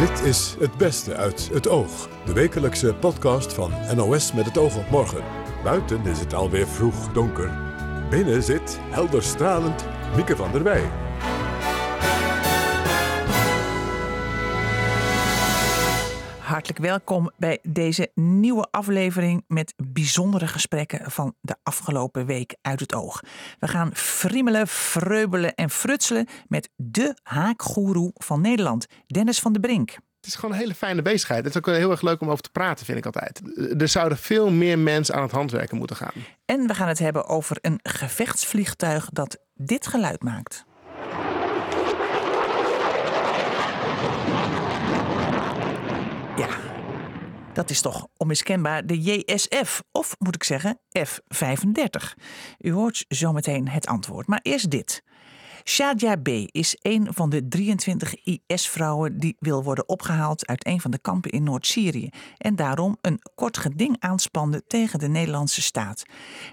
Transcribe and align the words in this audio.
Dit 0.00 0.22
is 0.22 0.56
Het 0.58 0.76
Beste 0.76 1.16
uit 1.16 1.48
het 1.52 1.68
Oog. 1.68 2.08
De 2.24 2.32
wekelijkse 2.32 2.94
podcast 2.94 3.52
van 3.52 3.72
NOS 3.94 4.32
met 4.32 4.44
het 4.44 4.58
oog 4.58 4.76
op 4.76 4.90
morgen. 4.90 5.24
Buiten 5.64 6.06
is 6.06 6.20
het 6.20 6.34
alweer 6.34 6.66
vroeg 6.66 7.12
donker. 7.12 7.52
Binnen 8.10 8.42
zit, 8.42 8.78
helder 8.90 9.22
stralend, 9.22 9.86
Mieke 10.16 10.36
van 10.36 10.52
der 10.52 10.62
Wij. 10.62 10.99
Hartelijk 16.60 16.90
welkom 16.90 17.30
bij 17.36 17.58
deze 17.62 18.10
nieuwe 18.14 18.68
aflevering 18.70 19.44
met 19.46 19.74
bijzondere 19.76 20.46
gesprekken 20.46 21.10
van 21.10 21.34
de 21.40 21.56
afgelopen 21.62 22.26
week 22.26 22.56
uit 22.62 22.80
het 22.80 22.94
oog. 22.94 23.20
We 23.58 23.68
gaan 23.68 23.90
friemelen, 23.94 24.66
freubelen 24.68 25.54
en 25.54 25.70
frutselen 25.70 26.26
met 26.48 26.68
de 26.76 27.16
haakgoeroe 27.22 28.10
van 28.14 28.40
Nederland, 28.40 28.86
Dennis 29.06 29.40
van 29.40 29.52
der 29.52 29.60
Brink. 29.60 29.90
Het 29.90 30.26
is 30.26 30.34
gewoon 30.34 30.54
een 30.54 30.60
hele 30.60 30.74
fijne 30.74 31.02
bezigheid. 31.02 31.44
Het 31.44 31.54
is 31.54 31.60
ook 31.60 31.76
heel 31.76 31.90
erg 31.90 32.02
leuk 32.02 32.20
om 32.20 32.30
over 32.30 32.42
te 32.42 32.50
praten, 32.50 32.86
vind 32.86 32.98
ik 32.98 33.06
altijd. 33.06 33.42
Er 33.80 33.88
zouden 33.88 34.18
veel 34.18 34.50
meer 34.50 34.78
mensen 34.78 35.14
aan 35.14 35.22
het 35.22 35.32
handwerken 35.32 35.76
moeten 35.76 35.96
gaan. 35.96 36.14
En 36.44 36.66
we 36.66 36.74
gaan 36.74 36.88
het 36.88 36.98
hebben 36.98 37.26
over 37.26 37.56
een 37.60 37.80
gevechtsvliegtuig 37.82 39.08
dat 39.12 39.38
dit 39.54 39.86
geluid 39.86 40.22
maakt. 40.22 40.64
Ja, 46.40 46.48
dat 47.52 47.70
is 47.70 47.80
toch 47.80 48.06
onmiskenbaar 48.16 48.86
de 48.86 49.00
JSF, 49.00 49.82
of 49.92 50.16
moet 50.18 50.34
ik 50.34 50.44
zeggen 50.44 50.78
F-35. 51.04 52.14
U 52.58 52.72
hoort 52.72 53.04
zometeen 53.08 53.68
het 53.68 53.86
antwoord, 53.86 54.26
maar 54.26 54.40
eerst 54.42 54.70
dit. 54.70 55.02
Shadia 55.64 56.16
B. 56.16 56.28
is 56.28 56.76
een 56.82 57.08
van 57.10 57.30
de 57.30 57.48
23 57.48 58.14
IS-vrouwen 58.24 59.18
die 59.18 59.36
wil 59.38 59.62
worden 59.62 59.88
opgehaald 59.88 60.46
uit 60.46 60.66
een 60.66 60.80
van 60.80 60.90
de 60.90 60.98
kampen 60.98 61.30
in 61.30 61.42
Noord-Syrië 61.42 62.08
en 62.38 62.56
daarom 62.56 62.96
een 63.00 63.20
kort 63.34 63.58
geding 63.58 63.96
aanspande 63.98 64.64
tegen 64.66 64.98
de 64.98 65.08
Nederlandse 65.08 65.62
staat. 65.62 66.02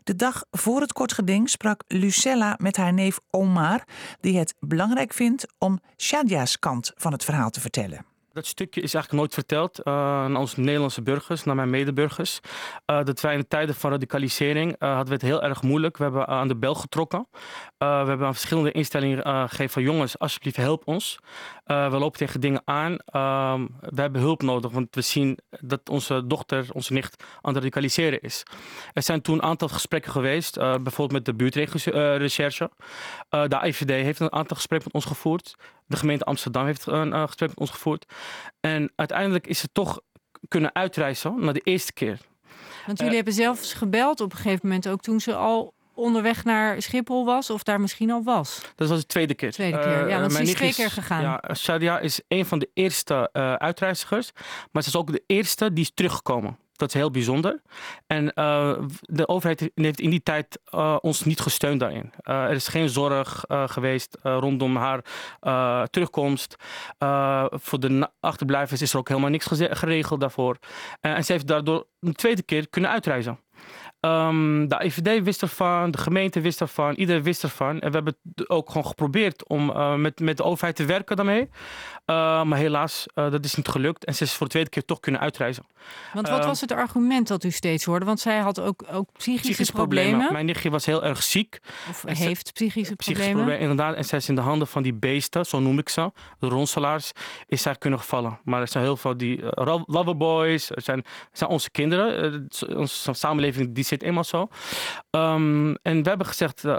De 0.04 0.16
dag 0.16 0.46
voor 0.52 0.82
het 0.82 0.94
kort 0.94 1.14
geding 1.14 1.50
sprak 1.50 1.84
Lucella 1.88 2.56
met 2.62 2.78
haar 2.78 2.94
neef 2.94 3.20
Omar, 3.30 3.84
die 4.20 4.38
het 4.38 4.56
belangrijk 4.60 5.14
vindt 5.14 5.46
om 5.58 5.80
Shadia's 5.98 6.60
kant 6.60 6.92
van 6.96 7.12
het 7.12 7.24
verhaal 7.24 7.50
te 7.50 7.62
vertellen. 7.62 8.17
Dat 8.38 8.46
stukje 8.46 8.82
is 8.82 8.94
eigenlijk 8.94 9.24
nooit 9.24 9.34
verteld 9.34 9.80
uh, 9.84 9.94
aan 9.94 10.36
onze 10.36 10.60
Nederlandse 10.60 11.02
burgers, 11.02 11.44
naar 11.44 11.56
mijn 11.56 11.70
medeburgers. 11.70 12.40
Uh, 12.86 13.04
dat 13.04 13.22
wij 13.22 13.34
in 13.34 13.40
de 13.40 13.48
tijden 13.48 13.76
van 13.76 13.92
radicalisering 13.92 14.72
uh, 14.72 14.90
hadden 14.90 15.08
we 15.08 15.14
het 15.14 15.22
heel 15.22 15.44
erg 15.44 15.62
moeilijk. 15.62 15.98
We 15.98 16.04
hebben 16.04 16.28
aan 16.28 16.48
de 16.48 16.56
bel 16.56 16.76
getrokken. 16.76 17.28
we 17.78 17.86
hebben 17.86 18.26
aan 18.26 18.34
verschillende 18.34 18.72
instellingen 18.72 19.50
gegeven 19.50 19.70
van 19.70 19.82
jongens, 19.82 20.20
alsjeblieft 20.20 20.58
help 20.58 20.88
ons. 20.88 21.20
we 21.66 21.98
lopen 21.98 22.18
tegen 22.18 22.42
dingen 22.42 22.62
aan. 22.66 22.98
Ehm, 23.06 23.66
we 23.80 24.02
hebben 24.02 24.22
hulp 24.22 24.42
nodig, 24.42 24.72
want 24.72 24.96
we 24.96 25.02
zien 25.02 25.38
dat 25.50 25.90
onze 25.90 26.28
dochter, 26.28 26.66
onze 26.74 26.94
nicht 26.94 27.24
aan 27.42 27.54
het 27.54 27.56
radicaliseren 27.56 28.22
is. 28.22 28.44
Er 28.94 29.04
zijn 29.04 29.22
toen 29.22 29.36
een 29.36 29.44
aantal 29.44 29.68
gesprekken 29.68 30.12
geweest, 30.12 30.58
bijvoorbeeld 30.58 31.12
met 31.12 31.26
de 31.26 31.34
buurtrecherche. 31.34 32.72
de 33.30 33.60
IVD 33.64 33.90
heeft 33.90 34.20
een 34.20 34.32
aantal 34.32 34.56
gesprekken 34.56 34.90
met 34.94 35.04
ons 35.04 35.14
gevoerd. 35.14 35.56
De 35.88 35.98
gemeente 35.98 36.24
Amsterdam 36.24 36.66
heeft 36.66 36.86
een 36.86 37.14
uh, 37.14 37.24
gesprek 37.26 37.50
met 37.50 37.60
ons 37.60 37.70
gevoerd. 37.70 38.06
En 38.60 38.92
uiteindelijk 38.96 39.48
is 39.48 39.62
het 39.62 39.74
toch 39.74 40.00
kunnen 40.48 40.76
uitreizen 40.76 41.40
naar 41.40 41.54
de 41.54 41.60
eerste 41.60 41.94
keer. 41.94 42.20
Want 42.86 42.98
jullie 42.98 43.12
uh, 43.12 43.16
hebben 43.16 43.34
zelfs 43.34 43.74
gebeld 43.74 44.22
op 44.22 44.32
een 44.32 44.38
gegeven 44.38 44.68
moment 44.68 44.88
ook 44.88 45.02
toen 45.02 45.20
ze 45.20 45.36
al 45.36 45.74
onderweg 45.94 46.44
naar 46.44 46.82
Schiphol 46.82 47.26
was 47.26 47.50
of 47.50 47.64
daar 47.64 47.82
misschien 47.82 48.12
al 48.12 48.24
was. 48.24 48.62
Dat 48.76 48.90
was 48.90 49.00
de 49.00 49.06
tweede 49.06 49.34
keer. 49.34 49.52
Tweede 49.52 49.80
keer, 49.80 50.10
ja, 50.10 50.20
want 50.20 50.34
ze 50.34 50.42
is 50.42 50.54
twee 50.54 50.74
keer 50.74 50.92
gegaan. 50.92 51.22
Ja, 51.22 51.44
Shadia 51.56 52.00
is 52.00 52.22
een 52.28 52.46
van 52.46 52.60
de 52.60 52.70
eerste 52.74 53.30
uh, 53.34 53.54
uitreizigers, 53.54 54.32
maar 54.72 54.84
ze 54.84 54.90
is 54.90 54.96
ook 54.96 55.12
de 55.12 55.24
eerste 55.28 55.74
die 55.74 55.84
is 55.84 55.92
teruggekomen. 55.94 56.58
Dat 56.78 56.88
is 56.88 56.94
heel 56.94 57.12
bijzonder. 57.12 57.62
En 58.08 58.32
uh, 58.36 58.78
de 59.02 59.28
overheid 59.28 59.72
heeft 59.76 60.00
in 60.00 60.10
die 60.10 60.24
tijd 60.24 60.60
uh, 60.74 60.98
ons 61.02 61.24
niet 61.24 61.40
gesteund 61.40 61.80
daarin. 61.80 62.12
Uh, 62.24 62.44
er 62.44 62.52
is 62.52 62.68
geen 62.68 62.90
zorg 62.90 63.44
geweest 63.48 64.18
rondom 64.22 64.76
haar 64.76 65.02
terugkomst. 65.90 66.56
voor 67.50 67.80
de 67.80 68.10
achterblijvers 68.20 68.82
is 68.82 68.94
er 68.94 69.00
ook 69.00 69.08
helemaal 69.08 69.30
niks 69.30 69.48
geregeld 69.52 70.20
daarvoor. 70.20 70.58
en 71.02 71.24
ze 71.24 71.32
heeft 71.32 71.48
daardoor 71.48 71.88
een 72.00 72.14
tweede 72.14 72.44
keer 72.44 72.70
kunnen 72.70 72.92
uitreizen. 72.92 73.40
Um, 74.08 74.68
de 74.68 74.84
IVD 74.84 75.24
wist 75.24 75.42
ervan, 75.42 75.92
de 75.92 75.98
gemeente 75.98 76.42
wist 76.42 76.62
ervan, 76.62 76.94
iedereen 76.94 77.24
wist 77.24 77.44
ervan. 77.44 77.80
En 77.80 77.90
we 77.92 77.96
hebben 77.96 78.18
ook 78.48 78.68
gewoon 78.68 78.86
geprobeerd 78.86 79.48
om 79.48 79.70
uh, 79.70 79.96
met, 79.96 80.20
met 80.20 80.38
de 80.38 80.44
overheid 80.44 80.76
te 80.76 80.86
werken 80.86 81.16
daarmee. 81.16 81.50
Uh, 82.06 82.44
maar 82.44 82.58
helaas, 82.58 83.06
uh, 83.16 83.32
dat 83.32 83.46
is 83.46 83.56
niet 83.56 83.68
gelukt. 83.68 84.06
En 84.06 84.16
ze 84.16 84.24
is 84.24 84.34
voor 84.34 84.46
de 84.46 84.52
tweede 84.52 84.70
keer 84.70 84.86
toch 84.86 85.00
kunnen 85.00 85.22
uitreizen. 85.22 85.66
Want 86.14 86.30
wat 86.30 86.46
was 86.46 86.62
het 86.62 86.72
argument 86.72 87.28
dat 87.28 87.44
u 87.44 87.52
steeds 87.52 87.86
hoorde? 87.86 88.06
Want 88.06 88.20
zij 88.20 88.40
had 88.40 88.60
ook, 88.60 88.84
ook 88.92 89.10
psychische, 89.12 89.48
psychische 89.48 89.74
problemen. 89.74 90.06
problemen. 90.06 90.34
Mijn 90.34 90.46
nichtje 90.46 90.70
was 90.70 90.86
heel 90.86 91.04
erg 91.04 91.24
ziek. 91.24 91.60
Of 91.90 92.04
en 92.04 92.16
heeft 92.16 92.54
psychische, 92.54 92.96
psychische 92.96 92.96
problemen. 92.96 93.36
problemen. 93.36 93.60
Inderdaad, 93.60 93.96
en 93.96 94.06
zij 94.06 94.18
is 94.18 94.30
in 94.30 94.36
de 94.36 94.42
handen 94.42 94.68
van 94.68 94.84
die 94.84 94.94
beesten, 94.94 95.46
zo 95.46 95.60
noem 95.60 95.80
ik 95.80 95.90
ze, 95.90 96.12
de 96.40 96.48
ronselaars, 96.48 97.12
is 97.48 97.62
zij 97.62 97.76
kunnen 97.76 98.00
gevallen. 98.00 98.40
Maar 98.44 98.62
er 98.62 98.68
zijn 98.68 98.84
heel 98.84 98.98
veel 98.98 99.18
die 99.18 99.40
loverboys, 99.86 100.70
er 100.70 100.82
zijn, 100.82 100.98
er 101.04 101.38
zijn 101.38 101.50
onze 101.50 101.72
kinderen, 101.72 102.48
onze 102.76 103.14
samenleving 103.14 103.76
die 103.76 103.84
zit 103.84 103.97
eenmaal 104.04 104.24
zo. 104.24 104.48
Um, 105.12 105.76
en 105.76 106.04
we 106.04 106.10
hebben 106.10 106.28
gezegd, 106.28 106.64
uh, 106.64 106.76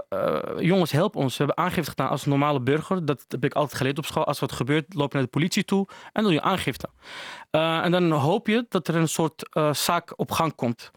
jongens, 0.57 0.91
help 0.91 1.15
ons. 1.15 1.37
We 1.37 1.43
hebben 1.43 1.63
aangifte 1.63 1.89
gedaan 1.89 2.09
als 2.09 2.25
normale 2.25 2.61
burger. 2.61 3.05
Dat 3.05 3.25
heb 3.27 3.43
ik 3.43 3.53
altijd 3.53 3.77
geleerd 3.77 3.97
op 3.97 4.05
school. 4.05 4.25
Als 4.25 4.39
wat 4.39 4.51
gebeurt, 4.51 4.93
loop 4.93 5.11
je 5.11 5.17
naar 5.17 5.25
de 5.25 5.31
politie 5.31 5.63
toe 5.63 5.87
en 6.13 6.23
doe 6.23 6.33
je 6.33 6.41
aangifte. 6.41 6.89
Uh, 7.51 7.83
en 7.83 7.91
dan 7.91 8.11
hoop 8.11 8.47
je 8.47 8.65
dat 8.69 8.87
er 8.87 8.95
een 8.95 9.07
soort 9.07 9.49
zaak 9.71 10.13
op 10.15 10.31
gang 10.31 10.55
komt. 10.55 10.91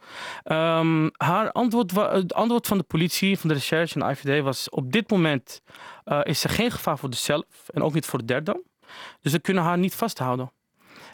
Um, 0.45 1.11
haar 1.17 1.53
antwoord, 1.53 1.91
het 1.91 2.35
antwoord 2.35 2.67
van 2.67 2.79
de 2.79 2.85
politie, 2.85 3.39
van 3.39 3.49
de 3.49 3.55
recherche 3.55 4.01
en 4.01 4.07
de 4.07 4.13
IVD 4.13 4.43
was... 4.43 4.71
op 4.71 4.93
dit 4.93 5.11
moment 5.11 5.63
is 6.23 6.45
er 6.45 6.51
geen 6.51 6.71
gevaar 6.71 6.99
voor 6.99 7.09
zichzelf 7.13 7.45
en 7.67 7.83
ook 7.83 7.95
niet 7.95 8.07
voor 8.07 8.19
de 8.19 8.25
derde. 8.25 8.63
Dus 9.21 9.33
we 9.33 9.39
kunnen 9.39 9.63
haar 9.63 9.79
niet 9.79 9.95
vasthouden. 9.95 10.53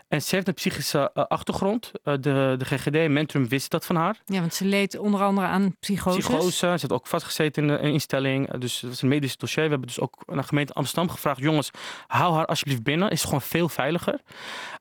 En 0.08 0.22
ze 0.22 0.34
heeft 0.34 0.48
een 0.48 0.54
psychische 0.54 1.10
uh, 1.14 1.24
achtergrond. 1.24 1.92
Uh, 2.04 2.14
de, 2.20 2.54
de 2.58 2.64
GGD, 2.64 3.08
Mentrum, 3.08 3.48
wist 3.48 3.70
dat 3.70 3.86
van 3.86 3.96
haar. 3.96 4.20
Ja, 4.24 4.40
want 4.40 4.54
ze 4.54 4.64
leed 4.64 4.98
onder 4.98 5.22
andere 5.22 5.46
aan 5.46 5.76
psychose. 5.80 6.18
Psychose. 6.18 6.50
Ze 6.50 6.66
heeft 6.66 6.92
ook 6.92 7.06
vastgezeten 7.06 7.62
in 7.62 7.68
een 7.68 7.92
instelling. 7.92 8.58
Dus 8.58 8.80
dat 8.80 8.92
is 8.92 9.02
een 9.02 9.08
medisch 9.08 9.36
dossier. 9.36 9.64
We 9.64 9.70
hebben 9.70 9.86
dus 9.86 10.00
ook 10.00 10.22
naar 10.26 10.36
de 10.36 10.42
gemeente 10.42 10.72
Amsterdam 10.72 11.10
gevraagd... 11.10 11.40
jongens, 11.40 11.70
hou 12.06 12.34
haar 12.34 12.46
alsjeblieft 12.46 12.82
binnen. 12.82 13.10
Is 13.10 13.24
gewoon 13.24 13.42
veel 13.42 13.68
veiliger. 13.68 14.20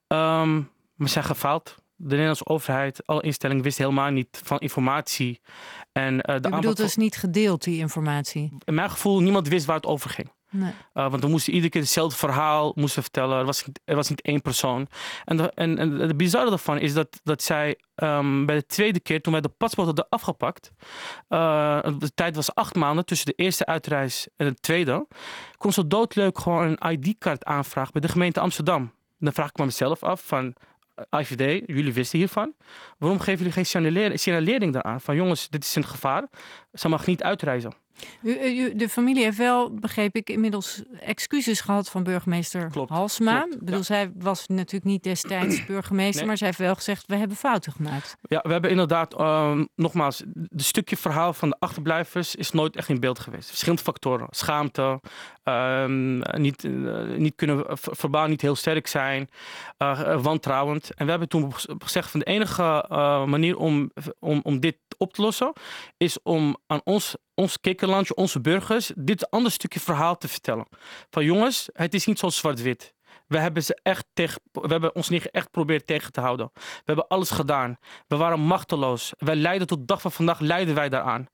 Um, 0.07 0.69
we 0.95 1.07
zijn 1.07 1.25
gefaald. 1.25 1.75
De 1.95 2.09
Nederlandse 2.09 2.45
overheid, 2.45 3.05
alle 3.05 3.21
instellingen 3.21 3.63
wisten 3.63 3.83
helemaal 3.83 4.11
niet 4.11 4.41
van 4.43 4.59
informatie. 4.59 5.41
En, 5.91 6.17
de 6.17 6.39
Je 6.41 6.49
bedoelt 6.49 6.77
dus 6.77 6.95
niet 6.95 7.15
gedeeld, 7.15 7.63
die 7.63 7.77
informatie? 7.77 8.57
In 8.65 8.73
mijn 8.73 8.89
gevoel, 8.89 9.19
niemand 9.19 9.47
wist 9.47 9.65
waar 9.65 9.75
het 9.75 9.85
over 9.85 10.09
ging. 10.09 10.31
Uh, 10.53 10.69
want 10.93 11.21
we 11.21 11.27
moesten 11.27 11.53
iedere 11.53 11.71
keer 11.71 11.81
hetzelfde 11.81 12.17
verhaal 12.17 12.71
moesten 12.75 13.01
vertellen. 13.01 13.39
Er 13.39 13.45
was, 13.45 13.65
er 13.85 13.95
was 13.95 14.09
niet 14.09 14.21
één 14.21 14.41
persoon. 14.41 14.87
En, 15.25 15.99
het 15.99 16.17
bizarre 16.17 16.49
daarvan 16.49 16.79
is 16.79 16.93
dat, 16.93 17.19
dat 17.23 17.43
zij 17.43 17.77
um, 17.95 18.45
bij 18.45 18.55
de 18.55 18.65
tweede 18.65 18.99
keer, 18.99 19.21
toen 19.21 19.33
wij 19.33 19.41
de 19.41 19.49
paspoort 19.49 19.87
hadden 19.87 20.09
afgepakt, 20.09 20.71
uh, 21.29 21.83
de 21.97 22.13
tijd 22.13 22.35
was 22.35 22.55
acht 22.55 22.75
maanden 22.75 23.05
tussen 23.05 23.25
de 23.25 23.43
eerste 23.43 23.65
uitreis 23.65 24.27
en 24.35 24.47
de 24.47 24.55
tweede, 24.55 25.07
kon 25.57 25.73
ze 25.73 25.87
doodleuk 25.87 26.39
gewoon 26.39 26.77
een 26.79 26.91
ID-kaart 26.91 27.45
aanvragen 27.45 27.91
bij 27.91 28.01
de 28.01 28.07
gemeente 28.07 28.39
Amsterdam. 28.39 28.91
Dan 29.19 29.33
vraag 29.33 29.49
ik 29.49 29.57
me 29.57 29.65
mezelf 29.65 30.03
af 30.03 30.25
van, 30.25 30.55
IVD, 31.09 31.63
jullie 31.65 31.93
wisten 31.93 32.19
hiervan. 32.19 32.53
Waarom 32.97 33.19
geven 33.19 33.37
jullie 33.37 33.53
geen 33.53 33.65
signalering, 33.65 34.19
signalering 34.19 34.73
daaraan? 34.73 35.01
Van 35.01 35.15
jongens, 35.15 35.49
dit 35.49 35.63
is 35.63 35.75
een 35.75 35.83
gevaar. 35.83 36.27
Ze 36.73 36.87
mag 36.89 37.05
niet 37.05 37.23
uitreizen. 37.23 37.73
U, 38.21 38.39
u, 38.43 38.75
de 38.75 38.89
familie 38.89 39.23
heeft 39.23 39.37
wel, 39.37 39.73
begreep 39.73 40.15
ik, 40.15 40.29
inmiddels 40.29 40.81
excuses 40.99 41.61
gehad 41.61 41.89
van 41.89 42.03
burgemeester 42.03 42.69
klopt, 42.69 42.89
Halsma. 42.89 43.41
Klopt, 43.41 43.59
bedoel, 43.59 43.77
ja. 43.77 43.83
zij 43.83 44.11
was 44.17 44.47
natuurlijk 44.47 44.83
niet 44.83 45.03
destijds 45.03 45.65
burgemeester, 45.65 46.17
nee. 46.17 46.27
maar 46.27 46.37
zij 46.37 46.47
heeft 46.47 46.59
wel 46.59 46.75
gezegd, 46.75 47.03
we 47.07 47.15
hebben 47.15 47.37
fouten 47.37 47.71
gemaakt. 47.71 48.17
Ja, 48.21 48.39
we 48.43 48.51
hebben 48.51 48.69
inderdaad, 48.69 49.19
uh, 49.19 49.59
nogmaals, 49.75 50.23
de 50.33 50.63
stukje 50.63 50.97
verhaal 50.97 51.33
van 51.33 51.49
de 51.49 51.55
achterblijvers 51.59 52.35
is 52.35 52.51
nooit 52.51 52.75
echt 52.75 52.89
in 52.89 52.99
beeld 52.99 53.19
geweest. 53.19 53.49
Verschillende 53.49 53.83
factoren. 53.83 54.27
Schaamte, 54.29 54.99
uh, 55.43 55.85
niet, 56.37 56.63
uh, 56.63 57.17
niet 57.17 57.35
kunnen 57.35 57.63
verbaal 57.77 58.27
niet 58.27 58.41
heel 58.41 58.55
sterk 58.55 58.87
zijn, 58.87 59.29
uh, 59.77 60.21
wantrouwend. 60.21 60.93
En 60.93 61.03
we 61.05 61.09
hebben 61.11 61.29
toen 61.29 61.53
gezegd 61.77 62.11
van 62.11 62.19
de 62.19 62.25
enige 62.25 62.85
uh, 62.91 63.25
manier 63.25 63.57
om, 63.57 63.91
om, 64.19 64.39
om 64.43 64.59
dit 64.59 64.77
op 64.97 65.13
te 65.13 65.21
lossen, 65.21 65.53
is 65.97 66.21
om 66.23 66.57
aan 66.67 66.81
ons, 66.83 67.15
ons 67.33 67.59
kikkerlandje, 67.59 68.15
onze 68.15 68.41
burgers, 68.41 68.91
dit 68.95 69.29
ander 69.29 69.51
stukje 69.51 69.79
verhaal 69.79 70.17
te 70.17 70.27
vertellen. 70.27 70.67
Van 71.09 71.23
jongens, 71.23 71.69
het 71.73 71.93
is 71.93 72.05
niet 72.05 72.19
zo 72.19 72.29
zwart-wit. 72.29 72.95
We 73.27 73.37
hebben 73.37 73.63
ze 73.63 73.79
echt 73.83 74.05
tegen, 74.13 74.41
we 74.51 74.67
hebben 74.67 74.95
ons 74.95 75.09
niet 75.09 75.31
echt 75.31 75.51
proberen 75.51 75.85
tegen 75.85 76.11
te 76.11 76.21
houden. 76.21 76.49
We 76.53 76.83
hebben 76.85 77.07
alles 77.07 77.29
gedaan. 77.29 77.77
We 78.07 78.15
waren 78.15 78.39
machteloos. 78.39 79.13
Wij 79.17 79.35
lijden 79.35 79.67
tot 79.67 79.79
de 79.79 79.85
dag 79.85 80.01
van 80.01 80.11
vandaag 80.11 80.39
lijden 80.39 80.75
wij 80.75 80.89
daaraan. 80.89 81.27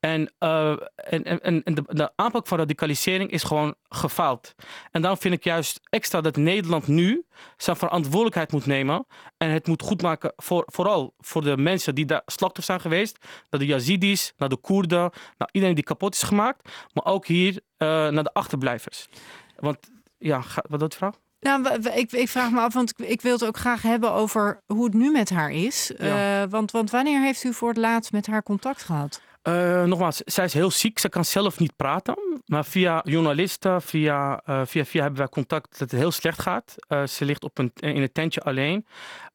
En, 0.00 0.32
eh, 0.38 0.70
en, 0.94 1.24
en, 1.24 1.62
en 1.62 1.74
de, 1.74 1.82
de 1.86 2.12
aanpak 2.16 2.46
van 2.46 2.58
radicalisering 2.58 3.30
is 3.30 3.42
gewoon 3.42 3.74
gefaald. 3.88 4.54
En 4.90 5.00
daarom 5.00 5.20
vind 5.20 5.34
ik 5.34 5.44
juist 5.44 5.80
extra 5.88 6.20
dat 6.20 6.36
Nederland 6.36 6.86
nu 6.86 7.24
zijn 7.56 7.76
verantwoordelijkheid 7.76 8.52
moet 8.52 8.66
nemen. 8.66 9.06
En 9.36 9.50
het 9.50 9.66
moet 9.66 9.82
goedmaken 9.82 10.32
voor, 10.36 10.62
vooral 10.66 11.14
voor 11.18 11.42
de 11.42 11.56
mensen 11.56 11.94
die 11.94 12.04
daar 12.04 12.22
slachtoffer 12.26 12.64
zijn 12.64 12.80
geweest. 12.80 13.18
Naar 13.50 13.60
de 13.60 13.66
Yazidis, 13.66 14.32
naar 14.36 14.48
de 14.48 14.56
Koerden, 14.56 15.10
naar 15.38 15.48
iedereen 15.52 15.74
die 15.74 15.84
kapot 15.84 16.14
is 16.14 16.22
gemaakt. 16.22 16.68
Maar 16.92 17.04
ook 17.04 17.26
hier 17.26 17.60
eh, 17.76 17.88
naar 17.88 18.22
de 18.22 18.32
achterblijvers. 18.32 19.08
Want 19.56 19.78
ja, 20.18 20.42
wat 20.68 20.80
de 20.80 20.96
vraag? 20.96 21.14
Nou, 21.44 21.82
ik, 21.94 22.12
ik 22.12 22.28
vraag 22.28 22.50
me 22.50 22.60
af, 22.60 22.74
want 22.74 22.92
ik, 22.96 23.20
wil 23.20 23.32
het 23.32 23.44
ook 23.44 23.56
graag 23.56 23.82
hebben 23.82 24.12
over 24.12 24.60
hoe 24.66 24.84
het 24.84 24.94
nu 24.94 25.10
met 25.10 25.30
haar 25.30 25.50
is. 25.50 25.92
Ja. 25.98 26.42
Eh, 26.42 26.50
want, 26.50 26.70
want 26.70 26.90
wanneer 26.90 27.20
heeft 27.20 27.44
u 27.44 27.54
voor 27.54 27.68
het 27.68 27.76
laatst 27.76 28.12
met 28.12 28.26
haar 28.26 28.42
contact 28.42 28.82
gehad? 28.82 29.20
Eh, 29.44 29.84
nogmaals, 29.84 30.16
zij 30.24 30.44
is 30.44 30.54
heel 30.54 30.70
ziek. 30.70 30.98
Ze 30.98 31.08
kan 31.08 31.24
zelf 31.24 31.58
niet 31.58 31.76
praten. 31.76 32.42
Maar 32.46 32.64
via 32.64 33.00
journalisten, 33.04 33.82
via, 33.82 34.40
eh, 34.44 34.60
via, 34.64 34.84
via 34.84 35.00
hebben 35.00 35.18
wij 35.18 35.28
contact 35.28 35.78
dat 35.78 35.90
het 35.90 36.00
heel 36.00 36.10
slecht 36.10 36.42
gaat. 36.42 36.74
Eh, 36.88 37.06
ze 37.06 37.24
ligt 37.24 37.44
op 37.44 37.58
een, 37.58 37.72
in 37.74 38.02
een 38.02 38.12
tentje 38.12 38.40
alleen. 38.40 38.86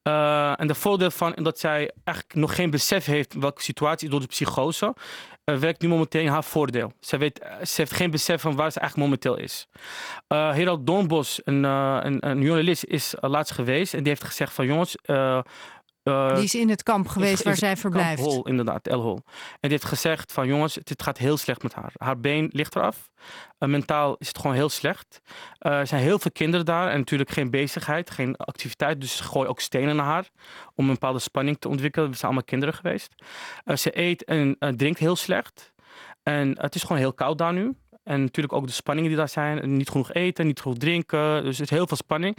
En 0.03 0.67
de 0.67 0.75
voordeel 0.75 1.11
van 1.11 1.33
dat 1.35 1.59
zij 1.59 1.91
eigenlijk 2.03 2.37
nog 2.37 2.55
geen 2.55 2.69
besef 2.69 3.05
heeft 3.05 3.33
welke 3.33 3.61
situatie 3.61 4.09
door 4.09 4.19
de 4.19 4.25
psychose. 4.25 4.95
werkt 5.43 5.81
nu 5.81 5.87
momenteel 5.87 6.21
in 6.21 6.27
haar 6.27 6.43
voordeel. 6.43 6.91
Ze, 6.99 7.17
weet, 7.17 7.39
ze 7.63 7.73
heeft 7.75 7.91
geen 7.93 8.11
besef 8.11 8.41
van 8.41 8.55
waar 8.55 8.71
ze 8.71 8.79
eigenlijk 8.79 9.09
momenteel 9.09 9.43
is. 9.43 9.67
Eh 10.27 10.53
Herald 10.53 10.87
Doornbos, 10.87 11.41
een, 11.43 11.63
een, 11.63 12.27
een 12.29 12.41
journalist, 12.41 12.83
is 12.83 13.15
uh, 13.21 13.29
laatst 13.29 13.53
geweest. 13.53 13.93
En 13.93 13.99
die 13.99 14.07
heeft 14.07 14.23
gezegd 14.23 14.53
van 14.53 14.65
jongens... 14.65 14.95
eh, 16.09 16.35
Die 16.35 16.43
is 16.43 16.55
in 16.55 16.69
het 16.69 16.83
kamp 16.83 17.07
geweest 17.07 17.33
is- 17.39 17.43
waar 17.43 17.55
zij 17.57 17.77
verblijft. 17.77 18.21
Hol, 18.23 18.47
inderdaad, 18.47 18.87
El 18.87 19.01
Hol. 19.01 19.15
En 19.25 19.57
die 19.61 19.71
heeft 19.71 19.85
gezegd 19.85 20.31
van 20.33 20.47
jongens, 20.47 20.73
dit 20.83 21.03
gaat 21.03 21.17
heel 21.17 21.37
slecht 21.37 21.63
met 21.63 21.73
haar. 21.73 21.91
Haar 21.97 22.19
been 22.19 22.49
ligt 22.53 22.75
eraf. 22.75 23.09
Eh, 23.57 23.69
mentaal 23.69 24.15
is 24.17 24.27
het 24.27 24.37
gewoon 24.39 24.55
heel 24.55 24.69
slecht. 24.69 25.21
Eh, 25.57 25.71
er 25.79 25.87
zijn 25.87 26.01
heel 26.01 26.19
veel 26.19 26.31
kinderen 26.31 26.65
daar 26.65 26.89
en 26.89 26.97
natuurlijk 26.97 27.29
geen 27.31 27.49
bezigheid, 27.49 28.09
geen 28.11 28.35
activiteit. 28.37 29.01
Dus 29.01 29.17
ze 29.17 29.23
gooien 29.23 29.49
ook 29.49 29.59
stenen 29.59 29.95
naar 29.95 30.05
haar 30.05 30.29
om 30.75 30.85
een 30.87 30.93
bepaalde 30.93 31.19
spanning 31.19 31.57
te 31.59 31.69
ontwikkelen. 31.69 32.07
We 32.09 32.13
zijn 32.13 32.25
allemaal 32.25 32.43
kinderen 32.43 32.73
geweest. 32.75 33.15
Ze 33.75 33.99
eet 33.99 34.23
en 34.23 34.57
drinkt 34.77 34.99
heel 34.99 35.15
slecht. 35.15 35.73
En 36.23 36.55
het 36.61 36.75
is 36.75 36.81
gewoon 36.81 36.97
heel 36.97 37.13
koud 37.13 37.37
daar 37.37 37.53
nu. 37.53 37.75
En 38.03 38.21
natuurlijk 38.21 38.53
ook 38.55 38.67
de 38.67 38.73
spanningen 38.73 39.09
die 39.09 39.17
daar 39.19 39.29
zijn. 39.29 39.75
Niet 39.75 39.89
genoeg 39.89 40.13
eten, 40.13 40.45
niet 40.47 40.59
genoeg 40.61 40.77
drinken. 40.77 41.43
Dus 41.43 41.55
er 41.57 41.63
is 41.63 41.69
heel 41.69 41.87
veel 41.87 41.97
spanning. 41.97 42.37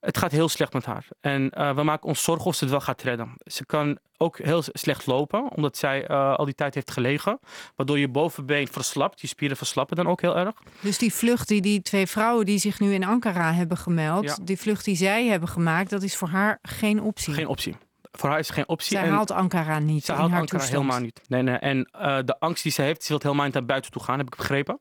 Het 0.00 0.18
gaat 0.18 0.30
heel 0.32 0.48
slecht 0.48 0.72
met 0.72 0.84
haar. 0.84 1.06
En 1.20 1.50
eh, 1.50 1.74
we 1.74 1.82
maken 1.82 2.08
ons 2.08 2.22
zorgen 2.22 2.46
of 2.46 2.54
ze 2.54 2.62
het 2.64 2.72
wel 2.72 2.80
gaat 2.82 3.02
redden. 3.02 3.32
Ze 3.44 3.66
kan 3.66 3.98
ook 4.16 4.38
heel 4.38 4.62
slecht 4.72 5.06
lopen, 5.06 5.50
omdat 5.56 5.76
zij 5.76 6.06
eh, 6.06 6.34
al 6.34 6.44
die 6.44 6.54
tijd 6.54 6.74
heeft 6.74 6.90
gelegen. 6.90 7.38
Waardoor 7.76 7.98
je 7.98 8.08
bovenbeen 8.08 8.68
verslapt. 8.68 9.20
Je 9.20 9.26
spieren 9.26 9.56
verslappen 9.56 9.96
dan 9.96 10.06
ook 10.08 10.20
heel 10.20 10.36
erg. 10.36 10.52
Dus 10.80 10.98
die 10.98 11.12
vlucht 11.14 11.48
die 11.48 11.60
die 11.60 11.82
twee 11.82 12.06
vrouwen 12.06 12.46
die 12.46 12.58
zich 12.58 12.80
nu 12.80 12.92
in 12.94 13.04
Ankara 13.04 13.52
hebben 13.52 13.76
gemeld, 13.76 14.24
Ja. 14.24 14.36
die 14.42 14.58
vlucht 14.58 14.84
die 14.84 14.96
zij 14.96 15.26
hebben 15.26 15.48
gemaakt, 15.48 15.90
dat 15.90 16.02
is 16.02 16.16
voor 16.16 16.28
haar 16.28 16.58
geen 16.62 17.02
optie. 17.02 17.34
Geen 17.34 17.46
optie. 17.48 17.76
Voor 18.12 18.28
haar 18.30 18.38
is 18.38 18.50
geen 18.50 18.68
optie. 18.68 18.96
zij 18.96 19.06
En 19.06 19.12
haalt 19.12 19.30
Ankara 19.30 19.78
niet 19.78 20.04
ze 20.04 20.12
in 20.12 20.18
haalt 20.18 20.30
haar 20.30 20.40
Ankara 20.40 20.58
toestand. 20.58 20.82
helemaal 20.82 21.04
niet. 21.04 21.20
Nee, 21.28 21.42
nee. 21.42 21.56
En 21.56 21.84
eh, 21.92 22.18
de 22.24 22.38
angst 22.38 22.62
die 22.62 22.72
ze 22.72 22.82
heeft, 22.82 23.02
ze 23.02 23.08
wil 23.08 23.18
helemaal 23.22 23.44
niet 23.44 23.54
naar 23.54 23.64
buiten 23.64 23.90
toe 23.90 24.02
gaan, 24.02 24.18
heb 24.18 24.26
ik 24.26 24.36
begrepen. 24.36 24.80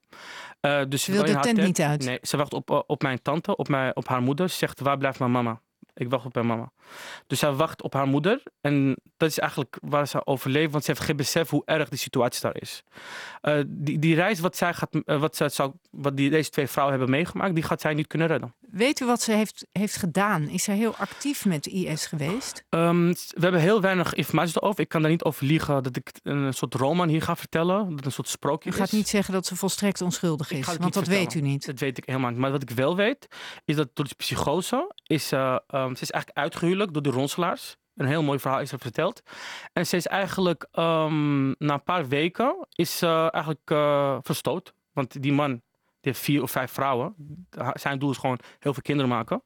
Eh, 0.66 0.82
dus 0.90 1.04
Ze 1.04 1.12
wil 1.12 1.24
de 1.26 1.40
tent 1.40 1.58
niet 1.62 1.82
uit. 1.82 2.04
Nee, 2.06 2.20
ze 2.22 2.38
wacht 2.38 2.54
op, 2.54 2.72
eh, 2.72 2.82
op 2.88 3.02
mijn 3.02 3.22
tante, 3.22 3.56
op, 3.56 3.68
mijn, 3.68 3.96
op 3.96 4.08
haar 4.08 4.22
moeder. 4.22 4.50
Ze 4.50 4.56
zegt, 4.58 4.80
waar 4.80 4.98
blijft 4.98 5.20
mijn 5.20 5.32
mama? 5.32 5.62
Ik 5.98 6.10
wacht 6.10 6.26
op 6.26 6.34
mijn 6.34 6.48
mama. 6.48 6.72
Dus 7.28 7.40
zij 7.40 7.52
wacht 7.52 7.82
op 7.82 7.94
haar 7.94 8.08
moeder. 8.08 8.44
En 8.62 8.98
dat 9.18 9.30
is 9.30 9.40
eigenlijk 9.40 9.78
waar 9.82 10.08
ze 10.08 10.26
overleeft. 10.26 10.72
Want 10.72 10.84
ze 10.84 10.92
heeft 10.92 11.04
geen 11.04 11.16
besef 11.16 11.50
hoe 11.50 11.62
erg 11.66 11.90
die 11.90 12.00
situatie 12.00 12.42
daar 12.42 12.62
is. 12.62 12.84
Eh, 13.42 13.60
die, 13.68 14.00
die 14.00 14.16
reis 14.16 14.40
wat, 14.40 14.58
zij 14.58 14.74
gaat, 14.74 14.90
eh, 15.06 15.20
wat, 15.20 15.36
zij 15.36 15.50
zou, 15.50 15.72
wat 15.90 16.18
die, 16.18 16.30
deze 16.30 16.50
twee 16.50 16.68
vrouwen 16.68 16.98
hebben 16.98 17.16
meegemaakt... 17.16 17.54
die 17.54 17.64
gaat 17.64 17.82
zij 17.82 17.94
niet 17.94 18.08
kunnen 18.08 18.28
redden. 18.28 18.54
Weet 18.60 19.00
u 19.00 19.06
wat 19.06 19.22
ze 19.22 19.32
heeft, 19.32 19.66
heeft 19.72 19.96
gedaan? 19.96 20.48
Is 20.48 20.64
zij 20.64 20.76
heel 20.76 20.96
actief 20.96 21.46
met 21.46 21.66
IS 21.68 22.06
geweest? 22.06 22.64
Ehm, 22.70 23.08
we 23.08 23.42
hebben 23.42 23.62
heel 23.62 23.82
weinig 23.82 24.14
informatie 24.14 24.58
erover. 24.62 24.80
Ik 24.80 24.90
kan 24.90 25.02
daar 25.02 25.12
niet 25.12 25.24
over 25.24 25.46
liegen 25.46 25.84
dat 25.84 25.96
ik 25.96 26.12
een 26.24 26.54
soort 26.54 26.74
roman 26.74 27.08
hier 27.08 27.22
ga 27.22 27.36
vertellen. 27.36 27.96
Dat 27.96 28.06
een 28.06 28.12
soort 28.12 28.28
sprookje 28.28 28.70
U 28.70 28.74
is. 28.74 28.80
gaat 28.80 28.92
niet 28.92 29.08
zeggen 29.08 29.34
dat 29.34 29.46
ze 29.46 29.56
volstrekt 29.56 30.02
onschuldig 30.02 30.52
is, 30.52 30.78
want 30.78 30.94
dat 30.94 31.08
weet 31.08 31.34
u 31.34 31.42
niet. 31.42 31.66
Dat 31.66 31.80
weet 31.80 31.98
ik 31.98 32.06
helemaal 32.06 32.30
niet. 32.30 32.40
Maar 32.40 32.52
wat 32.52 32.62
ik 32.62 32.70
wel 32.70 32.96
weet, 32.96 33.28
is 33.66 33.76
dat 33.76 33.90
door 33.94 34.08
de 34.08 34.16
psychose 34.16 34.94
is 35.08 35.32
ehm, 35.32 35.85
ze 35.88 36.02
is 36.02 36.12
eigenlijk 36.12 36.44
uitgehuwelijk 36.44 36.94
door 36.94 37.02
de 37.02 37.10
ronselaars. 37.10 37.78
Een 37.96 38.06
heel 38.06 38.24
mooi 38.24 38.40
verhaal 38.40 38.62
is 38.62 38.72
er 38.72 38.80
verteld. 38.80 39.22
En 39.74 39.88
ze 39.88 39.96
is 39.96 40.08
eigenlijk 40.08 40.68
ehm, 40.72 41.48
na 41.48 41.74
een 41.74 41.84
paar 41.84 42.08
weken 42.08 42.68
is 42.70 43.02
eigenlijk 43.02 43.72
eh, 43.72 44.18
verstoot. 44.22 44.74
Want 44.92 45.22
die 45.22 45.34
man 45.34 45.62
die 46.06 46.14
heeft 46.14 46.26
vier 46.26 46.42
of 46.42 46.52
vijf 46.52 46.72
vrouwen. 46.72 47.16
Zijn 47.74 48.00
doel 48.00 48.10
is 48.10 48.18
gewoon 48.18 48.40
heel 48.60 48.74
veel 48.74 48.82
kinderen 48.82 49.12
maken. 49.12 49.42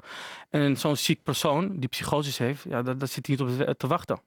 En 0.49 0.77
zo'n 0.77 0.95
ziek 0.95 1.23
persoon 1.23 1.79
die 1.79 1.89
psychoses 1.89 2.37
heeft, 2.37 2.63
ja, 2.63 2.81
dat, 2.81 2.99
dat 2.99 3.09
zit 3.09 3.27
niet 3.27 3.41
op 3.41 3.77
te 3.77 3.87
wachten. 3.87 4.21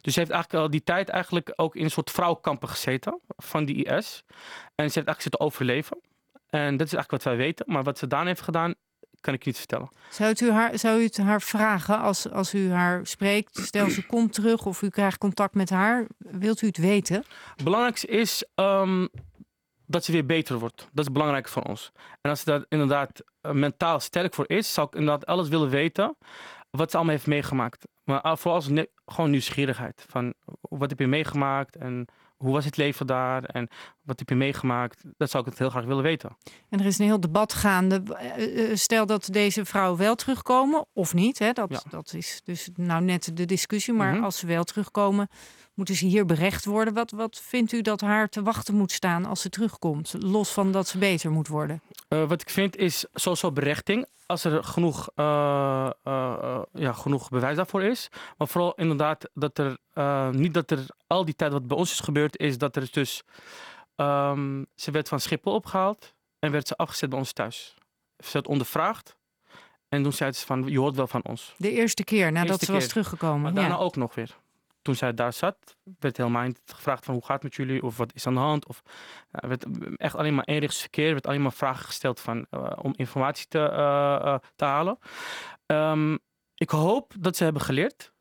Dus 0.00 0.12
ze 0.14 0.18
heeft 0.18 0.30
eigenlijk 0.30 0.62
al 0.62 0.70
die 0.70 0.82
tijd 0.82 1.08
eigenlijk 1.08 1.52
ook 1.56 1.76
in 1.76 1.84
een 1.84 1.90
soort 1.90 2.10
vrouwkampen 2.10 2.68
gezeten 2.68 3.20
van 3.36 3.64
die 3.64 3.84
IS. 3.84 4.24
En 4.74 4.90
ze 4.90 4.94
heeft 4.94 4.94
eigenlijk 4.94 5.20
zitten 5.20 5.40
overleven. 5.40 6.00
En 6.46 6.76
dat 6.76 6.86
is 6.86 6.92
eigenlijk 6.92 7.10
wat 7.10 7.22
wij 7.22 7.36
weten. 7.36 7.66
Maar 7.68 7.82
wat 7.82 7.98
ze 7.98 8.06
daarna 8.06 8.26
heeft 8.26 8.40
gedaan, 8.40 8.74
kan 9.26 9.34
ik 9.34 9.44
niet 9.44 9.58
vertellen. 9.58 9.88
Zou, 10.10 10.28
het 10.28 10.40
u 10.40 10.50
haar, 10.50 10.78
zou 10.78 11.00
u 11.00 11.04
het 11.04 11.16
haar 11.16 11.42
vragen 11.42 11.98
als, 12.00 12.30
als 12.30 12.54
u 12.54 12.70
haar 12.72 13.06
spreekt? 13.06 13.58
Stel 13.58 13.90
ze 13.90 14.06
komt 14.06 14.32
terug 14.32 14.66
of 14.66 14.82
u 14.82 14.88
krijgt 14.88 15.18
contact 15.18 15.54
met 15.54 15.70
haar. 15.70 16.06
Wilt 16.18 16.62
u 16.62 16.66
het 16.66 16.76
weten? 16.76 17.24
Het 17.54 17.64
belangrijkste 17.64 18.06
is 18.06 18.44
ehm, 18.54 19.06
dat 19.86 20.04
ze 20.04 20.12
weer 20.12 20.26
beter 20.26 20.58
wordt. 20.58 20.88
Dat 20.92 21.04
is 21.06 21.12
belangrijk 21.12 21.48
voor 21.48 21.62
ons. 21.62 21.92
En 22.20 22.30
als 22.30 22.40
ze 22.40 22.44
daar 22.44 22.64
inderdaad 22.68 23.22
eh, 23.40 23.52
mentaal 23.52 24.00
sterk 24.00 24.34
voor 24.34 24.48
is, 24.48 24.72
zou 24.72 24.86
ik 24.86 24.94
inderdaad 24.94 25.26
alles 25.26 25.48
willen 25.48 25.68
weten 25.68 26.16
wat 26.70 26.90
ze 26.90 26.96
allemaal 26.96 27.14
heeft 27.14 27.26
meegemaakt. 27.26 27.86
Maar 28.04 28.20
ah, 28.20 28.36
vooral 28.36 28.60
als 28.60 28.84
gewoon 29.06 29.30
nieuwsgierigheid. 29.30 30.04
Van 30.08 30.34
wat 30.60 30.90
heb 30.90 30.98
je 30.98 31.06
meegemaakt 31.06 31.76
en 31.76 32.08
hoe 32.36 32.52
was 32.52 32.64
het 32.64 32.76
leven 32.76 33.06
daar 33.06 33.44
en 33.44 33.68
wat 34.06 34.18
heb 34.18 34.28
je 34.28 34.34
meegemaakt? 34.34 35.02
Dat 35.16 35.30
zou 35.30 35.42
ik 35.44 35.50
het 35.50 35.58
heel 35.58 35.70
graag 35.70 35.84
willen 35.84 36.02
weten. 36.02 36.36
En 36.68 36.80
er 36.80 36.86
is 36.86 36.98
een 36.98 37.04
heel 37.04 37.20
debat 37.20 37.52
gaande. 37.52 38.02
Eh, 38.14 38.70
eh, 38.70 38.76
Stel 38.76 39.06
dat 39.06 39.28
deze 39.32 39.64
vrouwen 39.64 39.98
wel 39.98 40.14
terugkomen 40.14 40.86
of 40.92 41.14
niet. 41.14 41.38
Hè? 41.38 41.52
Dat, 41.52 41.70
Ja. 41.70 41.80
dat 41.90 42.12
is 42.14 42.40
dus 42.44 42.68
nou 42.74 43.02
net 43.02 43.30
de 43.36 43.44
discussie. 43.44 43.94
Maar 43.94 44.14
Mhm. 44.14 44.24
als 44.24 44.38
ze 44.38 44.46
wel 44.46 44.64
terugkomen, 44.64 45.28
moeten 45.74 45.94
ze 45.94 46.06
hier 46.06 46.24
berecht 46.26 46.64
worden. 46.64 46.94
Wat, 46.94 47.10
wat 47.10 47.40
vindt 47.44 47.72
u 47.72 47.80
dat 47.82 48.00
haar 48.00 48.28
te 48.28 48.42
wachten 48.42 48.74
moet 48.74 48.92
staan 48.92 49.24
als 49.24 49.40
ze 49.40 49.48
terugkomt? 49.48 50.14
Los 50.18 50.52
van 50.52 50.72
dat 50.72 50.88
ze 50.88 50.98
beter 50.98 51.30
moet 51.30 51.48
worden. 51.48 51.82
Eh, 52.08 52.28
wat 52.28 52.40
ik 52.40 52.50
vind 52.50 52.76
is 52.76 53.06
sowieso 53.14 53.52
berechting. 53.52 54.06
Als 54.26 54.44
er 54.44 54.64
genoeg, 54.64 55.08
eh, 55.14 55.90
eh, 56.02 56.32
eh, 56.42 56.60
ja, 56.72 56.92
genoeg 56.92 57.28
bewijs 57.28 57.56
daarvoor 57.56 57.82
is. 57.82 58.08
Maar 58.38 58.48
vooral 58.48 58.74
inderdaad 58.74 59.30
dat 59.34 59.58
er 59.58 59.78
eh, 59.92 60.30
niet 60.30 60.54
dat 60.54 60.70
er 60.70 60.86
al 61.06 61.24
die 61.24 61.34
tijd 61.34 61.52
wat 61.52 61.66
bij 61.66 61.76
ons 61.76 61.90
is 61.92 62.00
gebeurd, 62.00 62.38
is 62.38 62.58
dat 62.58 62.76
er 62.76 62.88
dus. 62.90 63.22
Ehm, 63.96 64.64
ze 64.74 64.90
werd 64.90 65.08
van 65.08 65.20
Schiphol 65.20 65.54
opgehaald 65.54 66.14
en 66.38 66.50
werd 66.50 66.68
ze 66.68 66.76
afgezet 66.76 67.08
bij 67.08 67.18
ons 67.18 67.32
thuis. 67.32 67.74
Ze 68.18 68.32
werd 68.32 68.46
ondervraagd. 68.46 69.16
En 69.88 70.02
toen 70.02 70.12
zei 70.12 70.32
ze 70.32 70.46
van, 70.46 70.64
je 70.66 70.78
hoort 70.78 70.96
wel 70.96 71.06
van 71.06 71.24
ons. 71.24 71.54
De 71.56 71.70
eerste 71.70 72.04
keer 72.04 72.32
nadat 72.32 72.50
Eerste 72.50 72.64
ze 72.64 72.72
was 72.72 72.86
teruggekomen. 72.86 73.40
Maar 73.40 73.52
ja. 73.52 73.60
daarna 73.60 73.76
ook 73.76 73.96
nog 73.96 74.14
weer. 74.14 74.36
Toen 74.82 74.94
zij 74.94 75.14
daar 75.14 75.32
zat, 75.32 75.76
werd 75.98 76.16
helemaal 76.16 76.46
niet 76.46 76.60
gevraagd 76.64 77.04
van 77.04 77.14
hoe 77.14 77.24
gaat 77.24 77.42
het 77.42 77.42
met 77.42 77.54
jullie 77.54 77.82
of 77.82 77.96
wat 77.96 78.14
is 78.14 78.26
aan 78.26 78.34
de 78.34 78.40
hand. 78.40 78.66
Of, 78.66 78.82
er 79.30 79.48
werd 79.48 79.66
echt 79.96 80.14
alleen 80.14 80.34
maar 80.34 80.44
eenrichtsverkeer, 80.44 81.06
er 81.06 81.12
werd 81.12 81.26
alleen 81.26 81.42
maar 81.42 81.52
vragen 81.52 81.84
gesteld 81.84 82.20
van, 82.20 82.46
eh, 82.50 82.72
om 82.82 82.92
informatie 82.96 83.46
te, 83.48 83.58
eh, 83.58 84.14
eh, 84.14 84.38
te 84.56 84.64
halen. 84.64 84.98
Ehm, 85.66 86.16
ik 86.54 86.70
hoop 86.70 87.12
dat 87.18 87.36
ze 87.36 87.44
hebben 87.44 87.62
geleerd. 87.62 88.12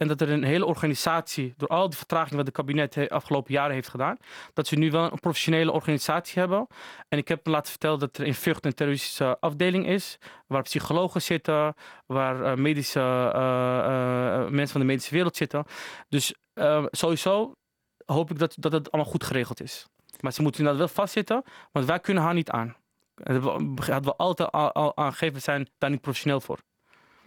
En 0.00 0.08
dat 0.08 0.20
er 0.20 0.30
een 0.30 0.44
hele 0.44 0.64
organisatie, 0.64 1.54
door 1.56 1.68
al 1.68 1.88
die 1.88 1.98
vertraging 1.98 2.36
wat 2.36 2.46
het 2.46 2.54
kabinet 2.54 2.92
de 2.92 3.10
afgelopen 3.10 3.52
jaren 3.52 3.74
heeft 3.74 3.88
gedaan, 3.88 4.16
dat 4.52 4.66
ze 4.66 4.76
nu 4.76 4.90
wel 4.90 5.12
een 5.12 5.20
professionele 5.20 5.72
organisatie 5.72 6.40
hebben. 6.40 6.66
En 7.08 7.18
ik 7.18 7.28
heb 7.28 7.46
laten 7.46 7.70
vertellen 7.70 7.98
dat 7.98 8.16
er 8.16 8.26
in 8.26 8.34
Vught 8.34 8.64
een 8.64 8.74
terroristische 8.74 9.36
afdeling 9.40 9.86
is, 9.86 10.18
waar 10.46 10.62
psychologen 10.62 11.22
zitten, 11.22 11.74
waar 12.06 12.42
eh, 12.42 12.54
medische 12.54 13.00
eh, 13.00 14.34
eh, 14.34 14.48
mensen 14.48 14.68
van 14.68 14.80
de 14.80 14.86
medische 14.86 15.14
wereld 15.14 15.36
zitten. 15.36 15.64
Dus 16.08 16.34
sowieso 16.90 17.52
hoop 18.04 18.30
ik 18.30 18.38
dat, 18.38 18.54
dat 18.58 18.72
het 18.72 18.90
allemaal 18.90 19.10
goed 19.10 19.24
geregeld 19.24 19.62
is. 19.62 19.86
Maar 20.20 20.32
ze 20.32 20.42
moeten 20.42 20.60
inderdaad 20.60 20.86
wel 20.86 21.04
vastzitten, 21.04 21.42
want 21.72 21.86
wij 21.86 22.00
kunnen 22.00 22.22
haar 22.22 22.34
niet 22.34 22.50
aan. 22.50 22.76
Dat 23.14 23.42
hadden 23.42 24.02
we 24.02 24.16
altijd 24.16 24.50
al, 24.50 24.72
al 24.72 24.96
aangegeven, 24.96 25.34
we 25.34 25.40
zijn 25.40 25.68
daar 25.78 25.90
niet 25.90 26.00
professioneel 26.00 26.40
voor. 26.40 26.58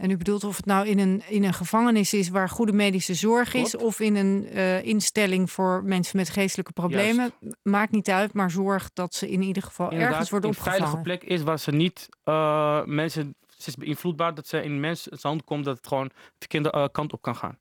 En 0.03 0.10
u 0.10 0.17
bedoelt 0.17 0.43
of 0.43 0.55
het 0.55 0.65
nou 0.65 0.88
in 0.88 1.00
een, 1.00 1.24
in 1.27 1.43
een 1.43 1.53
gevangenis 1.53 2.13
is 2.13 2.29
waar 2.29 2.50
goede 2.50 2.74
medische 2.74 3.13
zorg 3.13 3.53
is, 3.53 3.69
Klopt. 3.69 3.86
of 3.86 4.00
in 4.00 4.15
een 4.15 4.48
eh, 4.48 4.86
instelling 4.86 5.51
voor 5.51 5.83
mensen 5.83 6.17
met 6.17 6.29
geestelijke 6.29 6.72
problemen, 6.72 7.31
maakt 7.62 7.91
niet 7.91 8.10
uit, 8.10 8.33
maar 8.33 8.51
zorg 8.51 8.89
dat 8.93 9.13
ze 9.13 9.29
in 9.29 9.41
ieder 9.41 9.63
geval 9.63 9.86
Inderdaad, 9.86 10.12
ergens 10.12 10.29
worden 10.29 10.50
een 10.50 10.55
veilige 10.55 10.83
opgevangen. 10.83 11.19
plek 11.19 11.24
is 11.24 11.43
waar 11.43 11.60
ze 11.60 11.72
niet 11.72 12.10
eh, 12.24 12.83
mensen 12.86 13.36
Ze 13.57 13.69
is 13.69 13.75
beïnvloedbaar 13.75 14.33
dat 14.33 14.48
ze 14.48 14.63
in 14.63 14.79
mensen 14.79 15.17
hand 15.22 15.43
komt 15.43 15.65
dat 15.65 15.77
het 15.77 15.88
gewoon 15.88 16.12
de 16.38 16.48
kinderkant 16.48 16.91
kant 16.91 17.13
op 17.13 17.22
kan 17.22 17.36
gaan. 17.36 17.57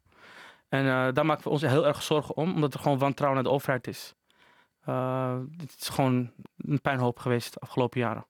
En 0.69 1.15
daar 1.15 1.27
maken 1.27 1.45
we 1.45 1.51
ons 1.51 1.63
heel 1.63 1.87
erg 1.87 2.03
zorgen 2.03 2.37
om, 2.37 2.55
omdat 2.55 2.75
er 2.75 2.81
gewoon 2.81 2.99
wantrouwen 2.99 3.43
naar 3.43 3.51
de 3.51 3.57
overheid 3.57 3.87
is. 3.87 4.15
Het 5.57 5.75
is 5.81 5.89
gewoon 5.89 6.31
een 6.57 6.81
pijnhoop 6.81 7.19
geweest 7.19 7.53
de 7.53 7.61
afgelopen 7.61 8.01
jaren. 8.01 8.27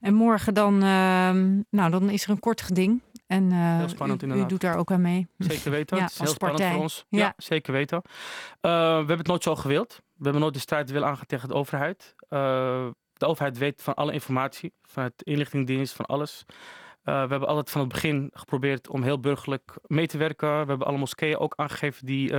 En 0.00 0.14
morgen 0.14 0.54
dan, 0.54 0.74
uh, 0.74 1.30
nou, 1.70 1.90
dan 1.90 2.10
is 2.10 2.24
er 2.24 2.30
een 2.30 2.40
kort 2.40 2.60
geding. 2.60 3.02
En 3.30 3.50
uh, 3.50 3.76
heel 3.76 3.88
spannend, 3.88 4.20
u, 4.20 4.24
inderdaad. 4.24 4.46
u 4.46 4.48
doet 4.48 4.60
daar 4.60 4.76
ook 4.76 4.90
aan 4.90 5.00
mee. 5.00 5.28
Zeker 5.38 5.70
weten. 5.78 5.96
Ja, 5.96 6.02
het 6.02 6.12
is 6.12 6.18
heel 6.18 6.28
spannend 6.28 6.64
voor 6.64 6.82
ons. 6.82 7.04
Ja. 7.08 7.18
Ja, 7.18 7.34
zeker 7.36 7.72
weten. 7.72 8.02
Uh, 8.04 8.10
we 8.60 8.96
hebben 8.96 9.18
het 9.18 9.26
nooit 9.26 9.42
zo 9.42 9.56
gewild. 9.56 10.00
We 10.16 10.22
hebben 10.22 10.40
nooit 10.42 10.54
de 10.54 10.60
strijd 10.60 10.90
willen 10.90 11.08
aangaan 11.08 11.26
tegen 11.26 11.48
de 11.48 11.54
overheid. 11.54 12.14
Uh, 12.28 12.88
de 13.12 13.26
overheid 13.26 13.58
weet 13.58 13.82
van 13.82 13.94
alle 13.94 14.12
informatie, 14.12 14.72
van 14.82 15.02
het 15.02 15.22
inlichtingendienst, 15.22 15.94
van 15.94 16.04
alles. 16.06 16.44
We 17.02 17.10
hebben 17.10 17.46
altijd 17.46 17.70
van 17.70 17.80
het 17.80 17.90
begin 17.90 18.30
geprobeerd 18.32 18.88
om 18.88 19.02
heel 19.02 19.20
burgerlijk 19.20 19.74
mee 19.86 20.06
te 20.06 20.18
werken. 20.18 20.48
We 20.48 20.68
hebben 20.68 20.86
alle 20.86 20.98
moskeeën 20.98 21.38
ook 21.38 21.54
aangegeven 21.56 22.06
die 22.06 22.34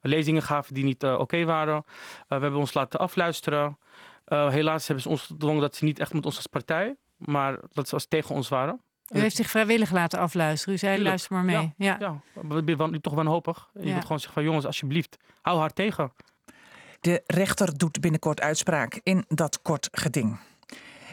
lezingen 0.00 0.42
gaven 0.42 0.74
die 0.74 0.84
niet 0.84 1.04
oké 1.04 1.20
okay 1.20 1.44
waren. 1.44 1.84
we 2.28 2.34
hebben 2.38 2.56
ons 2.60 2.74
laten 2.74 3.00
afluisteren. 3.00 3.78
helaas 4.24 4.86
hebben 4.86 5.04
ze 5.04 5.10
ons 5.10 5.22
gedwongen 5.22 5.60
dat 5.60 5.76
ze 5.76 5.84
niet 5.84 5.98
echt 5.98 6.12
met 6.12 6.24
ons 6.24 6.36
als 6.36 6.46
partij, 6.46 6.96
maar 7.16 7.58
dat 7.72 7.88
ze 7.88 7.94
als 7.94 8.06
tegen 8.06 8.34
ons 8.34 8.48
waren. 8.48 8.80
U 9.08 9.18
heeft 9.18 9.36
zich 9.36 9.50
vrijwillig 9.50 9.90
laten 9.90 10.18
afluisteren. 10.18 10.74
U 10.74 10.78
zei, 10.78 10.94
Tuurlijk. 10.94 11.08
luister 11.16 11.32
maar 11.36 11.44
mee. 11.44 11.74
Ja, 11.76 11.96
Ja. 12.00 12.20
ja. 12.34 12.42
we 12.48 12.74
zijn 12.76 13.00
toch 13.00 13.14
wanhopig. 13.14 13.68
Je 13.74 13.86
Ja. 13.86 13.92
moet 13.94 14.02
gewoon 14.02 14.18
zeggen 14.18 14.32
van 14.32 14.44
jongens, 14.44 14.66
alsjeblieft, 14.66 15.16
hou 15.42 15.58
haar 15.60 15.72
tegen. 15.72 16.12
De 17.00 17.22
rechter 17.26 17.78
doet 17.78 18.00
binnenkort 18.00 18.40
uitspraak 18.40 19.00
in 19.02 19.24
dat 19.28 19.62
kort 19.62 19.88
geding. 19.92 20.38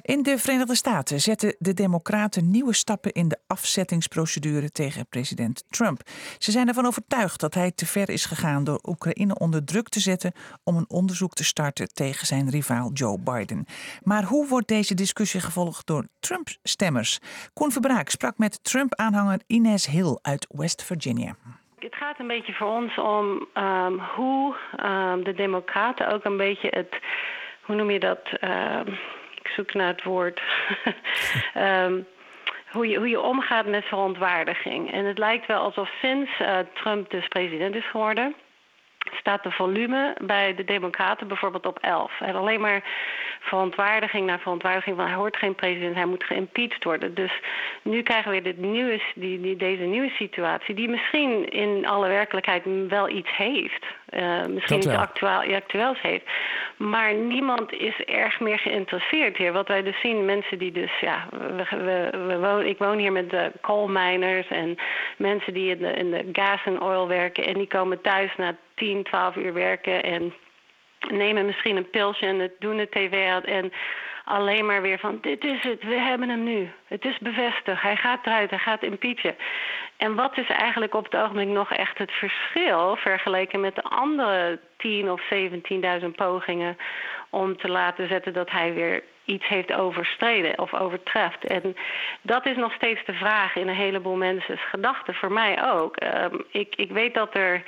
In 0.02 0.24
de 0.24 0.38
Verenigde 0.38 0.76
Staten 0.76 1.20
zetten 1.20 1.56
de 1.60 1.74
Democraten 1.74 2.52
nieuwe 2.52 2.74
stappen 2.74 3.12
in 3.12 3.28
de 3.28 3.38
afzettingsprocedure 3.48 4.72
tegen 4.72 5.08
president 5.10 5.64
Trump. 5.70 6.02
Ze 6.38 6.52
zijn 6.52 6.68
ervan 6.68 6.86
overtuigd 6.86 7.40
dat 7.40 7.54
hij 7.54 7.72
te 7.72 7.86
ver 7.86 8.10
is 8.10 8.26
gegaan 8.26 8.64
door 8.64 8.80
Oekraïne 8.88 9.40
onder 9.40 9.66
druk 9.66 9.90
te 9.90 10.00
zetten 10.00 10.32
om 10.64 10.78
een 10.78 10.90
onderzoek 10.90 11.34
te 11.34 11.44
starten 11.44 11.88
tegen 11.94 12.28
zijn 12.28 12.50
rivaal 12.50 12.92
Joe 12.94 13.20
Biden. 13.20 13.66
Maar 14.04 14.24
hoe 14.24 14.48
wordt 14.48 14.68
deze 14.68 14.94
discussie 14.94 15.40
gevolgd 15.40 15.88
door 15.88 16.08
Trump-stemmers? 16.20 17.20
Koen 17.54 17.72
Verbraak 17.72 18.10
sprak 18.10 18.38
met 18.38 18.64
Trump-aanhanger 18.64 19.40
Inez 19.48 19.86
Hill 19.86 20.18
uit 20.22 20.48
West 20.50 20.84
Virginia. 20.84 21.36
Het 21.80 21.96
gaat 21.96 22.20
een 22.20 22.28
beetje 22.28 22.54
voor 22.54 22.68
ons 22.68 22.98
om 22.98 23.48
um, 23.64 24.00
hoe 24.16 24.56
um, 24.86 25.24
de 25.24 25.34
Democraten 25.34 26.14
ook 26.14 26.26
een 26.26 26.38
beetje 26.38 26.68
het, 26.70 27.00
hoe 27.62 27.76
noem 27.76 27.92
je 27.92 28.00
dat? 28.00 28.20
Ik 28.86 29.21
zoek 29.56 29.74
naar 29.74 29.88
het 29.88 30.04
woord. 30.04 30.42
um, 31.58 32.08
hoe, 32.74 32.88
je, 32.88 32.98
hoe 32.98 33.10
je 33.10 33.22
omgaat 33.22 33.66
met 33.66 33.86
verontwaardiging. 33.86 34.92
En 34.92 35.06
het 35.06 35.18
lijkt 35.18 35.48
wel 35.48 35.62
alsof 35.62 35.90
sinds 36.02 36.40
uh, 36.42 36.58
Trump 36.74 37.10
dus 37.10 37.28
president 37.28 37.76
is 37.76 37.90
geworden. 37.90 38.36
Staat 39.10 39.44
de 39.44 39.52
volume 39.52 40.16
bij 40.22 40.56
de 40.56 40.64
Democraten 40.64 41.28
bijvoorbeeld 41.28 41.66
op 41.66 41.80
11. 41.80 42.12
En 42.20 42.36
alleen 42.36 42.62
maar 42.62 42.84
verontwaardiging 43.40 44.26
na 44.26 44.40
verontwaardiging 44.40 44.96
van 44.96 45.06
hij 45.06 45.16
hoort 45.16 45.38
geen 45.38 45.56
president, 45.56 45.96
hij 45.96 46.06
moet 46.06 46.24
geïmpeached 46.24 46.84
worden. 46.84 47.14
Dus 47.14 47.32
nu 47.82 48.02
krijgen 48.02 48.32
we 48.32 48.42
dit 48.42 48.58
nieuwe, 48.58 49.02
die, 49.16 49.42
die, 49.42 49.56
deze 49.56 49.84
nieuwe 49.84 50.10
situatie, 50.10 50.76
die 50.76 50.90
misschien 50.90 51.50
in 51.50 51.88
alle 51.88 52.08
werkelijkheid 52.08 52.64
wel 52.88 53.10
iets 53.10 53.36
heeft. 53.38 53.86
Uh, 54.10 54.46
misschien 54.46 54.78
iets 54.78 54.88
actueel, 54.88 55.56
actueels 55.56 56.02
heeft. 56.02 56.26
Maar 56.78 57.14
niemand 57.14 57.72
is 57.74 58.04
erg 58.06 58.40
meer 58.40 58.60
geïnteresseerd 58.60 59.38
hier. 59.38 59.54
Wat 59.54 59.68
wij 59.68 59.84
dus 59.84 60.00
zien, 60.02 60.26
mensen 60.26 60.58
die 60.58 60.72
dus, 60.72 61.00
ja, 61.00 61.28
we, 61.30 61.66
we, 61.70 62.10
we 62.28 62.40
wonen, 62.40 62.68
ik 62.68 62.78
woon 62.78 62.98
hier 62.98 63.12
met 63.12 63.30
de 63.30 63.52
coal 63.62 63.88
miners 63.88 64.48
en 64.48 64.78
mensen 65.18 65.54
die 65.54 65.70
in 65.70 65.78
de, 65.78 65.94
in 65.94 66.12
de 66.12 66.30
gas 66.32 66.60
en 66.66 66.82
oil 66.82 67.08
werken 67.08 67.46
en 67.46 67.54
die 67.54 67.68
komen 67.68 68.02
thuis 68.02 68.32
na 68.38 68.56
10, 68.82 69.04
12 69.04 69.36
uur 69.36 69.54
werken 69.54 70.04
en 70.04 70.34
nemen 71.10 71.46
misschien 71.46 71.78
een 71.78 71.90
pilsje 71.90 72.26
en 72.26 72.40
het 72.40 72.54
doen 72.60 72.78
de 72.78 72.90
tv 72.90 73.30
uit 73.30 73.46
en 73.46 73.72
alleen 74.26 74.66
maar 74.66 74.82
weer 74.82 75.00
van 75.00 75.18
dit 75.22 75.44
is 75.44 75.64
het, 75.64 75.84
we 75.84 76.00
hebben 76.00 76.30
hem 76.30 76.44
nu. 76.44 76.72
Het 76.88 77.06
is 77.06 77.18
bevestigd, 77.18 77.82
hij 77.82 77.96
gaat 77.96 78.26
eruit, 78.26 78.50
hij 78.50 78.60
gaat 78.60 78.84
impeachen. 78.84 79.36
En 79.98 80.16
wat 80.16 80.38
is 80.38 80.48
eigenlijk 80.48 80.96
op 80.96 81.04
het 81.04 81.16
ogenblik 81.16 81.48
nog 81.48 81.72
echt 81.74 81.98
het 81.98 82.12
verschil 82.12 82.96
vergeleken 82.96 83.60
met 83.60 83.76
de 83.76 83.84
andere 83.84 84.60
10 84.78 85.12
of 85.12 85.22
17.000 85.34 86.08
pogingen 86.16 86.78
om 87.30 87.58
te 87.58 87.70
laten 87.70 88.08
zetten 88.08 88.34
dat 88.34 88.52
hij 88.52 88.74
weer 88.74 89.04
iets 89.26 89.48
heeft 89.48 89.74
overstreden 89.74 90.60
of 90.60 90.74
overtreft. 90.74 91.44
En 91.46 91.76
dat 92.22 92.46
is 92.46 92.56
nog 92.56 92.74
steeds 92.74 93.06
de 93.06 93.14
vraag 93.14 93.56
in 93.56 93.68
een 93.68 93.76
heleboel 93.76 94.16
mensen's 94.16 94.70
gedachten, 94.70 95.14
voor 95.14 95.32
mij 95.32 95.72
ook. 95.72 95.96
Um, 96.04 96.44
ik, 96.52 96.76
ik 96.76 96.92
weet 96.92 97.14
dat 97.14 97.36
er, 97.36 97.64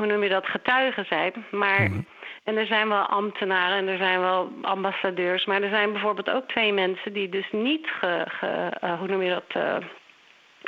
hoe 0.00 0.08
noem 0.08 0.22
je 0.22 0.28
dat, 0.28 0.46
getuigen 0.46 1.04
zijn, 1.04 1.32
maar... 1.50 1.80
Mm 1.80 1.86
-hmm. 1.86 2.06
En 2.44 2.56
er 2.56 2.66
zijn 2.66 2.88
wel 2.88 3.02
ambtenaren 3.02 3.76
en 3.76 3.88
er 3.88 3.98
zijn 3.98 4.20
wel 4.20 4.52
ambassadeurs. 4.62 5.44
Maar 5.44 5.62
er 5.62 5.68
zijn 5.68 5.92
bijvoorbeeld 5.92 6.30
ook 6.30 6.48
twee 6.48 6.72
mensen 6.72 7.12
die 7.12 7.28
dus 7.28 7.48
niet, 7.52 7.86
ge, 7.86 8.24
ge, 8.26 8.72
uh, 8.84 8.98
hoe 8.98 9.08
noem 9.08 9.22
je 9.22 9.30
dat, 9.30 9.62
uh, 9.62 9.76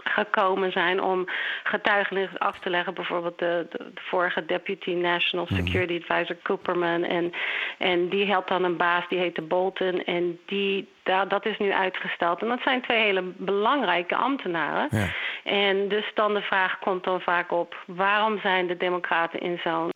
gekomen 0.05 0.73
zijn 0.73 1.03
om 1.03 1.29
getuigenis 1.63 2.29
af 2.39 2.59
te 2.59 2.71
leggen. 2.71 2.95
Bijvoorbeeld 2.95 3.39
de, 3.39 3.67
de, 3.71 3.79
de 3.95 4.01
vorige 4.01 4.45
Deputy 4.45 4.91
National 4.91 5.47
Security 5.47 6.03
Advisor 6.03 6.37
Cooperman. 6.43 7.05
En, 7.05 7.33
en 7.79 8.09
die 8.09 8.27
helpt 8.27 8.49
dan 8.49 8.65
een 8.65 8.77
baas, 8.77 9.09
die 9.09 9.19
heette 9.19 9.43
Bolton. 9.43 10.05
En 10.05 10.39
die, 10.47 10.89
dat, 11.03 11.31
dat 11.31 11.47
is 11.47 11.59
nu 11.59 11.73
uitgesteld. 11.73 12.43
En 12.43 12.49
dat 12.49 12.61
zijn 12.63 12.83
twee 12.83 13.03
hele 13.03 13.23
belangrijke 13.37 14.17
ambtenaren. 14.17 14.89
Ja. 14.91 15.07
En 15.45 15.89
dus 15.89 16.11
dan 16.15 16.35
de 16.35 16.43
vraag 16.43 16.79
komt 16.79 17.05
dan 17.05 17.21
vaak 17.21 17.53
op... 17.53 17.77
waarom 17.87 18.39
zijn 18.41 18.67
de 18.67 18.77
democraten 18.77 19.41
in 19.41 19.61
zo'n 19.65 19.92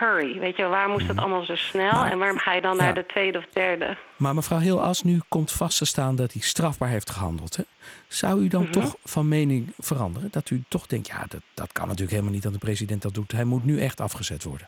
hurry? 0.00 0.38
Weet 0.38 0.56
je, 0.56 0.66
waar 0.66 0.88
moest 0.88 1.06
dat 1.06 1.16
allemaal 1.18 1.44
zo 1.44 1.54
snel? 1.56 2.04
En 2.04 2.18
waarom 2.18 2.38
ga 2.38 2.52
je 2.54 2.60
dan 2.60 2.76
ja. 2.76 2.82
naar 2.82 2.94
de 2.94 3.06
tweede 3.06 3.38
of 3.38 3.44
derde? 3.52 3.96
Maar 4.16 4.34
mevrouw 4.34 4.58
Heel, 4.58 4.82
als 4.82 5.02
nu 5.02 5.20
komt 5.28 5.52
vast 5.52 5.78
te 5.78 5.84
staan 5.84 6.16
dat 6.16 6.32
hij 6.32 6.42
strafbaar 6.42 6.88
heeft 6.88 7.10
gehandeld, 7.10 7.56
hè, 7.56 7.62
zou 8.08 8.40
u 8.40 8.48
dan 8.48 8.62
Mhm. 8.62 8.72
toch 8.72 8.96
van 9.04 9.28
mening 9.28 9.72
veranderen? 9.78 10.28
Dat 10.30 10.50
u 10.50 10.62
toch 10.68 10.86
denkt, 10.86 11.06
ja, 11.06 11.24
dat, 11.28 11.40
dat 11.54 11.72
kan 11.72 11.84
natuurlijk 11.84 12.10
helemaal 12.12 12.32
niet 12.32 12.42
dat 12.42 12.52
de 12.52 12.58
president 12.58 13.02
dat 13.02 13.14
doet. 13.14 13.32
Hij 13.32 13.44
moet 13.44 13.64
nu 13.64 13.80
echt 13.80 14.00
afgezet 14.00 14.44
worden. 14.44 14.66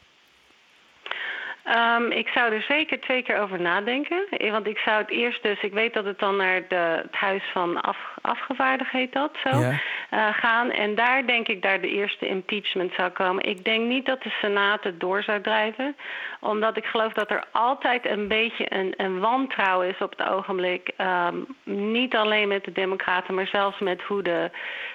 Um, 1.67 2.11
ik 2.11 2.29
zou 2.29 2.53
er 2.53 2.63
zeker 2.69 3.01
twee 3.01 3.23
keer 3.23 3.39
over 3.41 3.61
nadenken. 3.61 4.27
Eh, 4.31 4.51
Want 4.51 4.67
ik 4.67 4.79
zou 4.79 4.99
het 4.99 5.11
eerst 5.11 5.43
dus, 5.43 5.61
ik 5.63 5.73
weet 5.73 5.95
dat 5.95 6.05
het 6.05 6.19
dan 6.19 6.37
naar 6.37 6.69
de, 6.69 6.75
het 7.03 7.15
Huis 7.15 7.43
van 7.53 7.81
af, 7.81 7.97
Afgevaardigd 8.23 8.91
heet 8.91 9.13
dat 9.13 9.31
zo, 9.45 9.59
Ja. 9.61 9.71
uh, 9.71 10.29
gaan. 10.33 10.71
En 10.71 10.95
daar 10.95 11.27
denk 11.27 11.49
ik 11.49 11.63
daar 11.63 11.81
de 11.81 11.89
eerste 11.89 12.29
impeachment 12.29 12.93
zou 12.97 13.11
komen. 13.11 13.45
Ik 13.49 13.65
denk 13.65 13.87
niet 13.89 14.07
dat 14.07 14.23
de 14.23 14.31
Senaat 14.31 14.85
het 14.85 15.01
door 15.01 15.23
zou 15.23 15.41
drijven. 15.41 15.97
Omdat 16.41 16.77
ik 16.77 16.85
geloof 16.85 17.13
dat 17.13 17.31
er 17.31 17.45
altijd 17.53 18.07
een 18.07 18.29
beetje 18.29 18.75
een, 18.75 18.95
een 18.97 19.19
wantrouwen 19.21 19.89
is 19.89 19.99
op 19.99 20.11
het 20.19 20.29
ogenblik. 20.29 20.91
Um, 20.99 21.47
niet 21.65 22.15
alleen 22.17 22.49
met 22.49 22.65
de 22.65 22.73
democraten, 22.73 23.35
maar 23.35 23.47
zelfs 23.47 23.79
met 23.79 24.03
hoe 24.03 24.23
de, 24.23 24.51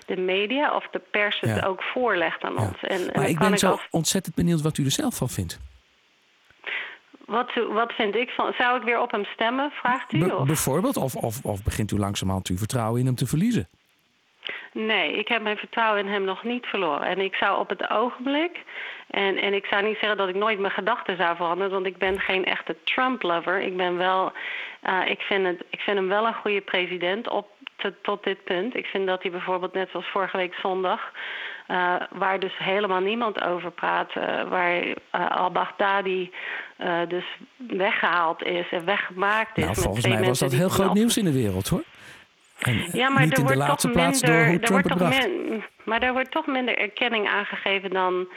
de 0.05 0.17
media 0.17 0.75
of 0.75 0.87
de 0.91 1.01
pers 1.11 1.39
het 1.39 1.55
Ja. 1.59 1.65
ook 1.67 1.83
voorlegt 1.83 2.43
aan 2.43 2.53
Ja. 2.53 2.61
ons. 2.61 2.81
En, 2.81 3.09
Maar 3.15 3.29
ik 3.29 3.39
ben 3.39 3.57
zo 3.57 3.69
als- 3.69 3.87
ontzettend 3.91 4.35
benieuwd 4.35 4.61
wat 4.61 4.77
u 4.77 4.85
er 4.85 4.91
zelf 4.91 5.15
van 5.15 5.29
vindt. 5.29 5.59
Wat, 7.27 7.51
wat 7.69 7.93
vind 7.93 8.15
ik 8.15 8.29
van... 8.29 8.53
Zou 8.57 8.77
ik 8.77 8.83
weer 8.83 9.01
op 9.01 9.11
hem 9.11 9.25
stemmen, 9.25 9.71
vraagt 9.71 10.13
u? 10.13 10.23
Of? 10.23 10.45
bijvoorbeeld, 10.45 10.97
of, 10.97 11.15
of, 11.15 11.43
of 11.43 11.63
begint 11.63 11.91
u 11.91 11.97
langzamerhand 11.97 12.47
uw 12.47 12.57
vertrouwen 12.57 12.99
in 12.99 13.05
hem 13.05 13.15
te 13.15 13.27
verliezen? 13.27 13.67
Nee, 14.73 15.13
ik 15.13 15.27
heb 15.27 15.41
mijn 15.41 15.57
vertrouwen 15.57 16.05
in 16.05 16.11
hem 16.11 16.23
nog 16.23 16.43
niet 16.43 16.65
verloren. 16.65 17.07
En 17.07 17.19
ik 17.19 17.35
zou 17.35 17.59
op 17.59 17.69
het 17.69 17.89
ogenblik... 17.89 18.63
En, 19.07 19.37
en 19.37 19.53
ik 19.53 19.65
zou 19.65 19.83
niet 19.83 19.97
zeggen 19.99 20.17
dat 20.17 20.29
ik 20.29 20.35
nooit 20.35 20.59
mijn 20.59 20.73
gedachten 20.73 21.17
zou 21.17 21.35
veranderen... 21.35 21.71
want 21.71 21.85
ik 21.85 21.97
ben 21.97 22.19
geen 22.19 22.45
echte 22.45 22.75
Trump-lover. 22.83 23.61
Ik 23.61 23.77
ben 23.77 23.97
wel... 23.97 24.31
eh, 24.81 25.01
ik, 25.09 25.19
vind 25.19 25.45
het, 25.45 25.63
ik 25.69 25.79
vind 25.79 25.97
hem 25.97 26.07
wel 26.07 26.27
een 26.27 26.33
goede 26.33 26.61
president 26.61 27.29
op 27.29 27.47
te- 27.75 27.93
tot 28.01 28.23
dit 28.23 28.43
punt. 28.43 28.75
Ik 28.75 28.85
vind 28.85 29.07
dat 29.07 29.21
hij 29.21 29.31
bijvoorbeeld 29.31 29.73
net 29.73 29.89
zoals 29.91 30.07
vorige 30.07 30.37
week 30.37 30.53
zondag... 30.53 31.11
eh, 31.67 31.95
waar 32.11 32.39
dus 32.39 32.57
helemaal 32.57 32.99
niemand 32.99 33.41
over 33.41 33.71
praat... 33.71 34.11
eh, 34.13 34.49
waar 34.49 34.81
eh, 35.11 35.31
al-Baghdadi 35.31 36.31
dus 37.07 37.25
weggehaald 37.57 38.43
is 38.43 38.71
en 38.71 38.85
weggemaakt 38.85 39.57
is... 39.57 39.63
Nou, 39.63 39.75
volgens 39.75 40.07
mij 40.07 40.23
was 40.23 40.39
dat 40.39 40.51
heel 40.51 40.69
groot 40.69 40.93
nieuws 40.93 41.17
in 41.17 41.25
de 41.25 41.33
wereld, 41.33 41.67
hoor. 41.67 41.83
En 42.59 42.89
ja, 42.91 43.09
maar 43.09 43.27
er 43.27 43.41
wordt 43.41 43.79
toch 43.79 43.93
minder, 43.93 44.63
er 44.63 44.71
wordt 44.71 44.87
toch 44.87 45.09
maar 45.83 46.01
er 46.01 46.13
wordt 46.13 46.31
toch 46.31 46.45
minder 46.45 46.77
erkenning 46.77 47.27
aangegeven 47.27 47.89
dan. 47.89 48.27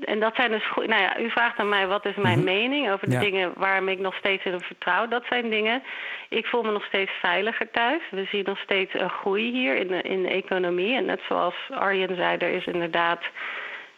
En 0.00 0.20
dat 0.20 0.34
zijn 0.34 0.50
dus 0.50 0.66
goed. 0.66 0.86
Nou 0.86 1.02
ja, 1.02 1.18
u 1.18 1.30
vraagt 1.30 1.58
aan 1.58 1.68
mij 1.68 1.86
wat 1.86 2.06
is 2.06 2.14
mijn 2.16 2.38
Mhm. 2.38 2.44
mening 2.46 2.90
over 2.90 3.06
de 3.08 3.14
Ja. 3.14 3.20
dingen 3.20 3.52
waarom 3.56 3.88
ik 3.88 3.98
nog 3.98 4.14
steeds 4.14 4.44
in 4.44 4.60
vertrouw. 4.60 5.08
Dat 5.08 5.24
zijn 5.28 5.50
dingen. 5.50 5.82
Ik 6.28 6.46
voel 6.46 6.62
me 6.62 6.70
nog 6.70 6.84
steeds 6.84 7.10
veiliger 7.22 7.70
thuis. 7.70 8.02
We 8.10 8.24
zien 8.30 8.44
nog 8.46 8.58
steeds 8.58 8.94
een 8.94 9.10
groei 9.10 9.50
hier 9.50 9.76
in 9.76 9.86
de, 9.86 10.02
in 10.02 10.22
de 10.22 10.28
economie. 10.28 10.96
En 10.96 11.04
net 11.04 11.20
zoals 11.28 11.54
Arjen 11.70 12.16
zei, 12.16 12.36
er 12.36 12.48
is 12.54 12.64
inderdaad 12.66 13.20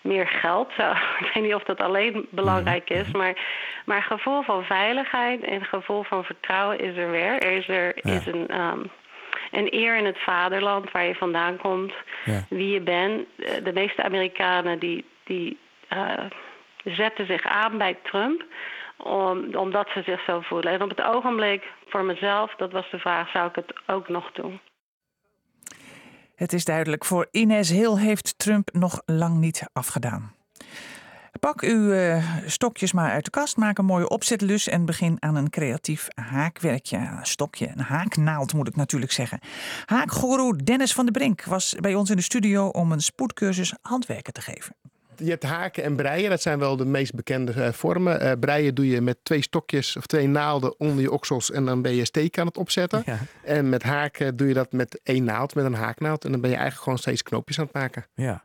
meer 0.00 0.26
geld. 0.28 0.72
Zo, 0.78 0.90
ik 1.24 1.30
weet 1.34 1.44
niet 1.44 1.54
of 1.54 1.62
dat 1.62 1.80
alleen 1.82 2.26
belangrijk 2.30 2.90
is, 2.90 3.10
maar, 3.12 3.34
maar 3.84 4.02
gevoel 4.02 4.42
van 4.42 4.64
veiligheid 4.64 5.44
en 5.44 5.64
gevoel 5.64 6.02
van 6.02 6.24
vertrouwen 6.24 6.78
is 6.78 6.96
er 6.96 7.10
weer. 7.10 7.38
Er 7.42 7.52
is, 7.52 7.68
er, 7.68 7.92
Ja. 8.02 8.12
is 8.14 8.26
een. 8.26 8.48
ehm, 8.48 8.80
een 9.50 9.74
eer 9.74 9.96
in 9.96 10.04
het 10.04 10.18
vaderland 10.18 10.90
waar 10.90 11.04
je 11.04 11.14
vandaan 11.14 11.56
komt, 11.56 11.92
Ja. 12.24 12.44
wie 12.48 12.70
je 12.72 12.80
bent. 12.80 13.26
Eh, 13.38 13.64
De 13.64 13.72
meeste 13.72 14.02
Amerikanen 14.02 14.78
die, 14.78 15.04
die 15.24 15.58
eh, 15.88 16.24
zetten 16.84 17.26
zich 17.26 17.44
aan 17.44 17.78
bij 17.78 17.98
Trump 18.02 18.44
om, 18.96 19.54
omdat 19.54 19.88
ze 19.88 20.02
zich 20.02 20.24
zo 20.24 20.40
voelen. 20.40 20.72
En 20.72 20.82
op 20.82 20.88
het 20.88 21.02
ogenblik, 21.02 21.64
voor 21.86 22.04
mezelf, 22.04 22.54
dat 22.54 22.72
was 22.72 22.90
de 22.90 22.98
vraag, 22.98 23.30
zou 23.30 23.48
ik 23.48 23.54
het 23.54 23.72
ook 23.86 24.08
nog 24.08 24.32
doen? 24.32 24.60
Het 26.36 26.52
is 26.52 26.64
duidelijk, 26.64 27.04
voor 27.04 27.28
Ines 27.30 27.70
Hill 27.70 27.96
heeft 27.96 28.38
Trump 28.38 28.68
nog 28.72 29.02
lang 29.04 29.38
niet 29.38 29.68
afgedaan. 29.72 30.34
Pak 31.40 31.62
uw 31.62 31.92
eh, 31.92 32.24
stokjes 32.46 32.92
maar 32.92 33.10
uit 33.10 33.24
de 33.24 33.30
kast, 33.30 33.56
maak 33.56 33.78
een 33.78 33.84
mooie 33.84 34.08
opzetlus 34.08 34.68
en 34.68 34.84
begin 34.84 35.16
aan 35.18 35.36
een 35.36 35.50
creatief 35.50 36.08
haakwerkje. 36.14 37.18
Stokje, 37.22 37.68
een 37.74 37.80
haaknaald 37.80 38.54
moet 38.54 38.68
ik 38.68 38.76
natuurlijk 38.76 39.12
zeggen. 39.12 39.40
Haakgoeroe 39.84 40.56
Dennis 40.56 40.92
van 40.92 41.04
der 41.04 41.14
Brink 41.14 41.44
was 41.44 41.74
bij 41.80 41.94
ons 41.94 42.10
in 42.10 42.16
de 42.16 42.22
studio 42.22 42.68
om 42.68 42.92
een 42.92 43.00
spoedcursus 43.00 43.74
handwerken 43.82 44.32
te 44.32 44.40
geven. 44.40 44.74
Je 45.16 45.30
hebt 45.30 45.42
haken 45.42 45.82
en 45.82 45.96
breien, 45.96 46.30
dat 46.30 46.42
zijn 46.42 46.58
wel 46.58 46.76
de 46.76 46.84
meest 46.84 47.14
bekende 47.14 47.52
eh, 47.52 47.72
vormen. 47.72 48.20
Eh, 48.20 48.32
breien 48.40 48.74
doe 48.74 48.88
je 48.88 49.00
met 49.00 49.16
twee 49.22 49.42
stokjes 49.42 49.96
of 49.96 50.06
twee 50.06 50.28
naalden 50.28 50.80
onder 50.80 51.00
je 51.00 51.12
oksels 51.12 51.50
en 51.50 51.64
dan 51.64 51.82
ben 51.82 51.94
je 51.94 52.04
steken 52.04 52.40
aan 52.40 52.46
het 52.46 52.56
opzetten. 52.56 53.02
Ja. 53.06 53.18
En 53.44 53.68
met 53.68 53.82
haken 53.82 54.36
doe 54.36 54.48
je 54.48 54.54
dat 54.54 54.72
met 54.72 55.00
één 55.02 55.24
naald, 55.24 55.54
met 55.54 55.64
een 55.64 55.74
haaknaald. 55.74 56.24
En 56.24 56.30
dan 56.30 56.40
ben 56.40 56.50
je 56.50 56.56
eigenlijk 56.56 56.84
gewoon 56.84 56.98
steeds 56.98 57.22
knoopjes 57.22 57.58
aan 57.58 57.64
het 57.64 57.74
maken. 57.74 58.06
ja. 58.14 58.44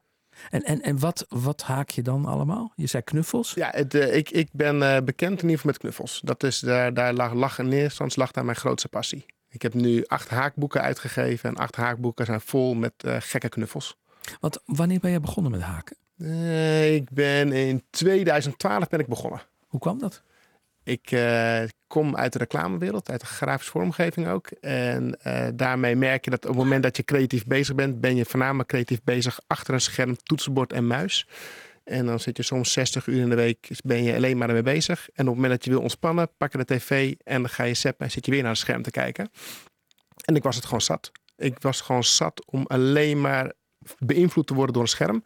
En, 0.49 0.63
en, 0.63 0.81
en 0.81 0.99
wat, 0.99 1.25
wat 1.29 1.61
haak 1.61 1.89
je 1.89 2.01
dan 2.01 2.25
allemaal? 2.25 2.73
Je 2.75 2.87
zei 2.87 3.03
knuffels? 3.03 3.53
Ja, 3.53 3.69
het, 3.71 3.93
eh, 3.93 4.15
ik, 4.15 4.29
ik 4.29 4.49
ben 4.51 5.05
bekend 5.05 5.41
in 5.41 5.49
ieder 5.49 5.55
geval 5.55 5.71
met 5.71 5.77
knuffels. 5.77 6.21
Dat 6.23 6.43
is, 6.43 6.59
daar, 6.59 6.93
daar 6.93 7.13
lag, 7.13 7.33
lag 7.33 7.59
in 7.59 7.71
eerste 7.71 8.11
lag 8.15 8.31
daar 8.31 8.45
mijn 8.45 8.57
grootste 8.57 8.87
passie. 8.87 9.25
Ik 9.49 9.61
heb 9.61 9.73
nu 9.73 10.03
acht 10.05 10.29
haakboeken 10.29 10.81
uitgegeven 10.81 11.49
en 11.49 11.55
acht 11.55 11.75
haakboeken 11.75 12.25
zijn 12.25 12.41
vol 12.41 12.73
met 12.73 12.93
gekke 13.05 13.49
knuffels. 13.49 13.97
Want 14.39 14.59
wanneer 14.65 14.99
ben 14.99 15.11
je 15.11 15.19
begonnen 15.19 15.51
met 15.51 15.61
haken? 15.61 15.97
Eh, 16.21 16.95
ik 16.95 17.09
ben 17.09 17.51
in 17.51 17.83
2012 17.89 18.87
ben 18.87 18.99
ik 18.99 19.07
begonnen. 19.07 19.41
Hoe 19.67 19.79
kwam 19.79 19.99
dat? 19.99 20.21
Ik 20.83 21.11
eh, 21.11 21.61
kom 21.87 22.15
uit 22.15 22.33
de 22.33 22.39
reclamewereld, 22.39 23.09
uit 23.09 23.19
de 23.19 23.25
grafische 23.25 23.71
vormgeving 23.71 24.27
ook. 24.27 24.47
En 24.61 25.21
eh, 25.21 25.47
daarmee 25.53 25.95
merk 25.95 26.23
je 26.23 26.29
dat 26.29 26.43
op 26.43 26.49
het 26.49 26.57
moment 26.57 26.83
dat 26.83 26.97
je 26.97 27.03
creatief 27.03 27.45
bezig 27.45 27.75
bent, 27.75 28.01
ben 28.01 28.15
je 28.15 28.25
voornamelijk 28.25 28.69
creatief 28.69 29.03
bezig 29.03 29.39
achter 29.47 29.73
een 29.73 29.81
scherm, 29.81 30.17
toetsenbord 30.23 30.73
en 30.73 30.87
muis. 30.87 31.27
En 31.83 32.05
dan 32.05 32.19
zit 32.19 32.37
je 32.37 32.43
soms 32.43 32.71
60 32.71 33.07
uur 33.07 33.21
in 33.21 33.29
de 33.29 33.35
week, 33.35 33.67
ben 33.83 34.03
je 34.03 34.15
alleen 34.15 34.37
maar 34.37 34.47
ermee 34.47 34.63
bezig. 34.63 34.99
En 34.99 35.27
op 35.27 35.33
het 35.33 35.35
moment 35.35 35.51
dat 35.53 35.63
je 35.63 35.69
wil 35.71 35.81
ontspannen, 35.81 36.29
pak 36.37 36.51
je 36.51 36.57
de 36.57 36.65
tv 36.65 37.13
en 37.23 37.41
dan 37.41 37.49
ga 37.49 37.63
je 37.63 37.73
zeppen 37.73 38.05
en 38.05 38.11
zit 38.11 38.25
je 38.25 38.31
weer 38.31 38.41
naar 38.41 38.51
het 38.51 38.59
scherm 38.59 38.81
te 38.81 38.91
kijken. 38.91 39.31
En 40.25 40.35
ik 40.35 40.43
was 40.43 40.55
het 40.55 40.65
gewoon 40.65 40.81
zat. 40.81 41.11
Ik 41.37 41.59
was 41.59 41.81
gewoon 41.81 42.03
zat 42.03 42.45
om 42.45 42.65
alleen 42.67 43.21
maar 43.21 43.53
beïnvloed 43.97 44.47
te 44.47 44.53
worden 44.53 44.73
door 44.73 44.83
een 44.83 44.89
scherm. 44.89 45.23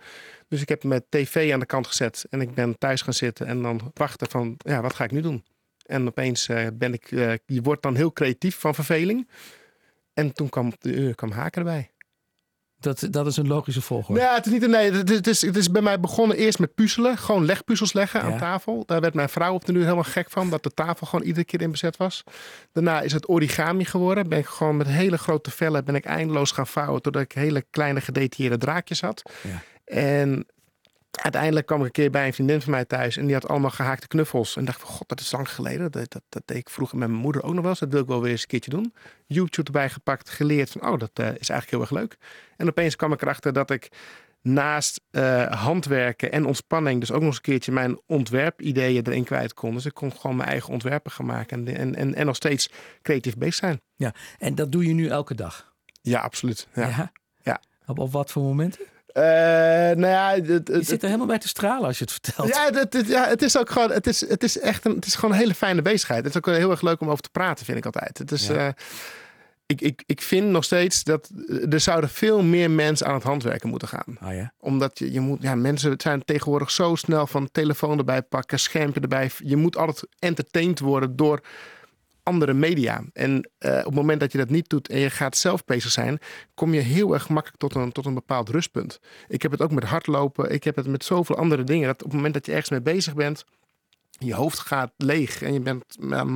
Dus 0.48 0.62
ik 0.62 0.70
heb 0.70 0.84
mijn 0.84 1.06
tv 1.10 1.54
aan 1.54 1.60
de 1.60 1.66
kant 1.66 1.88
gezet 1.88 2.26
en 2.30 2.42
ik 2.42 2.54
ben 2.54 2.78
thuis 2.78 3.02
gaan 3.02 3.14
zitten 3.14 3.48
en 3.48 3.62
dan 3.62 3.92
wachten 3.94 4.30
van, 4.30 4.56
ja, 4.58 4.82
wat 4.82 4.94
ga 4.94 5.04
ik 5.04 5.12
nu 5.12 5.22
doen? 5.22 5.46
En 5.86 6.08
opeens 6.08 6.48
eh, 6.48 6.68
ben 6.74 6.94
ik, 6.94 7.12
eh, 7.12 7.34
je 7.46 7.62
wordt 7.62 7.82
dan 7.82 7.96
heel 7.96 8.14
creatief 8.14 8.60
van 8.60 8.76
verveling. 8.76 9.30
En 10.14 10.34
toen 10.34 10.50
kwam, 10.50 10.74
de, 10.80 11.16
kwam 11.16 11.32
haken 11.32 11.62
erbij. 11.62 11.90
Dat, 12.80 13.08
dat 13.10 13.28
is 13.28 13.38
een 13.38 13.48
logische 13.48 13.82
volgorde. 13.82 14.22
Ja, 14.22 14.36
het 14.36 14.46
is 14.46 14.52
niet 14.52 14.64
een 14.64 14.70
nee. 14.70 14.92
Het 14.92 15.10
is, 15.10 15.16
het, 15.16 15.28
is, 15.28 15.42
het 15.42 15.56
is 15.56 15.72
bij 15.72 15.82
mij 15.82 16.00
begonnen 16.00 16.38
eerst 16.38 16.60
met 16.60 16.76
puzzelen. 16.76 17.18
Gewoon 17.18 17.46
legpuzzels 17.46 17.94
leggen 17.94 18.20
Ja. 18.20 18.26
aan 18.32 18.38
tafel. 18.38 18.86
Daar 18.86 19.02
werd 19.02 19.14
mijn 19.14 19.30
vrouw 19.30 19.54
op 19.54 19.66
de 19.66 19.72
nu 19.72 19.82
helemaal 19.84 20.04
gek 20.04 20.30
van. 20.30 20.50
Dat 20.50 20.64
de 20.64 20.70
tafel 20.70 21.08
gewoon 21.08 21.26
iedere 21.26 21.46
keer 21.46 21.62
in 21.62 21.72
bezet 21.72 21.98
was. 21.98 22.24
Daarna 22.72 23.02
is 23.02 23.12
het 23.14 23.30
origami 23.30 23.86
geworden. 23.86 24.30
Ben 24.30 24.40
ik 24.40 24.46
gewoon 24.46 24.78
met 24.78 24.88
hele 24.88 25.18
grote 25.18 25.52
vellen 25.52 25.86
ben 25.86 25.96
ik 25.96 26.06
eindeloos 26.06 26.52
gaan 26.52 26.68
vouwen. 26.68 27.02
Totdat 27.02 27.22
ik 27.22 27.32
hele 27.32 27.66
kleine 27.70 28.02
gedetailleerde 28.02 28.58
draadjes 28.66 29.02
had. 29.02 29.32
Ja. 29.44 29.62
En 29.86 30.46
uiteindelijk 31.12 31.66
kwam 31.66 31.80
ik 31.80 31.86
een 31.86 31.92
keer 31.92 32.10
bij 32.10 32.28
een 32.28 32.34
vriendin 32.34 32.62
van 32.62 32.72
mij 32.72 32.86
thuis. 32.86 33.18
En 33.18 33.26
die 33.26 33.34
had 33.34 33.48
allemaal 33.48 33.70
gehaakte 33.70 34.08
knuffels. 34.08 34.56
En 34.56 34.66
dacht 34.66 34.80
van, 34.80 34.90
god, 34.90 35.10
dat 35.10 35.20
is 35.20 35.32
lang 35.32 35.50
geleden. 35.50 35.92
Dat, 35.92 36.12
dat, 36.12 36.22
dat 36.30 36.42
deed 36.46 36.58
ik 36.58 36.70
vroeger 36.70 36.98
met 36.98 37.08
mijn 37.10 37.22
moeder 37.22 37.44
ook 37.44 37.54
nog 37.54 37.62
wel 37.62 37.70
eens. 37.70 37.80
Dat 37.80 37.92
wil 37.92 38.02
ik 38.02 38.08
wel 38.08 38.22
weer 38.22 38.32
eens 38.32 38.42
een 38.42 38.48
keertje 38.48 38.72
doen. 38.72 38.94
YouTube 39.28 39.68
erbij 39.68 39.90
gepakt, 39.90 40.30
geleerd 40.30 40.70
van, 40.70 40.82
oh, 40.88 41.00
dat 41.00 41.12
eh, 41.14 41.26
is 41.26 41.50
eigenlijk 41.50 41.70
heel 41.70 41.82
erg 41.82 41.92
leuk. 41.92 42.18
En 42.58 42.68
opeens 42.68 42.96
kwam 42.96 43.14
ik 43.14 43.22
erachter 43.22 43.54
dat 43.54 43.70
ik 43.70 43.90
naast 44.42 45.02
eh, 45.12 45.52
handwerken 45.52 46.32
en 46.32 46.46
ontspanning... 46.46 47.00
dus 47.00 47.12
ook 47.12 47.20
nog 47.20 47.28
eens 47.28 47.36
een 47.36 47.42
keertje 47.42 47.72
mijn 47.72 48.00
ontwerpideeën 48.06 49.08
erin 49.08 49.24
kwijt 49.24 49.54
kon. 49.54 49.74
Dus 49.74 49.86
ik 49.86 49.94
kon 49.94 50.12
gewoon 50.12 50.36
mijn 50.36 50.50
eigen 50.50 50.74
ontwerpen 50.74 51.12
gaan 51.12 51.26
maken. 51.26 51.68
En, 51.68 51.76
en, 51.76 51.96
en, 51.96 52.16
en 52.16 52.26
nog 52.26 52.36
steeds 52.36 52.70
creatief 53.02 53.38
bezig 53.38 53.56
zijn. 53.56 53.82
En 54.38 54.56
dat 54.56 54.72
doe 54.72 54.88
je 54.88 54.94
nu 54.94 55.08
elke 55.08 55.36
dag? 55.36 55.74
Ja, 56.02 56.20
absoluut. 56.20 56.68
Ja. 56.74 57.12
Ja. 57.42 57.62
Op, 57.86 58.00
op 58.00 58.12
wat 58.12 58.32
voor 58.32 58.44
momenten? 58.44 58.86
Eh, 59.16 59.24
nou 59.24 60.08
ja, 60.08 60.30
het, 60.34 60.48
het, 60.48 60.68
Je 60.68 60.84
zit 60.84 61.02
er 61.02 61.06
helemaal 61.08 61.28
bij 61.28 61.38
te 61.40 61.48
stralen 61.48 61.88
als 61.88 61.98
je 61.98 62.04
het 62.04 62.14
vertelt. 62.14 62.48
Ja, 62.48 62.70
het, 62.74 63.04
ja, 63.08 63.28
het 63.28 63.42
is 63.42 63.58
ook 63.58 63.70
gewoon, 63.70 63.92
het 63.92 64.08
is, 64.08 64.30
het 64.30 64.44
is 64.44 64.60
echt 64.60 64.86
een, 64.86 64.96
het 64.96 65.06
is 65.06 65.16
gewoon 65.16 65.32
een 65.32 65.40
hele 65.40 65.54
fijne 65.54 65.82
bezigheid. 65.82 66.24
Het 66.24 66.36
is 66.36 66.38
ook 66.38 66.56
heel 66.56 66.72
erg 66.72 66.82
leuk 66.82 67.02
om 67.02 67.10
over 67.10 67.24
te 67.24 67.30
praten, 67.30 67.66
vind 67.66 67.78
ik 67.78 67.86
altijd. 67.86 68.18
Het 68.18 68.32
is, 68.32 68.48
Ja. 68.48 68.54
eh, 68.56 68.68
ik, 69.66 69.82
ik, 69.82 70.04
ik 70.06 70.22
vind 70.22 70.48
nog 70.48 70.64
steeds 70.64 71.04
dat 71.04 71.30
eh, 71.48 71.74
er 71.74 71.80
zouden 71.80 72.10
veel 72.10 72.44
meer 72.44 72.72
mensen 72.72 73.08
aan 73.08 73.14
het 73.14 73.24
handwerken 73.24 73.70
moeten 73.70 73.88
gaan. 73.88 74.18
Ah 74.20 74.34
ja. 74.36 74.54
Omdat 74.60 75.00
je, 75.00 75.12
je 75.12 75.20
moet, 75.20 75.42
ja, 75.42 75.56
mensen 75.56 75.94
zijn 75.98 76.26
tegenwoordig 76.26 76.72
zo 76.72 76.96
snel 76.96 77.28
van 77.28 77.50
telefoon 77.52 77.98
erbij 77.98 78.22
pakken, 78.22 78.60
schermpje 78.60 79.02
erbij. 79.02 79.32
Je 79.38 79.56
moet 79.56 79.78
altijd 79.78 80.08
entertained 80.20 80.80
worden 80.80 81.16
door 81.16 81.42
andere 82.26 82.54
media. 82.54 83.04
En 83.14 83.50
eh, 83.58 83.78
op 83.78 83.86
het 83.86 83.94
moment 83.96 84.20
dat 84.20 84.32
je 84.32 84.38
dat 84.38 84.50
niet 84.50 84.70
doet 84.70 84.90
en 84.90 85.00
je 85.00 85.10
gaat 85.10 85.38
zelf 85.38 85.66
bezig 85.66 85.92
zijn, 85.92 86.20
kom 86.54 86.74
je 86.74 86.80
heel 86.82 87.14
erg 87.14 87.30
makkelijk 87.30 87.60
tot 87.60 87.76
een, 87.76 87.92
tot 87.92 88.06
een 88.06 88.14
bepaald 88.14 88.50
rustpunt. 88.50 89.00
Ik 89.28 89.42
heb 89.42 89.52
het 89.52 89.62
ook 89.62 89.72
met 89.72 89.84
hardlopen. 89.84 90.52
Ik 90.52 90.64
heb 90.64 90.76
het 90.76 90.88
met 90.88 91.04
zoveel 91.04 91.36
andere 91.38 91.64
dingen. 91.64 91.88
Dat 91.88 91.96
op 92.04 92.08
het 92.08 92.14
moment 92.16 92.34
dat 92.34 92.46
je 92.46 92.52
ergens 92.52 92.70
mee 92.70 92.82
bezig 92.82 93.14
bent, 93.14 93.44
je 94.10 94.34
hoofd 94.34 94.60
gaat 94.60 94.92
leeg 94.98 95.42
en 95.42 95.54
je 95.54 95.60
bent 95.60 95.84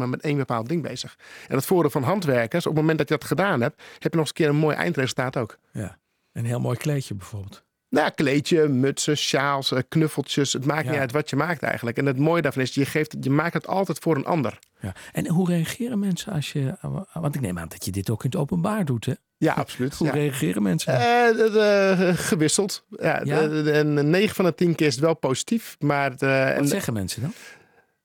met 0.10 0.21
één 0.21 0.38
bepaald 0.38 0.69
ding 0.69 0.82
bezig. 0.82 1.15
En 1.47 1.56
het 1.56 1.65
voordeel 1.65 1.91
van 1.91 2.04
handwerkers, 2.04 2.65
op 2.65 2.71
het 2.71 2.82
moment 2.82 2.97
dat 2.99 3.10
je 3.10 3.15
dat 3.17 3.23
gedaan 3.28 3.62
hebt, 3.62 3.82
heb 3.99 4.12
je 4.12 4.17
nog 4.17 4.19
eens 4.19 4.28
een 4.30 4.34
keer 4.36 4.49
een 4.49 4.56
mooi 4.56 4.75
eindresultaat 4.75 5.38
ook. 5.38 5.58
ja. 5.71 5.97
Een 6.34 6.45
heel 6.45 6.60
mooi 6.60 6.78
kleedje 6.78 7.15
bijvoorbeeld. 7.15 7.63
Nou, 7.89 8.10
kleedje, 8.12 8.67
mutsen, 8.67 9.17
sjaals, 9.17 9.71
eh, 9.71 9.80
knuffeltjes. 9.89 10.54
Het 10.54 10.65
maakt 10.65 10.86
Ja. 10.86 10.91
niet 10.91 10.99
uit 10.99 11.12
wat 11.12 11.30
je 11.30 11.36
maakt 11.36 11.62
eigenlijk. 11.63 11.97
En 11.97 12.06
het 12.06 12.17
mooie 12.17 12.41
daarvan 12.41 12.62
is, 12.62 12.73
je, 12.73 12.86
geeft, 12.86 13.15
je 13.21 13.30
maakt 13.30 13.54
het 13.54 13.67
altijd 13.67 13.99
voor 13.99 14.15
een 14.15 14.25
ander. 14.25 14.60
Ja. 14.82 14.94
En 15.12 15.28
hoe 15.28 15.48
reageren 15.50 16.00
mensen 16.00 16.34
als 16.34 16.52
je... 16.52 16.76
Want 17.13 17.36
ik 17.36 17.42
neem 17.42 17.60
aan 17.60 17.68
dat 17.68 17.86
je 17.86 17.92
dit 17.92 18.10
ook 18.10 18.24
in 18.24 18.30
het 18.30 18.39
openbaar 18.39 18.86
doet, 18.86 19.06
hè? 19.06 19.13
Ja, 19.38 19.54
absoluut. 19.54 19.96
Hoe 19.96 20.08
Ja. 20.08 20.13
reageren 20.13 20.62
mensen? 20.63 20.94
Eh, 20.94 21.00
de- 21.38 21.50
de- 21.52 22.12
gewisseld. 22.18 22.86
Ja, 22.89 23.22
Ja? 23.24 23.48
de- 23.48 23.63
de- 23.63 23.72
En 23.72 24.10
9 24.10 24.36
van 24.36 24.46
de 24.46 24.56
10 24.56 24.76
keer 24.76 24.88
is 24.88 24.96
het 24.96 25.04
wel 25.04 25.13
positief. 25.15 25.76
Maar 25.80 26.12
en, 26.18 26.58
wat 26.60 26.70
zeggen 26.70 26.94
mensen 26.94 27.22
dan? 27.22 27.34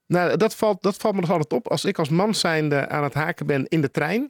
nou, 0.06 0.36
dat, 0.36 0.54
valt, 0.54 0.82
dat 0.82 0.96
valt 0.96 1.14
me 1.14 1.20
nog 1.20 1.30
altijd 1.30 1.52
op. 1.52 1.68
Als 1.68 1.84
ik 1.84 1.98
als 1.98 2.08
man 2.08 2.34
zijnde 2.34 2.88
aan 2.88 3.02
het 3.02 3.14
haken 3.14 3.46
ben 3.46 3.66
in 3.68 3.80
de 3.80 3.90
trein. 3.90 4.28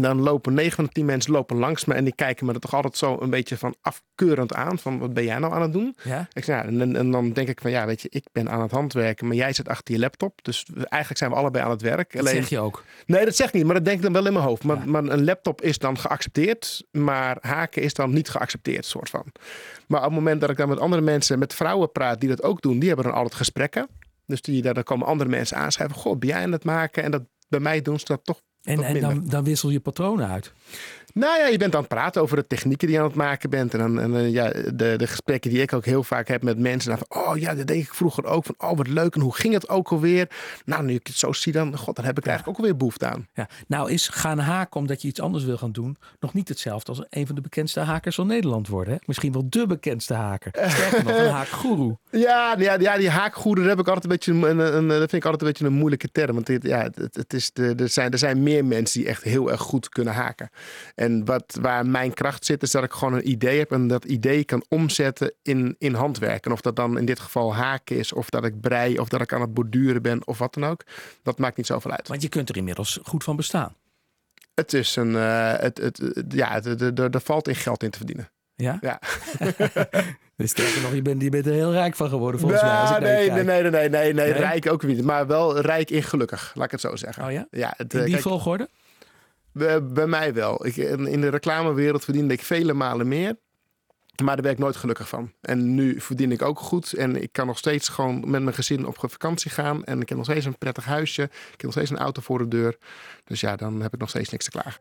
Dan 0.00 0.20
lopen 0.20 0.54
9 0.54 0.72
van 0.72 0.84
de 0.84 0.90
10 0.90 1.04
mensen 1.04 1.32
lopen 1.32 1.56
langs 1.56 1.84
me. 1.84 1.94
En 1.94 2.04
die 2.04 2.14
kijken 2.14 2.46
me 2.46 2.52
er 2.52 2.60
toch 2.60 2.74
altijd 2.74 2.96
zo 2.96 3.16
een 3.20 3.30
beetje 3.30 3.56
van 3.56 3.74
afkeurend 3.80 4.54
aan. 4.54 4.78
Van 4.78 4.98
wat 4.98 5.14
ben 5.14 5.24
jij 5.24 5.38
nou 5.38 5.52
aan 5.54 5.62
het 5.62 5.72
doen? 5.72 5.96
Ja? 6.02 6.28
Ik 6.32 6.44
zeg, 6.44 6.56
ja, 6.56 6.64
en, 6.64 6.96
en 6.96 7.10
dan 7.10 7.32
denk 7.32 7.48
ik 7.48 7.60
van 7.60 7.70
ja, 7.70 7.86
weet 7.86 8.02
je, 8.02 8.08
ik 8.10 8.24
ben 8.32 8.50
aan 8.50 8.60
het 8.60 8.70
handwerken, 8.70 9.26
maar 9.26 9.36
jij 9.36 9.52
zit 9.52 9.68
achter 9.68 9.94
je 9.94 10.00
laptop. 10.00 10.38
Dus 10.44 10.66
eigenlijk 10.74 11.18
zijn 11.18 11.30
we 11.30 11.36
allebei 11.36 11.64
aan 11.64 11.70
het 11.70 11.82
werk. 11.82 12.16
Dat 12.16 12.28
zeg 12.28 12.48
je 12.48 12.58
ook. 12.58 12.84
Nee, 13.06 13.24
dat 13.24 13.36
zeg 13.36 13.46
ik 13.46 13.52
niet, 13.52 13.64
maar 13.64 13.74
dat 13.74 13.84
denk 13.84 13.96
ik 13.96 14.02
dan 14.02 14.12
wel 14.12 14.26
in 14.26 14.32
mijn 14.32 14.44
hoofd. 14.44 14.64
Maar, 14.64 14.76
Ja. 14.76 14.84
maar 14.84 15.04
een 15.04 15.24
laptop 15.24 15.62
is 15.62 15.78
dan 15.78 15.98
geaccepteerd, 15.98 16.84
maar 16.90 17.36
haken 17.40 17.82
is 17.82 17.94
dan 17.94 18.12
niet 18.12 18.28
geaccepteerd, 18.28 18.84
soort 18.84 19.10
van. 19.10 19.24
Maar 19.86 20.00
op 20.00 20.06
het 20.06 20.14
moment 20.14 20.40
dat 20.40 20.50
ik 20.50 20.56
dan 20.56 20.68
met 20.68 20.80
andere 20.80 21.02
mensen, 21.02 21.38
met 21.38 21.54
vrouwen 21.54 21.92
praat 21.92 22.20
die 22.20 22.28
dat 22.28 22.42
ook 22.42 22.62
doen, 22.62 22.78
die 22.78 22.88
hebben 22.88 23.06
dan 23.06 23.14
altijd 23.14 23.34
gesprekken. 23.34 23.88
Dus 24.26 24.42
die, 24.42 24.62
daar, 24.62 24.74
daar 24.74 24.82
komen 24.84 25.06
andere 25.06 25.30
mensen 25.30 25.56
aanschrijven. 25.56 25.96
Goh, 25.96 26.18
ben 26.18 26.28
jij 26.28 26.42
aan 26.42 26.52
het 26.52 26.64
maken? 26.64 27.02
En 27.02 27.10
dat 27.10 27.22
bij 27.48 27.60
mij 27.60 27.82
doen 27.82 27.98
ze 27.98 28.04
dat 28.06 28.24
toch 28.24 28.40
En, 28.66 29.00
dan, 29.00 29.22
dan 29.28 29.44
wissel 29.44 29.70
je 29.70 29.80
patronen 29.80 30.28
uit. 30.28 30.52
Nou 31.14 31.38
ja, 31.38 31.46
je 31.46 31.58
bent 31.58 31.74
aan 31.74 31.80
het 31.80 31.88
praten 31.88 32.22
over 32.22 32.36
de 32.36 32.46
technieken 32.46 32.86
die 32.86 32.96
je 32.96 33.02
aan 33.02 33.08
het 33.08 33.16
maken 33.16 33.50
bent. 33.50 33.74
En, 33.74 33.78
dan, 33.78 34.00
en 34.00 34.30
ja, 34.30 34.50
de, 34.50 34.94
de 34.96 35.06
gesprekken 35.06 35.50
die 35.50 35.60
ik 35.60 35.72
ook 35.72 35.84
heel 35.84 36.02
vaak 36.02 36.28
heb 36.28 36.42
met 36.42 36.58
mensen. 36.58 36.88
Dan 36.90 36.98
van, 37.08 37.22
oh 37.22 37.36
ja, 37.38 37.54
dat 37.54 37.66
denk 37.66 37.82
ik 37.82 37.94
vroeger 37.94 38.24
ook. 38.24 38.44
Van, 38.44 38.54
oh 38.58 38.76
wat 38.76 38.88
leuk. 38.88 39.14
En 39.14 39.20
hoe 39.20 39.34
ging 39.34 39.54
het 39.54 39.68
ook 39.68 39.88
alweer? 39.88 40.28
Nou, 40.64 40.84
nu 40.84 40.94
ik 40.94 41.06
het 41.06 41.16
zo 41.16 41.32
zie, 41.32 41.52
dan, 41.52 41.76
god, 41.78 41.96
dan 41.96 42.04
heb 42.04 42.18
ik 42.18 42.22
er 42.24 42.28
eigenlijk 42.28 42.58
ook 42.58 42.64
alweer 42.64 42.78
behoefte 42.78 43.06
aan. 43.06 43.26
Ja. 43.34 43.48
Nou 43.66 43.90
is 43.90 44.08
gaan 44.08 44.38
haken 44.38 44.80
omdat 44.80 45.02
je 45.02 45.08
iets 45.08 45.20
anders 45.20 45.44
wil 45.44 45.56
gaan 45.56 45.72
doen... 45.72 45.96
nog 46.20 46.34
niet 46.34 46.48
hetzelfde 46.48 46.88
als 46.90 47.02
een 47.10 47.26
van 47.26 47.34
de 47.34 47.40
bekendste 47.40 47.80
hakers 47.80 48.14
van 48.14 48.26
Nederland 48.26 48.68
worden. 48.68 48.92
Hè? 48.94 48.98
Misschien 49.06 49.32
wel 49.32 49.46
de 49.48 49.66
bekendste 49.66 50.14
haker. 50.14 50.50
Sterker 50.70 51.04
nog, 51.04 51.16
een 51.18 51.30
haakgoeroe. 51.30 51.98
Ja, 52.10 52.54
ja, 52.58 52.76
ja 52.78 52.96
die 52.98 53.10
haakgoeden, 53.10 53.64
daar 53.64 53.76
heb 53.76 53.86
ik 53.86 53.92
altijd 53.94 54.04
een 54.04 54.10
beetje 54.10 54.32
een, 54.32 54.58
een, 54.58 54.76
een- 54.76 54.88
dat 54.88 54.98
vind 54.98 55.12
ik 55.12 55.24
altijd 55.24 55.42
een 55.42 55.48
beetje 55.48 55.66
een 55.66 55.72
moeilijke 55.72 56.08
term. 56.12 56.34
Want 56.34 56.48
ja, 56.62 56.82
het, 56.94 57.14
het 57.14 57.32
is 57.34 57.50
de, 57.52 57.74
er, 57.76 57.88
zijn, 57.88 58.10
er 58.12 58.18
zijn 58.18 58.42
meer 58.42 58.55
mensen 58.62 59.00
die 59.00 59.08
echt 59.08 59.22
heel 59.22 59.50
erg 59.50 59.60
goed 59.60 59.88
kunnen 59.88 60.14
haken. 60.14 60.50
En 60.94 61.24
wat, 61.24 61.58
waar 61.60 61.86
mijn 61.86 62.14
kracht 62.14 62.44
zit, 62.44 62.62
is 62.62 62.70
dat 62.70 62.84
ik 62.84 62.92
gewoon 62.92 63.14
een 63.14 63.30
idee 63.30 63.58
heb 63.58 63.72
en 63.72 63.88
dat 63.88 64.04
idee 64.04 64.44
kan 64.44 64.64
omzetten 64.68 65.32
in, 65.42 65.76
in 65.78 65.94
handwerk. 65.94 66.46
En 66.46 66.52
of 66.52 66.60
dat 66.60 66.76
dan 66.76 66.98
in 66.98 67.04
dit 67.04 67.20
geval 67.20 67.54
haken 67.54 67.96
is, 67.96 68.12
of 68.12 68.30
dat 68.30 68.44
ik 68.44 68.60
brei, 68.60 68.98
of 68.98 69.08
dat 69.08 69.20
ik 69.20 69.32
aan 69.32 69.40
het 69.40 69.54
borduren 69.54 70.02
ben, 70.02 70.26
of 70.26 70.38
wat 70.38 70.54
dan 70.54 70.64
ook. 70.64 70.82
Dat 71.22 71.38
maakt 71.38 71.56
niet 71.56 71.66
zoveel 71.66 71.90
uit. 71.90 72.08
Want 72.08 72.22
je 72.22 72.28
kunt 72.28 72.48
er 72.48 72.56
inmiddels 72.56 72.98
goed 73.02 73.24
van 73.24 73.36
bestaan. 73.36 73.74
Het 74.54 74.72
is 74.72 74.96
een, 74.96 75.16
eh, 75.16 75.52
het, 75.56 75.78
het, 75.78 76.24
ja, 76.28 76.62
er 76.62 77.20
valt 77.20 77.48
in 77.48 77.54
geld 77.54 77.82
in 77.82 77.90
te 77.90 77.98
verdienen. 77.98 78.30
Ja? 78.56 78.78
Ja. 78.80 79.00
Dus 80.36 80.50
sterker 80.50 80.82
nog, 80.82 80.94
je 80.94 81.02
bent, 81.02 81.22
je 81.22 81.28
bent 81.28 81.46
er 81.46 81.52
heel 81.52 81.72
rijk 81.72 81.94
van 81.96 82.08
geworden 82.08 82.40
volgens 82.40 82.62
mij. 82.62 82.70
Als 82.70 82.90
ik 82.90 83.00
nee, 83.00 83.30
nee, 83.30 83.44
nee, 83.44 83.62
nee, 83.62 83.70
nee, 83.70 83.88
nee, 83.88 84.12
Nee? 84.12 84.32
rijk 84.32 84.72
ook 84.72 84.82
niet. 84.82 85.04
Maar 85.04 85.26
wel 85.26 85.60
rijk 85.60 85.90
in 85.90 86.02
gelukkig, 86.02 86.52
laat 86.54 86.64
ik 86.64 86.70
het 86.70 86.80
zo 86.80 86.96
zeggen. 86.96 87.24
Oh 87.24 87.32
ja? 87.32 87.46
Ja, 87.50 87.74
het, 87.76 87.92
In 87.94 87.98
eh, 87.98 88.04
die 88.04 88.14
kijk, 88.14 88.26
volgorde? 88.26 88.68
bij, 89.52 89.84
bij 89.84 90.06
mij 90.06 90.34
wel. 90.34 90.66
Ik, 90.66 90.76
in 90.76 91.06
in 91.06 91.20
de 91.20 91.28
reclamewereld 91.28 92.04
verdiende 92.04 92.34
ik 92.34 92.42
vele 92.42 92.72
malen 92.72 93.08
meer. 93.08 93.36
Maar 94.24 94.34
daar 94.34 94.44
ben 94.44 94.52
ik 94.52 94.58
nooit 94.58 94.76
gelukkig 94.76 95.08
van. 95.08 95.32
En 95.40 95.74
nu 95.74 96.00
verdien 96.00 96.32
ik 96.32 96.42
ook 96.42 96.60
goed. 96.60 96.92
En 96.92 97.22
ik 97.22 97.32
kan 97.32 97.46
nog 97.46 97.58
steeds 97.58 97.88
gewoon 97.88 98.30
met 98.30 98.42
mijn 98.42 98.54
gezin 98.54 98.86
op 98.86 98.96
vakantie 98.98 99.50
gaan. 99.50 99.84
En 99.84 100.00
ik 100.00 100.08
heb 100.08 100.18
nog 100.18 100.26
steeds 100.26 100.44
een 100.44 100.58
prettig 100.58 100.84
huisje. 100.84 101.22
Ik 101.22 101.30
heb 101.50 101.62
nog 101.62 101.72
steeds 101.72 101.90
een 101.90 101.98
auto 101.98 102.22
voor 102.22 102.38
de 102.38 102.48
deur. 102.48 102.76
Dus 103.24 103.40
ja, 103.40 103.56
dan 103.56 103.80
heb 103.82 103.94
ik 103.94 104.00
nog 104.00 104.08
steeds 104.08 104.30
niks 104.30 104.44
te 104.44 104.50
klagen. 104.50 104.80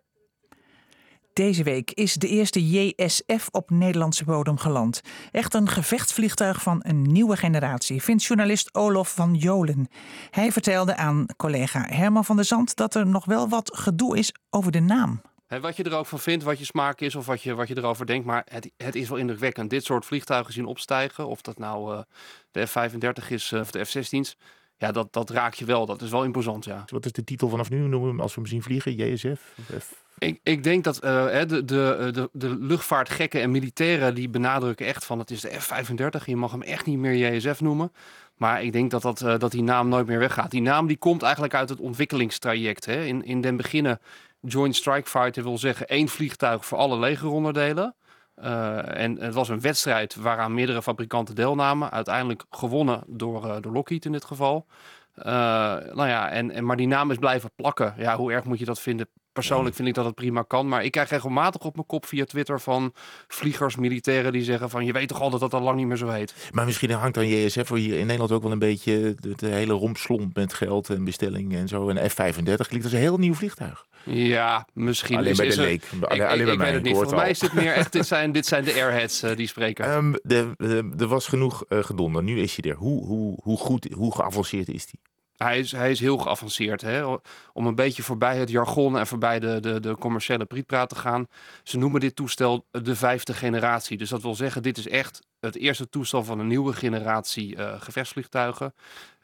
Deze 1.35 1.63
week 1.63 1.91
is 1.91 2.13
de 2.13 2.27
eerste 2.27 2.69
JSF 2.69 3.47
op 3.51 3.69
Nederlandse 3.69 4.25
bodem 4.25 4.57
geland. 4.57 5.01
Echt 5.31 5.53
een 5.53 5.69
gevechtsvliegtuig 5.69 6.61
van 6.61 6.79
een 6.83 7.01
nieuwe 7.01 7.37
generatie, 7.37 8.01
vindt 8.01 8.23
journalist 8.23 8.73
Olof 8.73 9.13
van 9.13 9.33
Jolen. 9.33 9.87
Hij 10.29 10.51
vertelde 10.51 10.95
aan 10.95 11.25
collega 11.37 11.85
Herman 11.89 12.25
van 12.25 12.35
der 12.35 12.45
Zand 12.45 12.75
dat 12.75 12.95
er 12.95 13.07
nog 13.07 13.25
wel 13.25 13.49
wat 13.49 13.77
gedoe 13.77 14.17
is 14.17 14.33
over 14.49 14.71
de 14.71 14.79
naam. 14.79 15.21
Wat 15.47 15.75
je 15.75 15.83
er 15.83 15.95
ook 15.95 16.05
van 16.05 16.19
vindt, 16.19 16.43
wat 16.43 16.59
je 16.59 16.65
smaak 16.65 16.99
is 16.99 17.15
of 17.15 17.25
wat 17.25 17.41
je, 17.41 17.53
wat 17.53 17.67
je 17.67 17.77
erover 17.77 18.05
denkt. 18.05 18.25
Maar 18.25 18.45
het, 18.49 18.71
het 18.77 18.95
is 18.95 19.09
wel 19.09 19.17
indrukwekkend. 19.17 19.69
Dit 19.69 19.85
soort 19.85 20.05
vliegtuigen 20.05 20.53
zien 20.53 20.65
opstijgen. 20.65 21.27
Of 21.27 21.41
dat 21.41 21.57
nou 21.57 21.95
eh, 21.95 22.01
de 22.51 22.67
F-35 22.67 23.27
is 23.29 23.51
eh, 23.51 23.59
of 23.59 23.71
de 23.71 23.85
F-16's. 23.85 24.37
Ja, 24.77 24.91
dat, 24.91 25.13
dat 25.13 25.29
raak 25.29 25.53
je 25.53 25.65
wel. 25.65 25.85
Dat 25.85 26.01
is 26.01 26.09
wel 26.09 26.23
imposant, 26.23 26.65
ja. 26.65 26.83
Wat 26.85 27.05
is 27.05 27.11
de 27.11 27.23
titel 27.23 27.49
vanaf 27.49 27.69
nu? 27.69 27.77
Noemen 27.77 28.01
we 28.01 28.07
hem 28.07 28.19
als 28.19 28.35
we 28.35 28.41
hem 28.41 28.49
zien 28.49 28.61
vliegen? 28.61 28.95
JSF? 28.95 29.55
Ik, 30.17 30.39
ik 30.43 30.63
denk 30.63 30.83
dat 30.83 30.97
eh, 30.99 31.25
de, 31.47 31.65
de, 31.65 32.09
de, 32.13 32.29
de 32.31 32.55
luchtvaartgekken 32.59 33.41
en 33.41 33.51
militairen 33.51 34.15
die 34.15 34.29
benadrukken 34.29 34.85
echt 34.85 35.05
van 35.05 35.19
het 35.19 35.31
is 35.31 35.41
de 35.41 35.59
F-35. 35.59 36.25
Je 36.25 36.35
mag 36.35 36.51
hem 36.51 36.61
echt 36.61 36.85
niet 36.85 36.97
meer 36.97 37.33
JSF 37.33 37.61
noemen. 37.61 37.91
Maar 38.35 38.63
ik 38.63 38.71
denk 38.71 38.91
dat, 38.91 39.01
dat, 39.01 39.21
eh, 39.21 39.37
dat 39.37 39.51
die 39.51 39.63
naam 39.63 39.87
nooit 39.87 40.07
meer 40.07 40.19
weggaat. 40.19 40.51
Die 40.51 40.61
naam 40.61 40.87
die 40.87 40.97
komt 40.97 41.21
eigenlijk 41.21 41.53
uit 41.53 41.69
het 41.69 41.79
ontwikkelingstraject. 41.79 42.85
Hè. 42.85 43.03
In, 43.03 43.23
in 43.23 43.41
den 43.41 43.57
beginnen 43.57 43.99
Joint 44.41 44.75
Strike 44.75 45.09
Fighter 45.09 45.43
wil 45.43 45.57
zeggen 45.57 45.87
één 45.87 46.07
vliegtuig 46.07 46.65
voor 46.65 46.77
alle 46.77 46.99
legeronderdelen. 46.99 47.95
Eh, 48.35 48.99
en 49.01 49.19
het 49.19 49.33
was 49.33 49.49
een 49.49 49.61
wedstrijd 49.61 50.15
waaraan 50.15 50.53
meerdere 50.53 50.81
fabrikanten 50.81 51.35
deelnamen. 51.35 51.91
Uiteindelijk 51.91 52.45
gewonnen 52.49 53.03
door, 53.07 53.61
door 53.61 53.73
Lockheed 53.73 54.05
in 54.05 54.11
dit 54.11 54.25
geval. 54.25 54.65
Eh, 55.15 55.25
nou 55.93 56.07
ja, 56.07 56.29
en, 56.29 56.51
en, 56.51 56.65
maar 56.65 56.77
die 56.77 56.87
naam 56.87 57.11
is 57.11 57.17
blijven 57.17 57.51
plakken. 57.55 57.93
Ja, 57.97 58.15
hoe 58.15 58.31
erg 58.31 58.43
moet 58.43 58.59
je 58.59 58.65
dat 58.65 58.79
vinden? 58.79 59.07
Persoonlijk 59.35 59.75
vind 59.75 59.87
ik 59.87 59.93
dat 59.93 60.05
het 60.05 60.15
prima 60.15 60.41
kan. 60.41 60.67
Maar 60.67 60.83
ik 60.83 60.91
krijg 60.91 61.09
regelmatig 61.09 61.61
op 61.61 61.75
mijn 61.75 61.87
kop 61.87 62.05
via 62.05 62.25
Twitter 62.25 62.61
van 62.61 62.93
vliegers, 63.27 63.75
militairen 63.75 64.31
die 64.31 64.43
zeggen 64.43 64.69
van... 64.69 64.85
je 64.85 64.91
weet 64.91 65.07
toch 65.07 65.21
al 65.21 65.29
dat 65.29 65.39
dat 65.39 65.53
al 65.53 65.61
lang 65.61 65.77
niet 65.77 65.87
meer 65.87 65.97
zo 65.97 66.09
heet. 66.09 66.49
Maar 66.51 66.65
misschien 66.65 66.91
hangt 66.91 67.15
dan 67.15 67.27
JSF 67.27 67.67
voor 67.67 67.77
hier 67.77 67.93
in 67.99 68.05
Nederland 68.05 68.31
ook 68.31 68.43
wel 68.43 68.51
een 68.51 68.59
beetje 68.59 69.15
de, 69.35 69.47
hele 69.47 69.73
rompslomp 69.73 70.35
met 70.35 70.53
geld 70.53 70.89
en 70.89 71.03
bestellingen 71.03 71.59
en 71.59 71.67
zo. 71.67 71.89
En 71.89 72.09
F-35 72.09 72.15
klinkt 72.43 72.83
als 72.83 72.91
een 72.91 72.99
heel 72.99 73.17
nieuw 73.17 73.33
vliegtuig. 73.33 73.85
Ja, 74.03 74.67
misschien. 74.73 75.17
Alleen 75.17 75.31
is, 75.31 75.37
bij 75.37 75.49
de 75.49 75.61
leek. 75.61 75.83
Ik, 75.83 76.03
Alleen, 76.03 76.21
ik, 76.21 76.29
alleen 76.29 76.39
ik 76.39 76.45
bij 76.45 76.55
mij. 76.55 76.65
weet 76.65 76.73
het 76.73 76.83
niet. 76.83 76.95
Voor 76.95 77.15
mij 77.15 77.29
is 77.29 77.39
dit 77.39 77.53
meer 77.53 77.73
echt... 77.73 77.91
dit, 77.91 78.07
zijn, 78.07 78.31
dit 78.31 78.45
zijn 78.45 78.63
de 78.63 78.73
airheads 78.73 79.23
eh, 79.23 79.35
die 79.35 79.47
spreken. 79.47 79.85
Ehm, 79.85 80.13
er 80.99 81.07
was 81.07 81.27
genoeg 81.27 81.65
eh, 81.69 81.83
gedonder. 81.83 82.23
Nu 82.23 82.39
is 82.39 82.57
hij 82.61 82.71
er. 82.71 82.77
Hoe, 82.77 83.05
hoe, 83.05 83.39
hoe 83.41 83.57
goed, 83.57 83.87
hoe 83.93 84.15
geavanceerd 84.15 84.69
is 84.69 84.85
die? 84.85 84.99
Hij 85.37 85.59
is, 85.59 85.71
hij 85.71 85.91
is 85.91 85.99
heel 85.99 86.17
geavanceerd. 86.17 86.81
Hè? 86.81 87.05
Om 87.53 87.67
een 87.67 87.75
beetje 87.75 88.03
voorbij 88.03 88.37
het 88.37 88.49
jargon 88.49 88.97
en 88.97 89.07
voorbij 89.07 89.39
de, 89.39 89.59
de, 89.59 89.79
de 89.79 89.97
commerciële 89.97 90.45
prietpraat 90.45 90.89
te 90.89 90.95
gaan. 90.95 91.27
Ze 91.63 91.77
noemen 91.77 91.99
dit 91.99 92.15
toestel 92.15 92.65
de 92.71 92.95
vijfde 92.95 93.33
generatie. 93.33 93.97
Dus 93.97 94.09
dat 94.09 94.21
wil 94.21 94.35
zeggen, 94.35 94.63
dit 94.63 94.77
is 94.77 94.87
echt 94.87 95.21
het 95.39 95.55
eerste 95.55 95.89
toestel 95.89 96.23
van 96.23 96.39
een 96.39 96.47
nieuwe 96.47 96.73
generatie 96.73 97.55
eh 97.55 97.81
gevechtsvliegtuigen. 97.81 98.73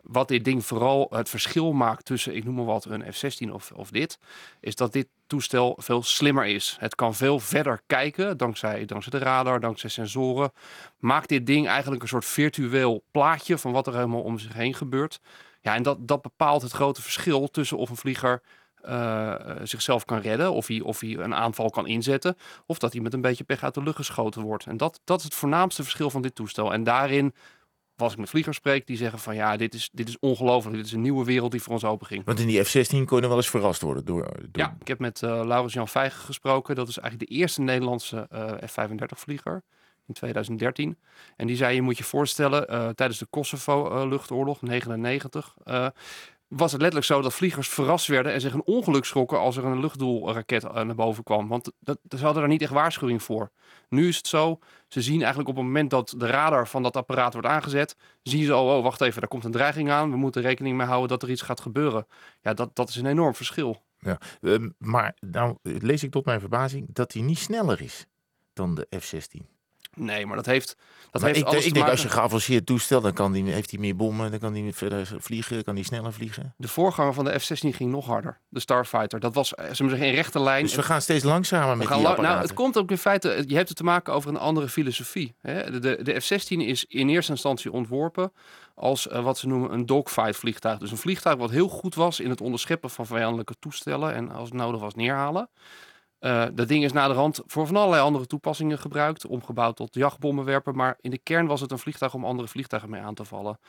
Wat 0.01 0.27
dit 0.27 0.43
ding 0.43 0.65
vooral 0.65 1.07
het 1.09 1.29
verschil 1.29 1.73
maakt 1.73 2.05
tussen, 2.05 2.35
ik 2.35 2.43
noem 2.43 2.55
maar 2.55 2.65
wat, 2.65 2.85
een 2.85 3.13
F-16 3.13 3.51
of, 3.51 3.71
of 3.71 3.91
dit, 3.91 4.19
is 4.59 4.75
dat 4.75 4.93
dit 4.93 5.07
toestel 5.27 5.77
veel 5.81 6.03
slimmer 6.03 6.45
is. 6.45 6.75
Het 6.79 6.95
kan 6.95 7.15
veel 7.15 7.39
verder 7.39 7.81
kijken, 7.87 8.37
dankzij, 8.37 8.85
dankzij 8.85 9.19
de 9.19 9.25
radar, 9.25 9.59
dankzij 9.59 9.89
sensoren. 9.89 10.51
Maakt 10.99 11.29
dit 11.29 11.45
ding 11.45 11.67
eigenlijk 11.67 12.01
een 12.01 12.07
soort 12.07 12.25
virtueel 12.25 13.03
plaatje 13.11 13.57
van 13.57 13.71
wat 13.71 13.87
er 13.87 13.93
helemaal 13.93 14.21
om 14.21 14.39
zich 14.39 14.53
heen 14.53 14.73
gebeurt. 14.73 15.19
Ja, 15.61 15.75
en 15.75 15.83
dat, 15.83 16.07
dat 16.07 16.21
bepaalt 16.21 16.61
het 16.61 16.71
grote 16.71 17.01
verschil 17.01 17.47
tussen 17.47 17.77
of 17.77 17.89
een 17.89 17.95
vlieger 17.95 18.41
eh, 18.81 19.33
eh, 19.33 19.57
zichzelf 19.63 20.05
kan 20.05 20.19
redden, 20.19 20.51
of 20.51 20.67
hij, 20.67 20.81
of 20.81 20.99
hij 20.99 21.17
een 21.17 21.35
aanval 21.35 21.69
kan 21.69 21.87
inzetten, 21.87 22.37
of 22.65 22.79
dat 22.79 22.93
hij 22.93 23.01
met 23.01 23.13
een 23.13 23.21
beetje 23.21 23.43
pech 23.43 23.63
uit 23.63 23.73
de 23.73 23.83
lucht 23.83 23.95
geschoten 23.95 24.41
wordt. 24.41 24.65
En 24.65 24.77
dat, 24.77 25.01
dat 25.03 25.17
is 25.17 25.23
het 25.23 25.33
voornaamste 25.33 25.83
verschil 25.83 26.09
van 26.09 26.21
dit 26.21 26.35
toestel. 26.35 26.73
En 26.73 26.83
daarin, 26.83 27.33
als 27.95 28.13
ik 28.13 28.19
met 28.19 28.29
vliegers 28.29 28.57
spreek, 28.57 28.87
die 28.87 28.97
zeggen 28.97 29.19
van 29.19 29.35
ja, 29.35 29.57
dit 29.57 29.73
is, 29.73 29.89
dit 29.91 30.07
is 30.07 30.19
ongelooflijk, 30.19 30.75
dit 30.75 30.85
is 30.85 30.91
een 30.91 31.01
nieuwe 31.01 31.25
wereld 31.25 31.51
die 31.51 31.61
voor 31.61 31.73
ons 31.73 31.83
open 31.83 32.07
ging. 32.07 32.25
Want 32.25 32.39
in 32.39 32.47
die 32.47 32.63
F-16 32.63 33.05
kon 33.05 33.21
je 33.21 33.27
wel 33.27 33.35
eens 33.35 33.49
verrast 33.49 33.81
worden 33.81 34.05
door... 34.05 34.23
door... 34.23 34.49
Ja, 34.51 34.77
ik 34.79 34.87
heb 34.87 34.99
met 34.99 35.23
eh 35.23 35.29
Laurens 35.29 35.73
Jan 35.73 35.87
Vijgen 35.87 36.21
gesproken. 36.21 36.75
Dat 36.75 36.87
is 36.87 36.97
eigenlijk 36.97 37.29
de 37.29 37.37
eerste 37.37 37.61
Nederlandse 37.61 38.27
eh, 38.29 38.67
F-35-vlieger 38.67 39.63
in 40.11 40.17
2013. 40.17 40.97
En 41.35 41.47
die 41.47 41.55
zei, 41.55 41.75
je 41.75 41.81
moet 41.81 41.97
je 41.97 42.03
voorstellen, 42.03 42.67
eh, 42.67 42.89
tijdens 42.89 43.19
de 43.19 43.25
Kosovo-luchtoorlog, 43.29 44.61
99... 44.61 45.55
eh, 45.63 45.87
was 46.47 46.71
het 46.71 46.81
letterlijk 46.81 47.11
zo 47.11 47.21
dat 47.21 47.33
vliegers 47.33 47.69
verrast 47.69 48.07
werden 48.07 48.33
en 48.33 48.41
zich 48.41 48.53
een 48.53 48.65
ongeluk 48.65 49.05
schrokken 49.05 49.39
als 49.39 49.57
er 49.57 49.65
een 49.65 49.79
luchtdoelraket 49.79 50.63
eh, 50.63 50.73
naar 50.73 50.95
boven 50.95 51.23
kwam. 51.23 51.47
Want 51.47 51.71
dat, 51.79 51.99
ze 52.09 52.23
hadden 52.23 52.41
daar 52.41 52.51
niet 52.51 52.61
echt 52.61 52.71
waarschuwing 52.71 53.23
voor. 53.23 53.51
Nu 53.89 54.07
is 54.07 54.17
het 54.17 54.27
zo, 54.27 54.59
ze 54.87 55.01
zien 55.01 55.19
eigenlijk 55.19 55.49
op 55.49 55.55
het 55.55 55.65
moment 55.65 55.89
dat 55.89 56.13
de 56.17 56.27
radar 56.27 56.67
van 56.67 56.83
dat 56.83 56.97
apparaat 56.97 57.33
wordt 57.33 57.47
aangezet, 57.47 57.95
zien 58.23 58.43
ze, 58.43 58.55
oh, 58.55 58.75
oh 58.75 58.83
wacht 58.83 59.01
even, 59.01 59.19
daar 59.19 59.29
komt 59.29 59.43
een 59.43 59.51
dreiging 59.51 59.89
aan. 59.89 60.11
We 60.11 60.17
moeten 60.17 60.41
rekening 60.41 60.77
mee 60.77 60.87
houden 60.87 61.09
dat 61.09 61.23
er 61.23 61.29
iets 61.29 61.41
gaat 61.41 61.61
gebeuren. 61.61 62.07
Ja, 62.41 62.53
dat, 62.53 62.75
dat 62.75 62.89
is 62.89 62.95
een 62.95 63.05
enorm 63.05 63.35
verschil. 63.35 63.83
Ja. 63.99 64.17
Ehm, 64.41 64.69
maar 64.77 65.15
nou 65.19 65.57
lees 65.61 66.03
ik 66.03 66.11
tot 66.11 66.25
mijn 66.25 66.39
verbazing 66.39 66.87
dat 66.89 67.13
hij 67.13 67.21
niet 67.21 67.39
sneller 67.39 67.81
is 67.81 68.05
dan 68.53 68.75
de 68.75 68.87
F-16. 68.99 69.60
Nee, 69.95 70.25
maar 70.25 70.35
dat 70.35 70.45
heeft, 70.45 70.75
dat 71.11 71.21
Maar 71.21 71.31
heeft 71.31 71.41
ik, 71.45 71.51
alles 71.51 71.65
ik 71.65 71.73
denk 71.73 71.87
als 71.87 72.01
je 72.01 72.09
geavanceerd 72.09 72.65
toestel, 72.65 73.01
dan 73.01 73.13
kan 73.13 73.31
die, 73.31 73.43
heeft 73.51 73.71
hij 73.71 73.79
meer 73.79 73.95
bommen, 73.95 74.31
dan 74.31 74.39
kan 74.39 74.55
hij 74.55 74.73
verder 74.73 75.15
vliegen, 75.17 75.63
kan 75.63 75.75
hij 75.75 75.83
sneller 75.83 76.13
vliegen. 76.13 76.53
De 76.57 76.67
voorganger 76.67 77.13
van 77.13 77.25
de 77.25 77.39
F-16 77.39 77.67
ging 77.75 77.91
nog 77.91 78.05
harder. 78.05 78.39
De 78.49 78.59
Starfighter. 78.59 79.19
Dat 79.19 79.33
was 79.33 79.55
eh, 79.55 79.69
we 79.69 79.75
zeggen, 79.75 80.07
in 80.07 80.13
rechte 80.13 80.39
lijn. 80.39 80.63
Dus 80.63 80.75
we 80.75 80.83
gaan 80.83 81.01
steeds 81.01 81.23
langzamer 81.23 81.77
met 81.77 81.87
gaan 81.87 81.95
die 81.95 82.05
la- 82.05 82.11
apparaten. 82.11 82.37
nou, 82.37 82.49
het 82.49 82.57
komt 82.57 82.77
ook 82.77 82.91
in 82.91 82.97
feite, 82.97 83.43
je 83.47 83.55
hebt 83.55 83.67
het 83.67 83.77
te 83.77 83.83
maken 83.83 84.13
over 84.13 84.29
een 84.29 84.37
andere 84.37 84.69
filosofie. 84.69 85.35
Hè? 85.41 85.71
De, 85.71 85.79
de, 85.79 85.99
de 86.03 86.19
F-16 86.19 86.47
is 86.57 86.85
in 86.85 87.09
eerste 87.09 87.31
instantie 87.31 87.71
ontworpen 87.71 88.31
als 88.75 89.07
eh, 89.07 89.23
wat 89.23 89.37
ze 89.37 89.47
noemen 89.47 89.73
een 89.73 89.85
dogfight 89.85 90.35
vliegtuig. 90.35 90.79
Dus 90.79 90.91
een 90.91 90.97
vliegtuig 90.97 91.37
wat 91.37 91.51
heel 91.51 91.67
goed 91.67 91.95
was 91.95 92.19
in 92.19 92.29
het 92.29 92.41
onderscheppen 92.41 92.89
van 92.89 93.05
vijandelijke 93.05 93.55
toestellen 93.59 94.13
en 94.13 94.31
als 94.31 94.49
het 94.49 94.57
nodig 94.57 94.81
was 94.81 94.95
neerhalen. 94.95 95.49
Eh, 96.21 96.45
dat 96.53 96.67
ding 96.67 96.83
is 96.83 96.91
naderhand 96.91 97.41
voor 97.47 97.67
van 97.67 97.75
allerlei 97.75 98.01
andere 98.01 98.25
toepassingen 98.27 98.79
gebruikt, 98.79 99.25
omgebouwd 99.25 99.75
tot 99.75 99.93
jachtbommenwerper. 99.95 100.75
Maar 100.75 100.97
in 101.01 101.11
de 101.11 101.17
kern 101.17 101.45
was 101.47 101.61
het 101.61 101.71
een 101.71 101.79
vliegtuig 101.79 102.13
om 102.13 102.25
andere 102.25 102.47
vliegtuigen 102.47 102.89
mee 102.91 103.01
aan 103.01 103.13
te 103.13 103.25
vallen. 103.25 103.59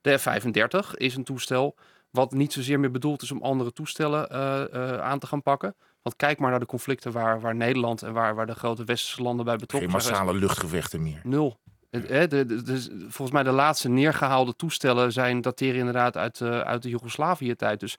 De 0.00 0.18
F-35 0.18 0.94
is 0.94 1.16
een 1.16 1.24
toestel 1.24 1.76
wat 2.10 2.32
niet 2.32 2.52
zozeer 2.52 2.80
meer 2.80 2.90
bedoeld 2.90 3.22
is 3.22 3.30
om 3.32 3.42
andere 3.42 3.72
toestellen 3.72 4.28
eh, 4.30 4.62
eh, 4.74 5.00
aan 5.00 5.18
te 5.18 5.26
gaan 5.26 5.42
pakken. 5.42 5.74
Want 6.02 6.16
kijk 6.16 6.38
maar 6.38 6.50
naar 6.50 6.60
de 6.60 6.66
conflicten 6.66 7.12
waar, 7.12 7.40
waar 7.40 7.54
Nederland 7.54 8.02
en 8.02 8.12
waar, 8.12 8.34
waar 8.34 8.46
de 8.46 8.54
grote 8.54 8.84
westerse 8.84 9.22
landen 9.22 9.44
bij 9.44 9.56
betrokken 9.56 9.90
Geen 9.90 10.00
zijn. 10.00 10.12
massale 10.14 10.38
luchtgevechten 10.38 11.02
meer. 11.02 11.20
Nul. 11.22 11.58
De, 11.90 12.26
de- 12.28 12.44
de- 12.62 12.90
volgens 13.00 13.30
mij 13.30 13.42
de 13.42 13.50
laatste 13.50 13.88
neergehaalde 13.88 14.56
toestellen 14.56 15.12
zijn 15.12 15.40
dateren 15.40 15.78
inderdaad 15.78 16.16
uit, 16.16 16.42
uit 16.42 16.82
de 16.82 16.88
Joegoslavië-tijd. 16.88 17.80
Dus 17.80 17.98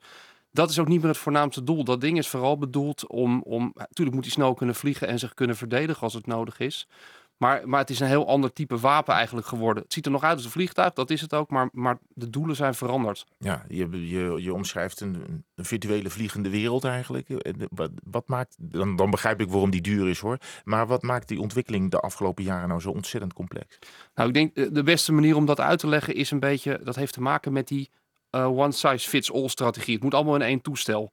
dat 0.56 0.70
is 0.70 0.78
ook 0.78 0.88
niet 0.88 1.00
meer 1.00 1.08
het 1.10 1.18
voornaamste 1.18 1.62
doel. 1.62 1.84
Dat 1.84 2.00
ding 2.00 2.18
is 2.18 2.28
vooral 2.28 2.58
bedoeld 2.58 3.06
om, 3.06 3.42
om... 3.42 3.70
Natuurlijk 3.74 4.16
moet 4.16 4.24
hij 4.24 4.34
snel 4.34 4.54
kunnen 4.54 4.74
vliegen 4.74 5.08
en 5.08 5.18
zich 5.18 5.34
kunnen 5.34 5.56
verdedigen 5.56 6.02
als 6.02 6.14
het 6.14 6.26
nodig 6.26 6.58
is. 6.58 6.88
Maar, 7.36 7.68
maar 7.68 7.80
het 7.80 7.90
is 7.90 8.00
een 8.00 8.06
heel 8.06 8.28
ander 8.28 8.52
type 8.52 8.78
wapen 8.78 9.14
eigenlijk 9.14 9.46
geworden. 9.46 9.82
Het 9.82 9.92
ziet 9.92 10.04
er 10.06 10.10
nog 10.10 10.22
uit 10.22 10.36
als 10.36 10.44
een 10.44 10.50
vliegtuig, 10.50 10.92
dat 10.92 11.10
is 11.10 11.20
het 11.20 11.34
ook. 11.34 11.50
Maar, 11.50 11.68
maar 11.72 11.98
de 12.08 12.30
doelen 12.30 12.56
zijn 12.56 12.74
veranderd. 12.74 13.26
Ja, 13.38 13.64
je, 13.68 14.08
je, 14.08 14.42
je 14.42 14.54
omschrijft 14.54 15.00
een, 15.00 15.44
een 15.54 15.64
virtuele 15.64 16.10
vliegende 16.10 16.50
wereld 16.50 16.84
eigenlijk. 16.84 17.28
En 17.28 17.58
de- 17.58 17.68
Wat, 17.70 17.90
wat 18.04 18.28
maakt, 18.28 18.56
dan, 18.58 18.96
dan 18.96 19.10
begrijp 19.10 19.40
ik 19.40 19.48
waarom 19.50 19.70
die 19.70 19.80
duur 19.80 20.08
is 20.08 20.18
hoor. 20.18 20.38
Maar 20.64 20.86
wat 20.86 21.02
maakt 21.02 21.28
die 21.28 21.40
ontwikkeling 21.40 21.90
de 21.90 22.00
afgelopen 22.00 22.44
jaren 22.44 22.68
nou 22.68 22.80
zo 22.80 22.90
ontzettend 22.90 23.32
complex? 23.32 23.78
Nou, 24.14 24.28
ik 24.28 24.34
denk 24.34 24.56
eh, 24.56 24.66
de 24.72 24.82
beste 24.82 25.12
manier 25.12 25.36
om 25.36 25.46
dat 25.46 25.60
uit 25.60 25.78
te 25.78 25.86
leggen 25.88 26.14
is 26.14 26.30
een 26.30 26.40
beetje... 26.40 26.80
Dat 26.84 26.96
heeft 26.96 27.12
te 27.12 27.20
maken 27.22 27.52
met 27.52 27.68
die 27.68 27.90
eh, 28.30 28.58
one-size-fits-all 28.58 29.48
strategie. 29.48 29.94
Het 29.94 30.02
moet 30.02 30.14
allemaal 30.14 30.34
in 30.34 30.42
één 30.42 30.60
toestel. 30.60 31.12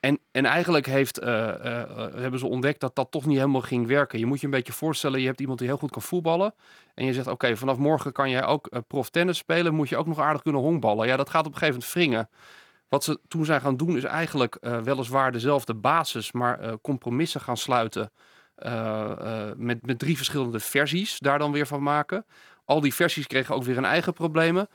En, 0.00 0.18
en 0.30 0.44
eigenlijk 0.44 0.86
heeft, 0.86 1.18
eh, 1.18 1.48
eh, 1.48 2.14
hebben 2.14 2.38
ze 2.38 2.46
ontdekt 2.46 2.80
dat 2.80 2.94
dat 2.94 3.10
toch 3.10 3.26
niet 3.26 3.36
helemaal 3.36 3.60
ging 3.60 3.86
werken. 3.86 4.18
Je 4.18 4.26
moet 4.26 4.40
je 4.40 4.46
een 4.46 4.52
beetje 4.52 4.72
voorstellen, 4.72 5.20
je 5.20 5.26
hebt 5.26 5.40
iemand 5.40 5.58
die 5.58 5.68
heel 5.68 5.76
goed 5.76 5.90
kan 5.90 6.02
voetballen. 6.02 6.54
En 6.94 7.04
je 7.04 7.12
zegt, 7.12 7.26
oké, 7.26 7.56
vanaf 7.56 7.76
morgen 7.76 8.12
kan 8.12 8.30
jij 8.30 8.44
ook 8.44 8.68
prof 8.86 9.10
tennis 9.10 9.38
spelen. 9.38 9.74
Moet 9.74 9.88
je 9.88 9.96
ook 9.96 10.06
nog 10.06 10.18
aardig 10.18 10.42
kunnen 10.42 10.60
honkballen. 10.60 11.06
Ja, 11.06 11.16
dat 11.16 11.30
gaat 11.30 11.46
op 11.46 11.52
een 11.52 11.58
gegeven 11.58 11.74
moment 11.74 11.92
wringen. 11.92 12.28
Wat 12.88 13.04
ze 13.04 13.20
toen 13.28 13.44
zijn 13.44 13.60
gaan 13.60 13.76
doen 13.76 13.96
is 13.96 14.04
eigenlijk 14.04 14.58
weliswaar 14.60 15.32
dezelfde 15.32 15.74
basis, 15.74 16.32
maar 16.32 16.78
compromissen 16.80 17.40
gaan 17.40 17.56
sluiten 17.56 18.10
met, 19.56 19.86
met 19.86 19.98
drie 19.98 20.16
verschillende 20.16 20.60
versies 20.60 21.18
daar 21.18 21.38
dan 21.38 21.52
weer 21.52 21.66
van 21.66 21.82
maken. 21.82 22.26
Al 22.64 22.80
die 22.80 22.94
versies 22.94 23.26
kregen 23.26 23.54
ook 23.54 23.64
weer 23.64 23.74
hun 23.74 23.84
eigen 23.84 24.12
problemen. 24.12 24.68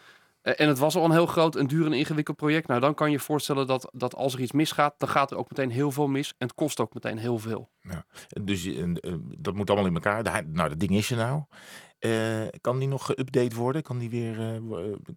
Eh, 0.44 0.54
en 0.58 0.68
het 0.68 0.78
was 0.80 0.96
al 0.96 1.06
een 1.06 1.12
heel 1.12 1.26
groot 1.26 1.56
en 1.56 1.68
duur 1.68 1.86
en 1.86 1.94
ingewikkeld 1.94 2.38
project. 2.38 2.68
Nou, 2.68 2.80
dan 2.80 2.94
kan 2.94 3.08
je 3.08 3.14
je 3.18 3.20
voorstellen 3.24 3.68
dat, 3.68 3.90
dat 3.94 4.16
als 4.16 4.34
er 4.34 4.40
iets 4.40 4.52
misgaat, 4.52 4.94
dan 4.98 5.10
gaat 5.10 5.32
er 5.32 5.38
ook 5.38 5.50
meteen 5.50 5.72
heel 5.72 5.92
veel 5.92 6.08
mis. 6.08 6.30
En 6.38 6.48
het 6.48 6.56
kost 6.56 6.80
ook 6.80 6.94
meteen 6.94 7.18
heel 7.18 7.38
veel. 7.40 7.70
Dus 8.44 8.64
je- 8.64 8.82
en, 8.82 9.00
eh, 9.00 9.14
dat 9.38 9.54
moet 9.56 9.70
allemaal 9.70 9.88
in 9.88 9.94
elkaar. 9.94 10.46
Nou, 10.48 10.70
dat 10.70 10.80
ding 10.80 10.92
is 10.92 11.12
er 11.12 11.18
nou. 11.18 11.44
Eh, 12.00 12.42
kan 12.62 12.80
die 12.80 12.88
nog 12.88 13.12
geüpdate 13.12 13.56
worden? 13.56 13.82
Kan 13.84 13.98
die 13.98 14.10
weer. 14.10 14.40
eh, 14.40 14.56
eh, 14.56 14.62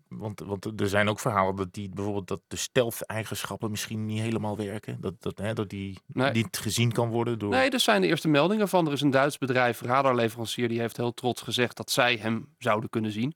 want, 0.09 0.41
want 0.41 0.81
er 0.81 0.89
zijn 0.89 1.09
ook 1.09 1.21
verhalen 1.21 1.57
dat 1.57 1.73
die 1.73 1.89
bijvoorbeeld 1.95 2.29
dat 2.29 2.41
de 2.49 2.57
stealth-eigenschappen 2.57 3.71
misschien 3.71 4.07
niet 4.07 4.21
helemaal 4.21 4.57
werken. 4.57 5.01
Dat, 5.01 5.15
dat, 5.23 5.39
hè, 5.39 5.53
dat 5.55 5.69
die 5.69 5.99
Nee. 6.07 6.33
niet 6.33 6.59
gezien 6.59 6.93
kan 6.93 7.09
worden 7.11 7.39
door. 7.39 7.51
Nee, 7.51 7.71
er 7.71 7.81
zijn 7.81 8.01
de 8.01 8.07
eerste 8.07 8.29
meldingen 8.29 8.69
van. 8.69 8.87
Er 8.87 8.93
is 8.93 9.01
een 9.01 9.11
Duits 9.11 9.39
bedrijf, 9.39 9.81
radarleverancier, 9.81 10.69
die 10.69 10.81
heeft 10.81 10.97
heel 10.97 11.15
trots 11.15 11.43
gezegd 11.43 11.77
dat 11.77 11.91
zij 11.91 12.17
hem 12.17 12.55
zouden 12.59 12.91
kunnen 12.91 13.13
zien. 13.13 13.35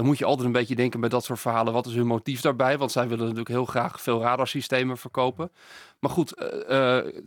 Dan 0.00 0.08
moet 0.08 0.18
je 0.18 0.24
altijd 0.24 0.46
een 0.46 0.52
beetje 0.52 0.74
denken 0.74 1.00
bij 1.00 1.08
dat 1.08 1.24
soort 1.24 1.40
verhalen. 1.40 1.72
Wat 1.72 1.86
is 1.86 1.94
hun 1.94 2.06
motief 2.06 2.40
daarbij? 2.40 2.78
Want 2.78 2.92
zij 2.92 3.02
willen 3.02 3.18
natuurlijk 3.18 3.48
heel 3.48 3.64
graag 3.64 4.00
veel 4.02 4.20
radarsystemen 4.20 4.98
verkopen. 4.98 5.50
Maar 5.98 6.10
goed, 6.10 6.34
eh, 6.34 6.98
eh, 6.98 7.22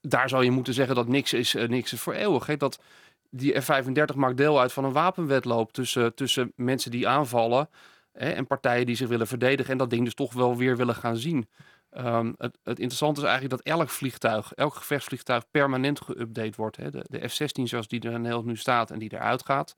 daar 0.00 0.28
zou 0.28 0.44
je 0.44 0.50
moeten 0.50 0.74
zeggen 0.74 0.94
dat 0.94 1.08
niks 1.08 1.32
is, 1.32 1.54
eh, 1.54 1.68
niks 1.68 1.92
is 1.92 2.00
voor 2.00 2.12
eeuwig. 2.12 2.46
Hè? 2.46 2.56
Dat 2.56 2.80
die 3.30 3.60
F-35 3.60 4.14
maakt 4.14 4.36
deel 4.36 4.60
uit 4.60 4.72
van 4.72 4.84
een 4.84 4.92
wapenwedloop 4.92 5.72
tussen, 5.72 6.14
tussen 6.14 6.52
mensen 6.56 6.90
die 6.90 7.08
aanvallen 7.08 7.68
hè, 8.12 8.30
en 8.30 8.46
partijen 8.46 8.86
die 8.86 8.96
zich 8.96 9.08
willen 9.08 9.26
verdedigen. 9.26 9.72
En 9.72 9.78
dat 9.78 9.90
ding 9.90 10.04
dus 10.04 10.14
toch 10.14 10.32
wel 10.32 10.56
weer 10.56 10.76
willen 10.76 10.94
gaan 10.94 11.16
zien. 11.16 11.48
Ehm, 11.90 12.32
het, 12.38 12.58
het 12.62 12.78
interessante 12.78 13.20
is 13.20 13.26
eigenlijk 13.26 13.62
dat 13.62 13.74
elk 13.74 13.88
vliegtuig, 13.88 14.52
elk 14.52 14.74
gevechtsvliegtuig 14.74 15.50
permanent 15.50 16.00
geüpdate 16.02 16.56
wordt. 16.56 16.76
Hè. 16.76 16.90
De, 16.90 17.04
de 17.08 17.28
F-16 17.28 17.62
zoals 17.62 17.88
die 17.88 18.00
er 18.00 18.44
nu 18.44 18.56
staat 18.56 18.90
en 18.90 18.98
die 18.98 19.12
eruit 19.12 19.44
gaat. 19.44 19.76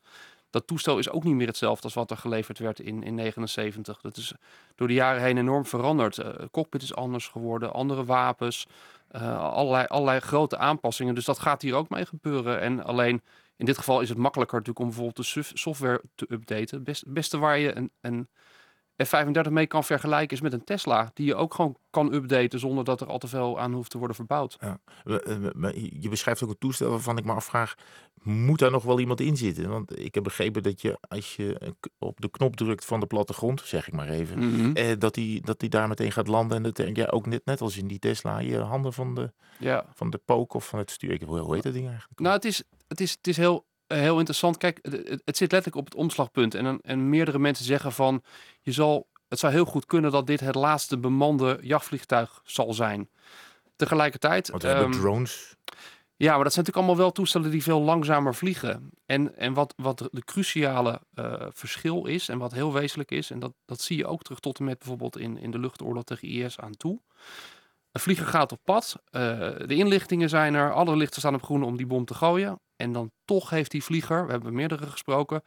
Dat 0.51 0.67
toestel 0.67 0.99
is 0.99 1.11
ook 1.11 1.25
niet 1.25 1.35
meer 1.35 1.47
hetzelfde 1.47 1.83
als 1.85 1.95
wat 1.95 2.11
er 2.11 2.17
geleverd 2.17 2.59
werd 2.59 2.81
in, 2.81 3.03
in 3.03 3.15
79. 3.15 4.01
Dat 4.01 4.17
is 4.17 4.35
door 4.75 4.89
de 4.89 4.95
jaren 4.95 5.23
heen 5.23 5.39
enorm 5.39 5.67
veranderd. 5.67 6.19
Eh, 6.19 6.35
cockpit 6.51 6.83
is 6.83 6.95
anders 6.95 7.29
geworden, 7.29 7.73
andere 7.73 8.05
wapens, 8.05 8.67
eh, 9.09 9.53
allerlei, 9.53 9.87
allerlei 9.87 10.21
grote 10.21 10.59
aanpassingen. 10.59 11.15
Dus 11.15 11.25
dat 11.25 11.39
gaat 11.39 11.63
hier 11.63 11.75
ook 11.75 11.89
mee 11.89 12.07
gebeuren. 12.07 12.61
En 12.61 12.85
alleen 12.85 13.23
in 13.57 13.67
dit 13.67 13.79
geval 13.79 14.01
is 14.01 14.09
het 14.09 14.19
makkelijker 14.19 14.59
natuurlijk 14.59 14.85
om 14.85 14.95
bijvoorbeeld 14.95 15.35
de 15.35 15.43
software 15.55 16.03
te 16.15 16.27
updaten. 16.29 16.83
Best- 16.83 17.13
beste 17.13 17.39
waar 17.39 17.59
je 17.59 17.77
een, 17.77 17.91
een 18.01 18.29
F35 19.07 19.51
mee 19.51 19.67
kan 19.67 19.85
vergelijken 19.85 20.37
is 20.37 20.43
met 20.43 20.53
een 20.53 20.65
Tesla. 20.65 21.11
Die 21.15 21.27
je 21.27 21.35
ook 21.35 21.55
gewoon 21.55 21.77
kan 21.91 22.13
updaten 22.15 22.59
zonder 22.59 22.85
dat 22.85 23.01
er 23.01 23.07
al 23.07 23.19
te 23.19 23.29
veel 23.29 23.61
aan 23.61 23.73
hoeft 23.73 23.91
te 23.91 23.99
worden 23.99 24.17
verbouwd. 24.17 24.57
We- 25.05 25.21
eh, 25.73 25.91
Je 26.03 26.09
beschrijft 26.09 26.43
ook 26.43 26.51
een 26.51 26.59
toestel 26.59 26.91
waarvan 26.91 27.19
ik 27.19 27.25
me 27.25 27.33
afvraag, 27.33 27.75
moet 28.23 28.59
daar 28.59 28.71
nog 28.71 28.83
wel 28.85 29.01
iemand 29.01 29.21
in 29.21 29.37
zitten? 29.37 29.69
Want 29.69 29.99
ik 29.99 30.15
heb 30.15 30.23
begrepen 30.25 30.63
dat 30.63 30.81
je 30.81 30.99
als 31.09 31.37
je 31.37 31.75
op 31.99 32.21
de 32.21 32.31
knop 32.31 32.57
drukt 32.57 32.85
van 32.85 33.01
de 33.01 33.07
plattegrond, 33.07 33.61
zeg 33.65 33.87
ik 33.87 33.95
maar 33.95 34.09
even, 34.09 34.39
Mhm. 34.39 34.73
eh, 34.77 34.99
dat 34.99 35.15
die, 35.15 35.41
dat 35.41 35.61
die 35.61 35.69
daar 35.69 35.89
meteen 35.89 36.13
gaat 36.13 36.27
landen. 36.29 36.57
En 36.57 36.63
dat 36.73 36.97
ja, 36.97 37.07
ook 37.07 37.27
net, 37.27 37.45
net 37.45 37.61
als 37.61 37.77
in 37.77 37.87
die 37.87 37.99
Tesla, 37.99 38.39
je 38.39 38.59
handen 38.59 38.93
van 38.93 39.15
de, 39.15 39.33
Ja. 39.59 39.85
van 39.95 40.11
de 40.11 40.21
pook 40.25 40.55
of 40.55 40.69
van 40.69 40.79
het 40.79 40.91
stuur. 40.91 41.11
Ik, 41.13 41.23
hoe 41.23 41.55
heet 41.55 41.63
dat 41.63 41.73
ding 41.73 41.87
eigenlijk? 41.89 42.21
Nou, 42.21 42.35
het 42.35 42.45
is, 42.45 42.63
het 42.89 43.01
is, 43.01 43.11
het 43.11 43.27
is 43.27 43.37
heel, 43.37 43.67
heel 43.89 44.19
interessant. 44.19 44.57
Kijk, 44.57 44.79
het, 45.25 45.37
zit 45.37 45.53
letterlijk 45.53 45.77
op 45.77 45.85
het 45.85 45.95
omslagpunt. 45.95 46.55
En, 46.55 46.81
en 46.81 47.09
meerdere 47.09 47.39
mensen 47.39 47.65
zeggen 47.65 47.93
van, 47.93 48.23
je 48.61 48.73
zal, 48.73 49.07
het 49.29 49.39
zou 49.39 49.53
heel 49.53 49.65
goed 49.65 49.87
kunnen 49.87 50.11
dat 50.11 50.27
dit 50.27 50.41
het 50.41 50.55
laatste 50.55 50.99
bemande 50.99 51.59
jachtvliegtuig 51.63 52.41
zal 52.45 52.75
zijn. 52.75 53.09
Tegelijkertijd. 53.77 54.49
Want 54.49 54.63
we 54.63 54.69
hebben 54.69 54.91
ehm, 54.91 55.01
drones. 55.01 55.57
Ja, 56.17 56.35
maar 56.35 56.45
dat 56.45 56.53
zijn 56.53 56.65
natuurlijk 56.65 56.77
allemaal 56.77 57.05
wel 57.05 57.13
toestellen 57.13 57.51
die 57.51 57.63
veel 57.63 57.81
langzamer 57.81 58.35
vliegen. 58.35 58.91
En, 59.07 59.37
en 59.37 59.55
wat, 59.55 59.75
wat 59.77 60.09
de 60.13 60.25
cruciale 60.25 61.01
eh, 61.15 61.47
verschil 61.51 62.07
is 62.07 62.29
en 62.29 62.39
wat 62.39 62.53
heel 62.53 62.73
wezenlijk 62.73 63.11
is, 63.11 63.31
en 63.31 63.39
dat, 63.39 63.53
dat 63.65 63.81
zie 63.81 63.97
je 63.97 64.07
ook 64.07 64.23
terug 64.23 64.41
tot 64.41 64.59
en 64.59 64.65
met 64.65 64.79
bijvoorbeeld 64.79 65.19
in, 65.19 65.39
in 65.39 65.51
de 65.51 65.59
luchtoorlog 65.59 66.05
tegen 66.05 66.29
IS 66.29 66.59
aan 66.59 66.77
toe. 66.77 67.01
Een 67.93 68.01
vlieger 68.01 68.27
gaat 68.27 68.53
op 68.53 68.61
pad, 68.65 69.03
eh, 69.11 69.21
de 69.67 69.75
inlichtingen 69.75 70.29
zijn 70.29 70.55
er, 70.55 70.73
alle 70.73 70.97
lichten 70.97 71.21
staan 71.21 71.35
op 71.35 71.43
groen 71.43 71.63
om 71.63 71.77
die 71.77 71.87
bom 71.87 72.05
te 72.05 72.15
gooien. 72.15 72.61
En 72.79 72.93
dan 72.93 73.11
toch 73.25 73.51
heeft 73.51 73.71
die 73.71 73.85
vlieger, 73.85 74.27
we 74.27 74.33
hebben 74.33 74.55
meerdere 74.55 74.87
gesproken, 74.87 75.43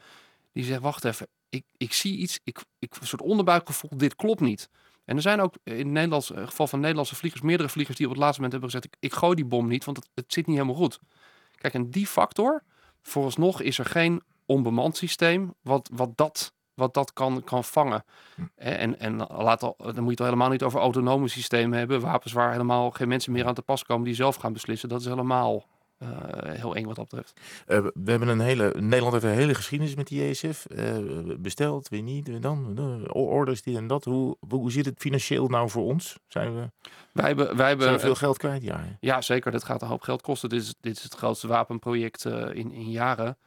die 0.54 0.64
zegt, 0.64 0.82
wacht 0.82 1.06
even, 1.06 1.28
ik, 1.50 1.66
ik 1.78 1.94
zie 1.94 2.18
iets, 2.18 2.40
ik, 2.44 2.60
ik, 2.80 2.96
een 3.00 3.08
soort 3.08 3.22
onderbuikgevoel, 3.22 3.90
dit 3.98 4.16
klopt 4.16 4.40
niet. 4.40 4.70
En 5.06 5.16
er 5.16 5.22
zijn 5.22 5.42
ook 5.42 5.56
in 5.64 5.78
het 5.78 5.88
Nederlands, 5.88 6.32
eh, 6.32 6.48
geval 6.48 6.68
van 6.68 6.80
Nederlandse 6.80 7.16
vliegers, 7.16 7.42
meerdere 7.42 7.70
vliegers 7.70 7.98
die 7.98 8.06
op 8.06 8.12
het 8.12 8.22
laatste 8.22 8.42
moment 8.42 8.62
hebben 8.62 8.80
gezegd, 8.82 8.96
ik, 9.02 9.12
ik 9.12 9.18
gooi 9.18 9.36
die 9.36 9.46
bom 9.46 9.68
niet, 9.68 9.86
want 9.86 9.98
het, 9.98 10.10
het 10.14 10.34
zit 10.34 10.48
niet 10.48 10.56
helemaal 10.56 10.82
goed. 10.82 11.00
Kijk, 11.56 11.74
en 11.74 11.90
die 11.90 12.08
factor, 12.08 12.64
vooralsnog 13.02 13.62
is 13.62 13.80
er 13.80 13.86
geen 13.86 14.22
onbemand 14.46 14.98
systeem 14.98 15.54
wat, 15.62 15.90
wat 15.94 16.18
dat, 16.18 16.54
wat 16.74 16.94
dat 16.94 17.14
kan, 17.14 17.44
kan 17.44 17.64
vangen. 17.64 18.04
Hè, 18.56 18.72
En, 18.72 19.00
en 19.00 19.18
laat 19.18 19.64
al, 19.64 19.76
dan 19.78 19.94
moet 19.94 20.04
je 20.04 20.10
het 20.10 20.20
al 20.20 20.26
helemaal 20.26 20.50
niet 20.50 20.64
over 20.64 20.80
autonome 20.80 21.28
systemen 21.28 21.78
hebben, 21.78 22.02
wapens 22.02 22.34
waar 22.34 22.52
helemaal 22.52 22.92
geen 22.92 23.08
mensen 23.08 23.32
meer 23.32 23.46
aan 23.46 23.54
te 23.54 23.62
pas 23.62 23.84
komen 23.84 24.06
die 24.06 24.16
zelf 24.16 24.36
gaan 24.36 24.54
beslissen. 24.54 24.90
Dat 24.90 25.00
is 25.00 25.06
helemaal 25.06 25.66
eh, 26.02 26.52
heel 26.54 26.76
eng 26.76 26.86
wat 26.86 26.96
dat 26.96 27.10
betreft. 27.10 27.40
Eh, 27.66 27.78
we 27.94 28.12
hebben 28.12 28.28
een 28.28 28.40
hele, 28.40 28.74
Nederland 28.80 29.14
heeft 29.14 29.26
een 29.26 29.40
hele 29.40 29.54
geschiedenis 29.54 29.96
met 29.96 30.08
die 30.08 30.30
JSF. 30.30 30.66
Eh, 30.66 30.98
besteld, 31.38 31.90
weer 31.90 32.02
niet, 32.02 32.28
weer 32.28 32.42
dan, 32.42 32.80
orders, 33.12 33.62
dit 33.62 33.76
en 33.76 33.88
dat. 33.88 34.04
Hoe, 34.04 34.38
hoe 34.50 34.72
zit 34.72 34.86
het 34.86 35.00
financieel 35.00 35.48
nou 35.48 35.70
voor 35.70 35.84
ons? 35.84 36.20
Zijn 36.28 36.56
we, 36.56 36.70
Wij 37.14 37.28
hebben, 37.28 37.56
wij 37.56 37.68
hebben 37.68 38.00
veel 38.00 38.16
geld 38.16 38.38
kwijt? 38.38 38.64
Ja. 38.64 38.80
hè? 38.80 38.96
Ja, 39.00 39.22
zeker. 39.22 39.52
Dit 39.52 39.64
gaat 39.64 39.82
een 39.82 39.88
hoop 39.88 40.02
geld 40.02 40.22
kosten. 40.22 40.50
Dit 40.50 40.62
is, 40.62 40.76
dit 40.80 40.98
is 40.98 41.04
het 41.04 41.16
grootste 41.16 41.48
wapenproject 41.48 42.26
in, 42.26 42.72
in 42.72 42.92
jaren. 42.92 43.38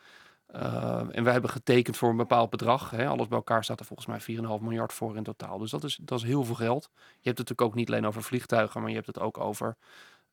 En 1.10 1.24
wij 1.24 1.32
hebben 1.32 1.50
getekend 1.50 1.96
voor 1.96 2.10
een 2.10 2.16
bepaald 2.16 2.50
bedrag. 2.50 2.90
Hè. 2.90 3.06
Alles 3.06 3.28
bij 3.28 3.38
elkaar 3.38 3.64
staat 3.64 3.80
er 3.80 3.86
volgens 3.86 4.26
mij 4.26 4.36
4,5 4.36 4.62
miljard 4.62 4.92
voor 4.92 5.16
in 5.16 5.22
totaal. 5.22 5.58
Dus 5.58 5.70
dat 5.70 5.84
is, 5.84 5.98
dat 6.02 6.18
is 6.18 6.24
heel 6.24 6.44
veel 6.44 6.54
geld. 6.54 6.90
Je 6.94 7.00
hebt 7.00 7.38
het 7.38 7.48
natuurlijk 7.48 7.60
ook 7.60 7.74
niet 7.74 7.88
alleen 7.88 8.06
over 8.06 8.22
vliegtuigen, 8.22 8.80
maar 8.80 8.90
je 8.90 8.96
hebt 8.96 9.06
het 9.06 9.20
ook 9.20 9.38
over 9.38 9.76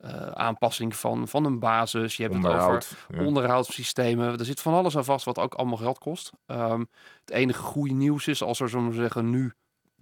uh, 0.06 0.28
aanpassing 0.28 0.96
van, 0.96 1.28
van 1.28 1.46
een 1.46 1.60
basis. 1.60 2.18
Je 2.18 2.24
hebt 2.24 2.36
Onderhoud, 2.36 2.90
het 2.90 2.98
ja. 3.08 3.16
over 3.16 3.26
onderhoudssystemen. 3.26 4.40
Er 4.40 4.46
zit 4.46 4.62
van 4.62 4.74
alles 4.74 4.98
aan 4.98 5.06
vast 5.06 5.26
wat 5.26 5.40
ook 5.40 5.54
allemaal 5.54 5.78
geld 5.78 5.98
kost. 5.98 6.32
Um, 6.46 6.90
het 7.20 7.30
enige 7.32 7.62
goede 7.62 7.94
nieuws 7.94 8.28
is 8.28 8.44
als 8.44 8.60
er, 8.60 8.70
zullen 8.70 8.90
we 8.90 8.96
zeggen, 8.96 9.30
nu 9.30 9.54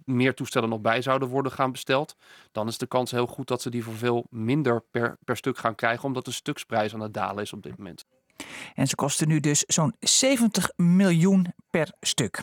meer 0.04 0.34
toestellen 0.34 0.68
nog 0.68 0.80
bij 0.80 1.02
zouden 1.02 1.28
worden 1.28 1.52
gaan 1.52 1.72
besteld, 1.72 2.16
dan 2.52 2.68
is 2.68 2.78
de 2.78 2.86
kans 2.86 3.10
heel 3.10 3.26
goed 3.26 3.48
dat 3.48 3.62
ze 3.62 3.70
die 3.70 3.84
voor 3.84 3.94
veel 3.96 4.26
minder 4.30 4.82
per, 4.90 5.18
per 5.24 5.36
stuk 5.36 5.58
gaan 5.58 5.74
krijgen, 5.74 6.04
omdat 6.04 6.24
de 6.24 6.32
stuksprijs 6.32 6.94
aan 6.94 7.00
het 7.00 7.14
dalen 7.14 7.42
is 7.42 7.52
op 7.52 7.62
dit 7.62 7.76
moment. 7.76 8.04
En 8.74 8.86
ze 8.86 8.94
kosten 8.94 9.28
nu 9.28 9.40
dus 9.40 9.60
zo'n 9.60 9.94
70 9.98 10.70
miljoen 10.76 11.46
per 11.70 11.92
stuk. 12.00 12.42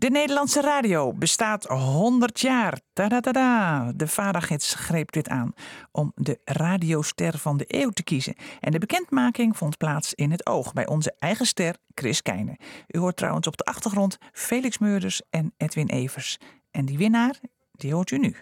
De 0.00 0.10
Nederlandse 0.10 0.60
radio 0.60 1.12
bestaat 1.12 1.64
100 1.64 2.40
jaar. 2.40 2.80
Tadadada. 2.92 3.92
De 3.92 4.06
Varagids 4.06 4.74
greep 4.74 5.12
dit 5.12 5.28
aan 5.28 5.52
om 5.92 6.12
de 6.14 6.40
radioster 6.44 7.38
van 7.38 7.56
de 7.56 7.64
eeuw 7.66 7.90
te 7.90 8.02
kiezen. 8.02 8.34
En 8.60 8.72
de 8.72 8.78
bekendmaking 8.78 9.56
vond 9.56 9.76
plaats 9.76 10.14
in 10.14 10.30
het 10.30 10.46
oog 10.46 10.72
bij 10.72 10.86
onze 10.86 11.14
eigen 11.18 11.46
ster 11.46 11.76
Chris 11.94 12.22
Keijnen. 12.22 12.56
U 12.88 12.98
hoort 12.98 13.16
trouwens 13.16 13.46
op 13.46 13.56
de 13.56 13.64
achtergrond 13.64 14.16
Felix 14.32 14.78
Meurders 14.78 15.22
en 15.30 15.54
Edwin 15.56 15.88
Evers. 15.88 16.38
En 16.70 16.84
die 16.84 16.98
winnaar, 16.98 17.40
die 17.72 17.94
hoort 17.94 18.10
u 18.10 18.18
nu. 18.18 18.36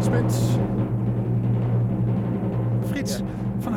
Spits. 0.00 0.67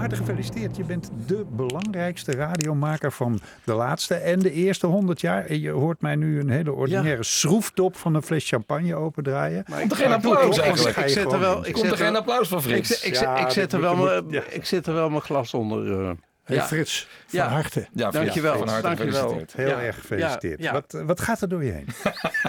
Harte 0.02 0.16
gefeliciteerd. 0.16 0.78
Je 0.78 0.84
bent 0.84 1.12
de 1.28 1.46
belangrijkste 1.50 2.32
radiomaker 2.32 3.12
van 3.12 3.40
de 3.64 3.74
laatste 3.74 4.16
en 4.16 4.40
de 4.40 4.52
eerste 4.52 4.88
100 4.88 5.22
jaar. 5.22 5.46
En 5.46 5.60
je 5.60 5.70
hoort 5.70 6.02
mij 6.02 6.16
nu 6.16 6.40
een 6.40 6.50
hele 6.50 6.72
ordinaire 6.72 7.16
ja. 7.16 7.24
schroeftop 7.24 7.96
van 7.96 8.16
een 8.16 8.22
fles 8.22 8.50
champagne 8.50 8.96
opendraaien. 8.96 9.64
Maar 9.68 9.80
Komt 9.80 9.92
er 9.92 9.98
geen 9.98 10.12
applaus 10.12 10.60
eigenlijk? 10.60 10.98
Ik 10.98 11.10
zet 11.10 11.32
er 11.32 11.40
wel, 11.40 11.68
ik 11.68 11.74
Komt 11.74 11.92
er 11.92 11.98
geen 11.98 12.16
applaus 12.16 12.48
van 12.48 12.62
Frits? 12.62 13.02
Ik, 13.02 13.14
ik, 13.14 13.20
ja, 13.20 13.38
ik, 13.38 13.50
zet 13.50 13.74
er 13.74 13.82
wel 13.82 13.96
mijn, 13.96 14.30
ja. 14.30 14.44
ik 14.50 14.66
zet 14.66 14.88
er 14.88 14.94
wel 14.94 15.10
mijn 15.10 15.22
glas 15.22 15.54
onder. 15.54 15.86
Uh. 15.86 16.12
Hey 16.44 16.56
ja. 16.56 16.66
Frits, 16.66 17.08
van 17.28 17.40
ja. 17.40 17.48
harte. 17.48 17.88
Ja, 17.94 18.12
dankjewel. 18.12 18.58
Van 18.58 18.68
harte 18.68 18.88
dankjewel. 18.88 19.46
Heel 19.56 19.68
ja. 19.68 19.82
erg 19.82 19.96
gefeliciteerd. 19.96 20.72
Wat, 20.72 21.02
wat 21.06 21.22
gaat 21.22 21.42
er 21.42 21.50
door 21.50 21.64
je 21.64 21.72
heen? 21.72 21.88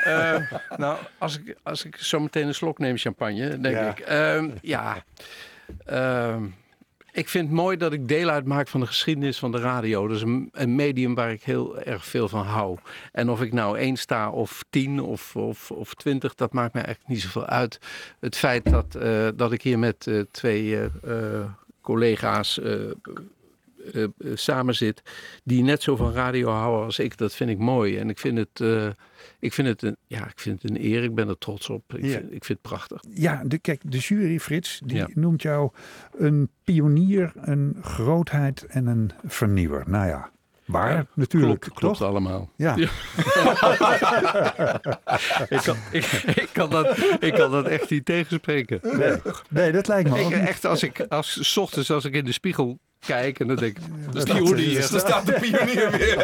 uh, 0.07 0.51
nou, 0.77 0.99
als 1.19 1.39
ik, 1.39 1.57
als 1.63 1.85
ik 1.85 1.97
zo 1.97 2.21
meteen 2.21 2.47
een 2.47 2.55
slok 2.55 2.79
neem 2.79 2.97
champagne, 2.97 3.61
denk 3.61 3.99
ik. 3.99 4.11
Uh, 4.11 4.45
ja, 4.61 5.05
uh, 5.91 6.37
ik 7.13 7.29
vind 7.29 7.49
het 7.49 7.57
mooi 7.57 7.77
dat 7.77 7.93
ik 7.93 8.09
deel 8.09 8.29
uitmaak 8.29 8.69
van 8.69 8.81
de 8.81 8.87
geschiedenis 8.87 9.39
van 9.39 9.53
de 9.53 9.59
radio. 9.59 10.07
Dat 10.07 10.17
is 10.17 10.23
een, 10.23 10.75
medium 10.75 11.15
waar 11.15 11.33
ik 11.33 11.43
heel 11.43 11.81
erg 11.81 12.05
veel 12.05 12.29
van 12.29 12.47
hou. 12.47 12.79
En 13.13 13.31
of 13.31 13.43
ik 13.43 13.53
nou 13.53 13.79
één 13.79 13.97
sta 13.97 14.31
of 14.31 14.65
tien 14.71 15.01
of, 15.01 15.37
of, 15.37 15.71
of 15.71 15.95
twintig, 15.95 16.35
dat 16.35 16.53
maakt 16.53 16.73
mij 16.73 16.83
eigenlijk 16.83 17.15
niet 17.15 17.23
zoveel 17.23 17.47
uit. 17.47 17.79
Het 18.21 18.37
feit 18.37 18.71
dat, 18.71 18.97
uh, 18.97 19.29
dat 19.35 19.53
ik 19.53 19.63
hier 19.63 19.79
met 19.79 20.07
uh, 20.07 20.23
twee 20.31 20.79
uh, 21.05 21.45
collega's 21.81 22.61
eh, 23.93 24.05
samen 24.35 24.75
zit 24.75 25.03
die 25.45 25.63
net 25.63 25.83
zo 25.83 25.97
van 25.97 26.13
radio 26.13 26.49
houden 26.51 26.85
als 26.85 26.99
ik. 26.99 27.17
Dat 27.17 27.35
vind 27.35 27.51
ik 27.51 27.59
mooi. 27.59 27.99
En 27.99 28.09
ik 28.11 28.19
vind 28.19 28.39
het, 28.39 28.61
eh, 28.61 28.87
ik 29.39 29.53
vind 29.53 29.69
het, 29.69 29.83
een, 29.83 29.97
ja, 30.07 30.27
ik 30.27 30.39
vind 30.41 30.63
het 30.63 30.71
een 30.71 30.85
eer. 30.85 31.03
Ik 31.03 31.15
ben 31.15 31.29
er 31.29 31.39
trots 31.39 31.71
op. 31.71 31.95
Ik, 31.95 32.05
Ja. 32.05 32.11
vind, 32.11 32.25
ik 32.25 32.45
vind 32.45 32.59
het 32.63 32.63
prachtig. 32.63 33.01
Ja, 33.11 33.43
de, 33.47 33.59
kijk, 33.59 33.83
de 33.91 33.99
jury, 33.99 34.39
Frits, 34.41 34.81
die 34.85 34.97
Ja. 34.97 35.09
noemt 35.15 35.43
jou 35.43 35.71
een 36.19 36.49
pionier, 36.65 37.33
een 37.37 37.77
grootheid 37.83 38.65
en 38.67 38.87
een 38.87 39.11
vernieuwer. 39.25 39.83
Nou 39.87 40.07
ja, 40.07 40.31
waar 40.65 40.93
Ja, 40.93 41.07
natuurlijk, 41.15 41.69
Klopt, 41.75 42.01
allemaal. 42.01 42.51
Ja. 42.57 42.77
ik, 45.49 45.61
kan, 45.65 45.77
ik, 45.91 46.05
ik, 46.35 46.49
kan 46.53 46.71
dat, 46.71 46.99
ik 47.21 47.33
kan 47.33 47.51
dat 47.51 47.67
echt 47.67 47.91
niet 47.91 48.05
tegenspreken. 48.05 48.81
Nee, 48.99 49.17
nee, 49.49 49.73
dat 49.73 49.89
lijkt 49.89 50.11
me 50.11 50.19
Ik, 50.19 50.25
ook. 50.25 50.31
niet. 50.35 50.41
echt, 50.49 50.65
als 50.65 50.83
ik, 50.83 51.01
als, 51.01 51.51
s 51.53 51.57
ochtends 51.57 51.91
als 51.91 52.05
ik 52.05 52.15
in 52.15 52.25
de 52.25 52.33
spiegel 52.33 52.79
kijk 53.07 53.41
en 53.41 53.47
dan 53.47 53.57
denk 53.57 53.79
ik, 53.79 53.85
dat 54.07 54.15
is 54.17 54.25
dat- 54.25 54.37
pionier. 54.37 54.81
dat- 54.81 54.91
Daar 54.91 55.01
staat 55.01 55.27
de 55.27 55.33
pionier 55.33 55.91
weer. 55.99 56.17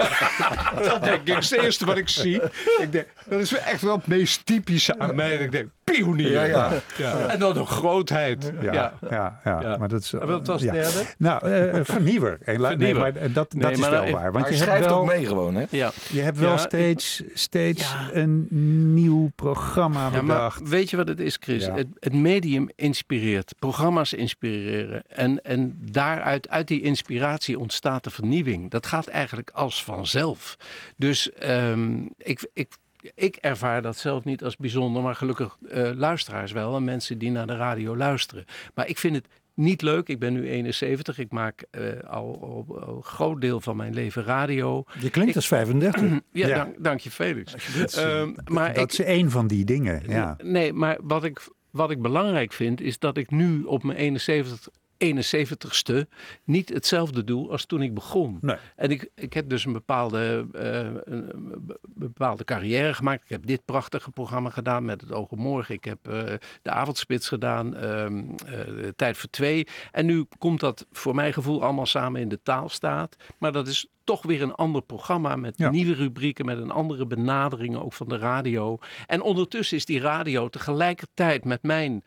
dat 0.88 1.04
denk 1.04 1.16
ik, 1.20 1.26
dat 1.26 1.42
is 1.42 1.50
het 1.50 1.60
eerste 1.60 1.86
wat 1.86 1.96
ik 1.96 2.08
zie. 2.08 2.40
Ik 2.80 2.88
denk, 2.92 3.06
dat 3.28 3.40
is 3.40 3.52
echt 3.58 3.82
wel 3.82 3.96
het 3.96 4.06
meest 4.06 4.46
typische 4.46 4.98
aan 4.98 5.14
mij. 5.14 5.30
Dat 5.32 5.40
ik 5.40 5.52
denk, 5.52 5.68
pionier. 5.84 6.30
Ja, 6.30 6.42
ja. 6.44 6.70
Ja. 6.96 7.26
En 7.28 7.38
dan 7.38 7.56
een 7.56 7.66
grootheid. 7.66 8.52
Ja, 8.60 8.72
Ja. 8.72 8.92
ja, 9.10 9.40
ja, 9.44 9.60
Ja. 9.60 9.76
maar 9.76 9.88
dat 9.88 10.00
is. 10.02 10.12
En 10.12 10.26
wat 10.26 10.46
was 10.46 10.62
ja. 10.62 10.74
het 10.74 10.92
derde? 10.92 11.08
Nou, 11.18 11.48
eh, 11.50 11.80
vernieuwer. 11.84 12.38
En 12.44 12.60
la- 12.60 12.68
Nee, 12.68 12.76
Vernieuwer. 12.76 13.12
maar 13.12 13.22
eh, 13.22 13.34
dat, 13.34 13.52
Nee, 13.52 13.62
dat 13.62 13.70
is 13.72 13.78
maar 13.78 13.90
wel 13.90 14.02
dan- 14.02 14.12
waar. 14.12 14.32
Want 14.32 14.48
je 14.48 14.54
schrijft 14.54 14.84
wel, 14.86 14.98
ook 14.98 15.06
mee 15.06 15.26
gewoon, 15.26 15.54
hè? 15.54 15.64
Ja. 15.70 15.90
je 16.10 16.20
hebt 16.20 16.38
wel 16.38 16.50
Ja, 16.50 16.56
steeds, 16.56 17.22
steeds 17.34 17.82
Ja. 17.90 18.08
een 18.12 18.46
nieuw 18.94 19.30
programma 19.34 20.04
Ja, 20.04 20.10
maar 20.10 20.22
bedacht. 20.36 20.68
weet 20.68 20.90
je 20.90 20.96
wat 20.96 21.08
het 21.08 21.20
is, 21.20 21.36
Chris? 21.40 21.64
Ja. 21.64 21.74
Het, 21.74 21.86
het 22.00 22.14
medium 22.14 22.68
inspireert, 22.74 23.54
programma's 23.58 24.12
inspireren. 24.12 25.02
En, 25.08 25.42
en 25.44 25.78
daaruit, 25.90 26.48
uit 26.48 26.67
die 26.68 26.80
inspiratie 26.82 27.58
ontstaat 27.58 28.04
de 28.04 28.10
vernieuwing. 28.10 28.70
Dat 28.70 28.86
gaat 28.86 29.06
eigenlijk 29.06 29.50
als 29.50 29.84
vanzelf. 29.84 30.56
Dus 30.96 31.32
ehm, 31.32 32.06
ik, 32.16 32.48
ik, 32.52 32.68
ik 33.14 33.36
ervaar 33.36 33.82
dat 33.82 33.96
zelf 33.96 34.24
niet 34.24 34.44
als 34.44 34.56
bijzonder, 34.56 35.02
maar 35.02 35.14
gelukkig 35.14 35.56
eh, 35.68 35.90
luisteraars 35.94 36.52
wel. 36.52 36.76
En 36.76 36.84
mensen 36.84 37.18
die 37.18 37.30
naar 37.30 37.46
de 37.46 37.56
radio 37.56 37.96
luisteren. 37.96 38.44
Maar 38.74 38.88
ik 38.88 38.98
vind 38.98 39.14
het 39.14 39.26
niet 39.54 39.82
leuk. 39.82 40.08
Ik 40.08 40.18
ben 40.18 40.32
nu 40.32 40.48
71. 40.48 41.18
Ik 41.18 41.30
maak 41.32 41.64
eh, 41.70 41.82
al, 42.06 42.38
al, 42.42 42.80
al 42.80 42.96
een 42.96 43.02
groot 43.02 43.40
deel 43.40 43.60
van 43.60 43.76
mijn 43.76 43.94
leven 43.94 44.24
radio. 44.24 44.84
Je 45.00 45.10
klinkt 45.10 45.36
als 45.36 45.46
35. 45.46 46.02
Ja, 46.32 46.48
Ja. 46.48 46.56
Dank, 46.56 46.74
dank 46.84 47.00
je 47.00 47.10
Felix. 47.10 47.52
Dat 47.52 47.88
is, 47.88 47.94
Ehm, 47.96 48.32
maar 48.44 48.74
dat 48.74 48.82
ik, 48.84 48.90
is 48.90 49.06
één 49.06 49.30
van 49.30 49.46
die 49.46 49.64
dingen. 49.64 50.02
Ja. 50.06 50.36
Nee, 50.42 50.72
maar 50.72 50.98
wat 51.02 51.24
ik, 51.24 51.48
wat 51.70 51.90
ik 51.90 52.02
belangrijk 52.02 52.52
vind, 52.52 52.80
is 52.80 52.98
dat 52.98 53.16
ik 53.16 53.30
nu 53.30 53.62
op 53.62 53.82
mijn 53.82 53.98
71, 53.98 54.68
71ste 55.04 56.08
niet 56.44 56.68
hetzelfde 56.68 57.24
doe 57.24 57.48
als 57.50 57.64
toen 57.64 57.82
ik 57.82 57.94
begon. 57.94 58.38
Nee. 58.40 58.56
En 58.76 58.90
ik, 58.90 59.10
ik 59.14 59.32
heb 59.32 59.48
dus 59.48 59.64
een 59.64 59.72
bepaalde, 59.72 60.46
eh, 60.52 60.78
een, 60.84 61.34
een 61.34 61.54
be- 61.66 61.78
bepaalde 61.82 62.44
carrière 62.44 62.94
gemaakt. 62.94 63.22
Ik 63.22 63.28
heb 63.30 63.46
dit 63.46 63.64
prachtige 63.64 64.10
programma 64.10 64.50
gedaan 64.50 64.84
met 64.84 65.00
het 65.00 65.12
oog 65.12 65.28
op 65.30 65.38
morgen. 65.38 65.74
Ik 65.74 65.84
heb 65.84 66.08
eh, 66.08 66.22
de 66.62 66.70
avondspits 66.70 67.28
gedaan, 67.28 67.76
ehm, 67.76 68.22
eh, 68.46 68.88
tijd 68.96 69.16
voor 69.16 69.30
twee. 69.30 69.66
En 69.92 70.06
nu 70.06 70.26
komt 70.38 70.60
dat 70.60 70.86
voor 70.92 71.14
mijn 71.14 71.32
gevoel 71.32 71.62
allemaal 71.62 71.86
samen 71.86 72.20
in 72.20 72.28
de 72.28 72.40
taalstaat. 72.42 73.16
Maar 73.38 73.52
dat 73.52 73.68
is 73.68 73.86
toch 74.04 74.22
weer 74.22 74.42
een 74.42 74.54
ander 74.54 74.82
programma 74.82 75.36
met 75.36 75.58
Ja. 75.58 75.70
nieuwe 75.70 75.94
rubrieken, 75.94 76.44
met 76.46 76.58
een 76.58 76.70
andere 76.70 77.06
benadering 77.06 77.76
ook 77.76 77.92
van 77.92 78.08
de 78.08 78.16
radio. 78.16 78.78
En 79.06 79.22
ondertussen 79.22 79.76
is 79.76 79.84
die 79.84 80.00
radio 80.00 80.48
tegelijkertijd 80.48 81.44
met 81.44 81.62
mijn, 81.62 82.04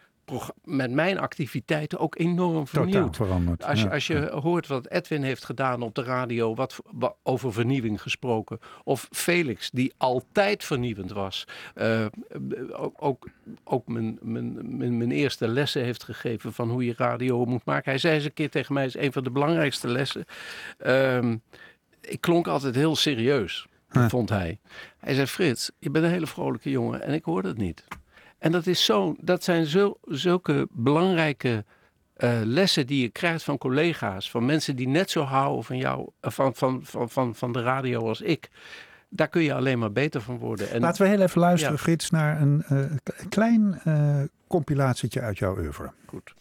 met 0.64 0.92
mijn 0.92 1.20
activiteiten 1.20 2.00
ook 2.00 2.20
enorm 2.20 2.68
vernieuwd. 2.68 3.16
veranderd. 3.16 3.64
Als 3.64 3.80
je, 3.80 3.86
Ja. 3.86 3.92
als 3.94 4.08
je 4.08 4.30
hoort 4.30 4.68
wat 4.68 4.90
Edwin 4.90 5.24
heeft 5.24 5.46
gedaan 5.46 5.82
op 5.82 5.96
de 5.96 6.04
radio, 6.04 6.56
wat, 6.56 6.80
wa- 6.92 7.16
over 7.24 7.54
vernieuwing 7.54 8.02
gesproken. 8.02 8.60
Of 8.84 9.08
Felix, 9.12 9.70
die 9.72 9.94
altijd 9.98 10.64
vernieuwend 10.64 11.12
was. 11.12 11.46
eh, 11.76 12.06
ook 12.72 12.96
ook, 13.04 13.28
ook 13.64 13.88
mijn, 13.88 14.20
mijn, 14.22 14.78
mijn, 14.78 14.98
mijn 14.98 15.12
eerste 15.12 15.48
lessen 15.48 15.84
heeft 15.84 16.04
gegeven 16.04 16.54
van 16.54 16.70
hoe 16.70 16.86
je 16.86 16.94
radio 16.98 17.46
moet 17.46 17.66
maken. 17.66 17.90
Hij 17.92 18.00
zei 18.00 18.16
eens 18.16 18.26
een 18.26 18.34
keer 18.34 18.50
tegen 18.50 18.74
mij, 18.74 18.86
is 18.86 18.96
een 18.98 19.12
van 19.12 19.24
de 19.24 19.32
belangrijkste 19.32 19.88
lessen. 19.88 20.26
Ehm, 20.78 21.38
ik 22.02 22.22
klonk 22.22 22.48
altijd 22.48 22.76
heel 22.76 22.96
serieus, 22.96 23.68
Huh. 23.92 24.10
vond 24.10 24.30
hij. 24.30 24.60
Hij 24.98 25.14
zei, 25.14 25.28
Frits, 25.28 25.72
je 25.80 25.90
bent 25.90 26.06
een 26.06 26.12
hele 26.12 26.28
vrolijke 26.28 26.70
jongen 26.70 27.02
en 27.02 27.14
ik 27.14 27.24
hoor 27.24 27.42
dat 27.42 27.58
niet. 27.58 27.84
En 28.42 28.52
dat, 28.52 28.68
is 28.68 28.86
zo, 28.86 29.16
dat 29.20 29.44
zijn 29.44 29.66
zo, 29.66 29.98
zulke 30.06 30.68
belangrijke 30.72 31.66
eh, 32.14 32.40
lessen 32.44 32.88
die 32.88 33.02
je 33.02 33.10
krijgt 33.10 33.44
van 33.44 33.58
collega's, 33.58 34.32
van 34.32 34.46
mensen 34.46 34.76
die 34.76 34.88
net 34.88 35.12
zo 35.12 35.22
houden 35.22 35.64
van 35.64 35.78
jou, 35.78 36.10
eh, 36.20 36.32
van, 36.32 36.56
van, 36.56 36.80
van, 36.84 37.10
van, 37.10 37.36
van 37.36 37.52
de 37.52 37.62
radio 37.62 38.08
als 38.08 38.22
ik. 38.22 38.50
Daar 39.10 39.28
kun 39.28 39.42
je 39.42 39.54
alleen 39.54 39.80
maar 39.80 39.92
beter 39.92 40.22
van 40.22 40.38
worden. 40.38 40.72
En, 40.72 40.82
Laten 40.82 41.04
we 41.04 41.10
heel 41.10 41.22
even 41.22 41.42
luisteren, 41.42 41.76
Ja. 41.76 41.82
Frits, 41.82 42.10
naar 42.10 42.42
een 42.42 42.64
eh, 42.68 42.78
klein 43.30 43.80
eh 43.84 44.22
compilatietje 44.48 45.22
uit 45.22 45.38
jouw 45.38 45.58
oeuvre. 45.58 45.92
Goed. 46.06 46.34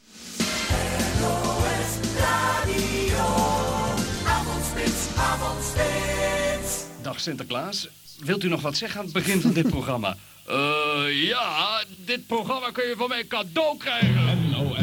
Dag 7.02 7.20
Sinterklaas. 7.20 7.90
Wilt 8.24 8.42
u 8.42 8.48
nog 8.48 8.62
wat 8.62 8.76
zeggen 8.76 8.98
aan 8.98 9.04
het 9.04 9.14
begin 9.14 9.40
van 9.40 9.52
dit 9.52 9.68
programma? 9.68 10.16
Eh 10.50 11.26
ja, 11.28 11.82
dit 11.96 12.26
programma 12.26 12.70
kun 12.70 12.84
je 12.84 12.94
van 12.96 13.08
mij 13.08 13.26
cadeau 13.26 13.76
krijgen. 13.76 14.50
NOS 14.50 14.78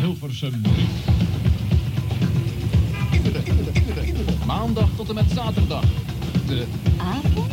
Hilversum 0.00 0.62
Maandag 4.46 4.88
tot 4.96 5.08
en 5.08 5.14
met 5.14 5.30
zaterdag. 5.34 5.84
De 6.46 6.66
avond? 6.98 7.52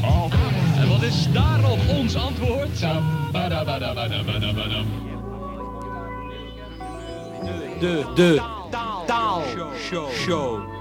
En 0.78 0.90
wat 0.90 1.02
is 1.02 1.32
daarop 1.32 1.80
ons 1.90 2.16
antwoord? 2.16 2.80
De, 7.80 8.12
de 8.16 8.42
taalshow. 9.06 10.77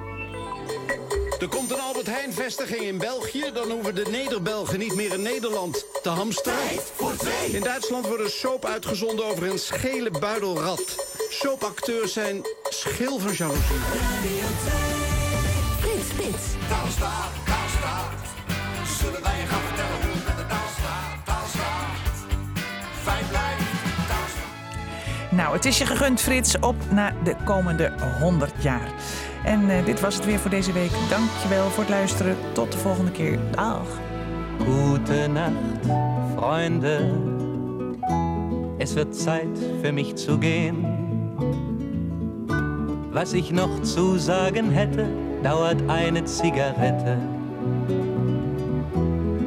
Er 1.40 1.48
komt 1.48 1.70
een 1.70 1.80
Albert 1.80 2.06
Heijn 2.06 2.32
vestiging 2.32 2.82
in 2.82 2.98
België. 2.98 3.50
Dan 3.54 3.70
hoeven 3.70 3.94
de 3.94 4.06
Neder-Belgen 4.10 4.78
niet 4.78 4.94
meer 4.94 5.12
in 5.12 5.22
Nederland 5.22 5.86
te 6.02 6.08
hamsteren. 6.08 6.80
In 7.52 7.60
Duitsland 7.60 8.06
wordt 8.06 8.22
een 8.22 8.30
soap 8.30 8.64
uitgezonden 8.64 9.24
over 9.24 9.50
een 9.50 9.58
schele 9.58 10.10
buidelrat. 10.10 10.82
Soapacteurs 11.30 12.12
zijn 12.12 12.42
schil 12.68 13.18
van 13.18 13.32
jaloezie. 13.32 13.76
Taal 16.68 16.86
staat, 16.88 17.30
taal 17.44 17.68
staat. 17.78 18.10
Zullen 19.00 19.22
wij 19.22 19.40
je 19.40 19.46
gaan 19.46 19.60
vertellen 19.60 20.02
hoe 20.02 20.14
het 20.14 20.26
met 20.26 20.36
de 20.36 20.46
taal 20.46 20.68
staat? 20.78 21.24
Taal 21.24 21.46
staat. 21.48 22.26
Fijn 23.02 23.24
staat. 23.24 23.56
Nou, 25.30 25.54
het 25.54 25.64
is 25.64 25.78
je 25.78 25.86
gegund, 25.86 26.20
Frits, 26.20 26.58
op 26.60 26.76
naar 26.90 27.14
de 27.24 27.36
komende 27.44 27.92
100 28.20 28.52
jaar. 28.62 28.92
En 29.46 29.70
eh, 29.70 29.84
dit 29.84 30.00
was 30.00 30.14
het 30.14 30.24
weer 30.24 30.38
voor 30.38 30.50
deze 30.50 30.72
week. 30.72 30.90
Dankjewel 31.08 31.70
voor 31.70 31.82
het 31.82 31.92
luisteren. 31.92 32.36
Tot 32.52 32.72
de 32.72 32.78
volgende 32.78 33.10
keer. 33.10 33.38
Dag. 33.50 34.00
Gute 34.58 35.26
Nacht, 35.26 35.86
Freunde. 36.36 37.10
Es 38.78 38.94
wird 38.94 39.16
Zeit 39.16 39.58
für 39.82 39.92
mich 39.92 40.14
zu 40.14 40.38
gehen. 40.38 40.76
Was 43.12 43.32
ich 43.32 43.50
noch 43.50 43.82
zu 43.82 44.18
sagen 44.18 44.70
hätte, 44.70 45.06
dauert 45.42 45.82
eine 45.88 46.24
Zigarette 46.24 47.16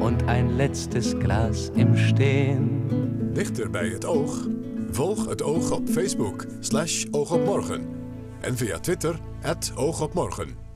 und 0.00 0.22
ein 0.26 0.56
letztes 0.56 1.14
Glas 1.18 1.70
im 1.74 1.96
Stehen. 1.96 2.82
Dichter 3.32 3.70
bij 3.70 3.88
het 3.88 4.04
oog? 4.04 4.46
Volg 4.90 5.28
het 5.28 5.42
oog 5.42 5.70
op 5.70 5.88
Facebook 5.88 6.46
slash 6.60 7.06
oogopmorgen. 7.10 7.99
En 8.40 8.56
via 8.56 8.78
Twitter, 8.78 9.18
het 9.40 9.72
oogopmorgen. 9.74 10.69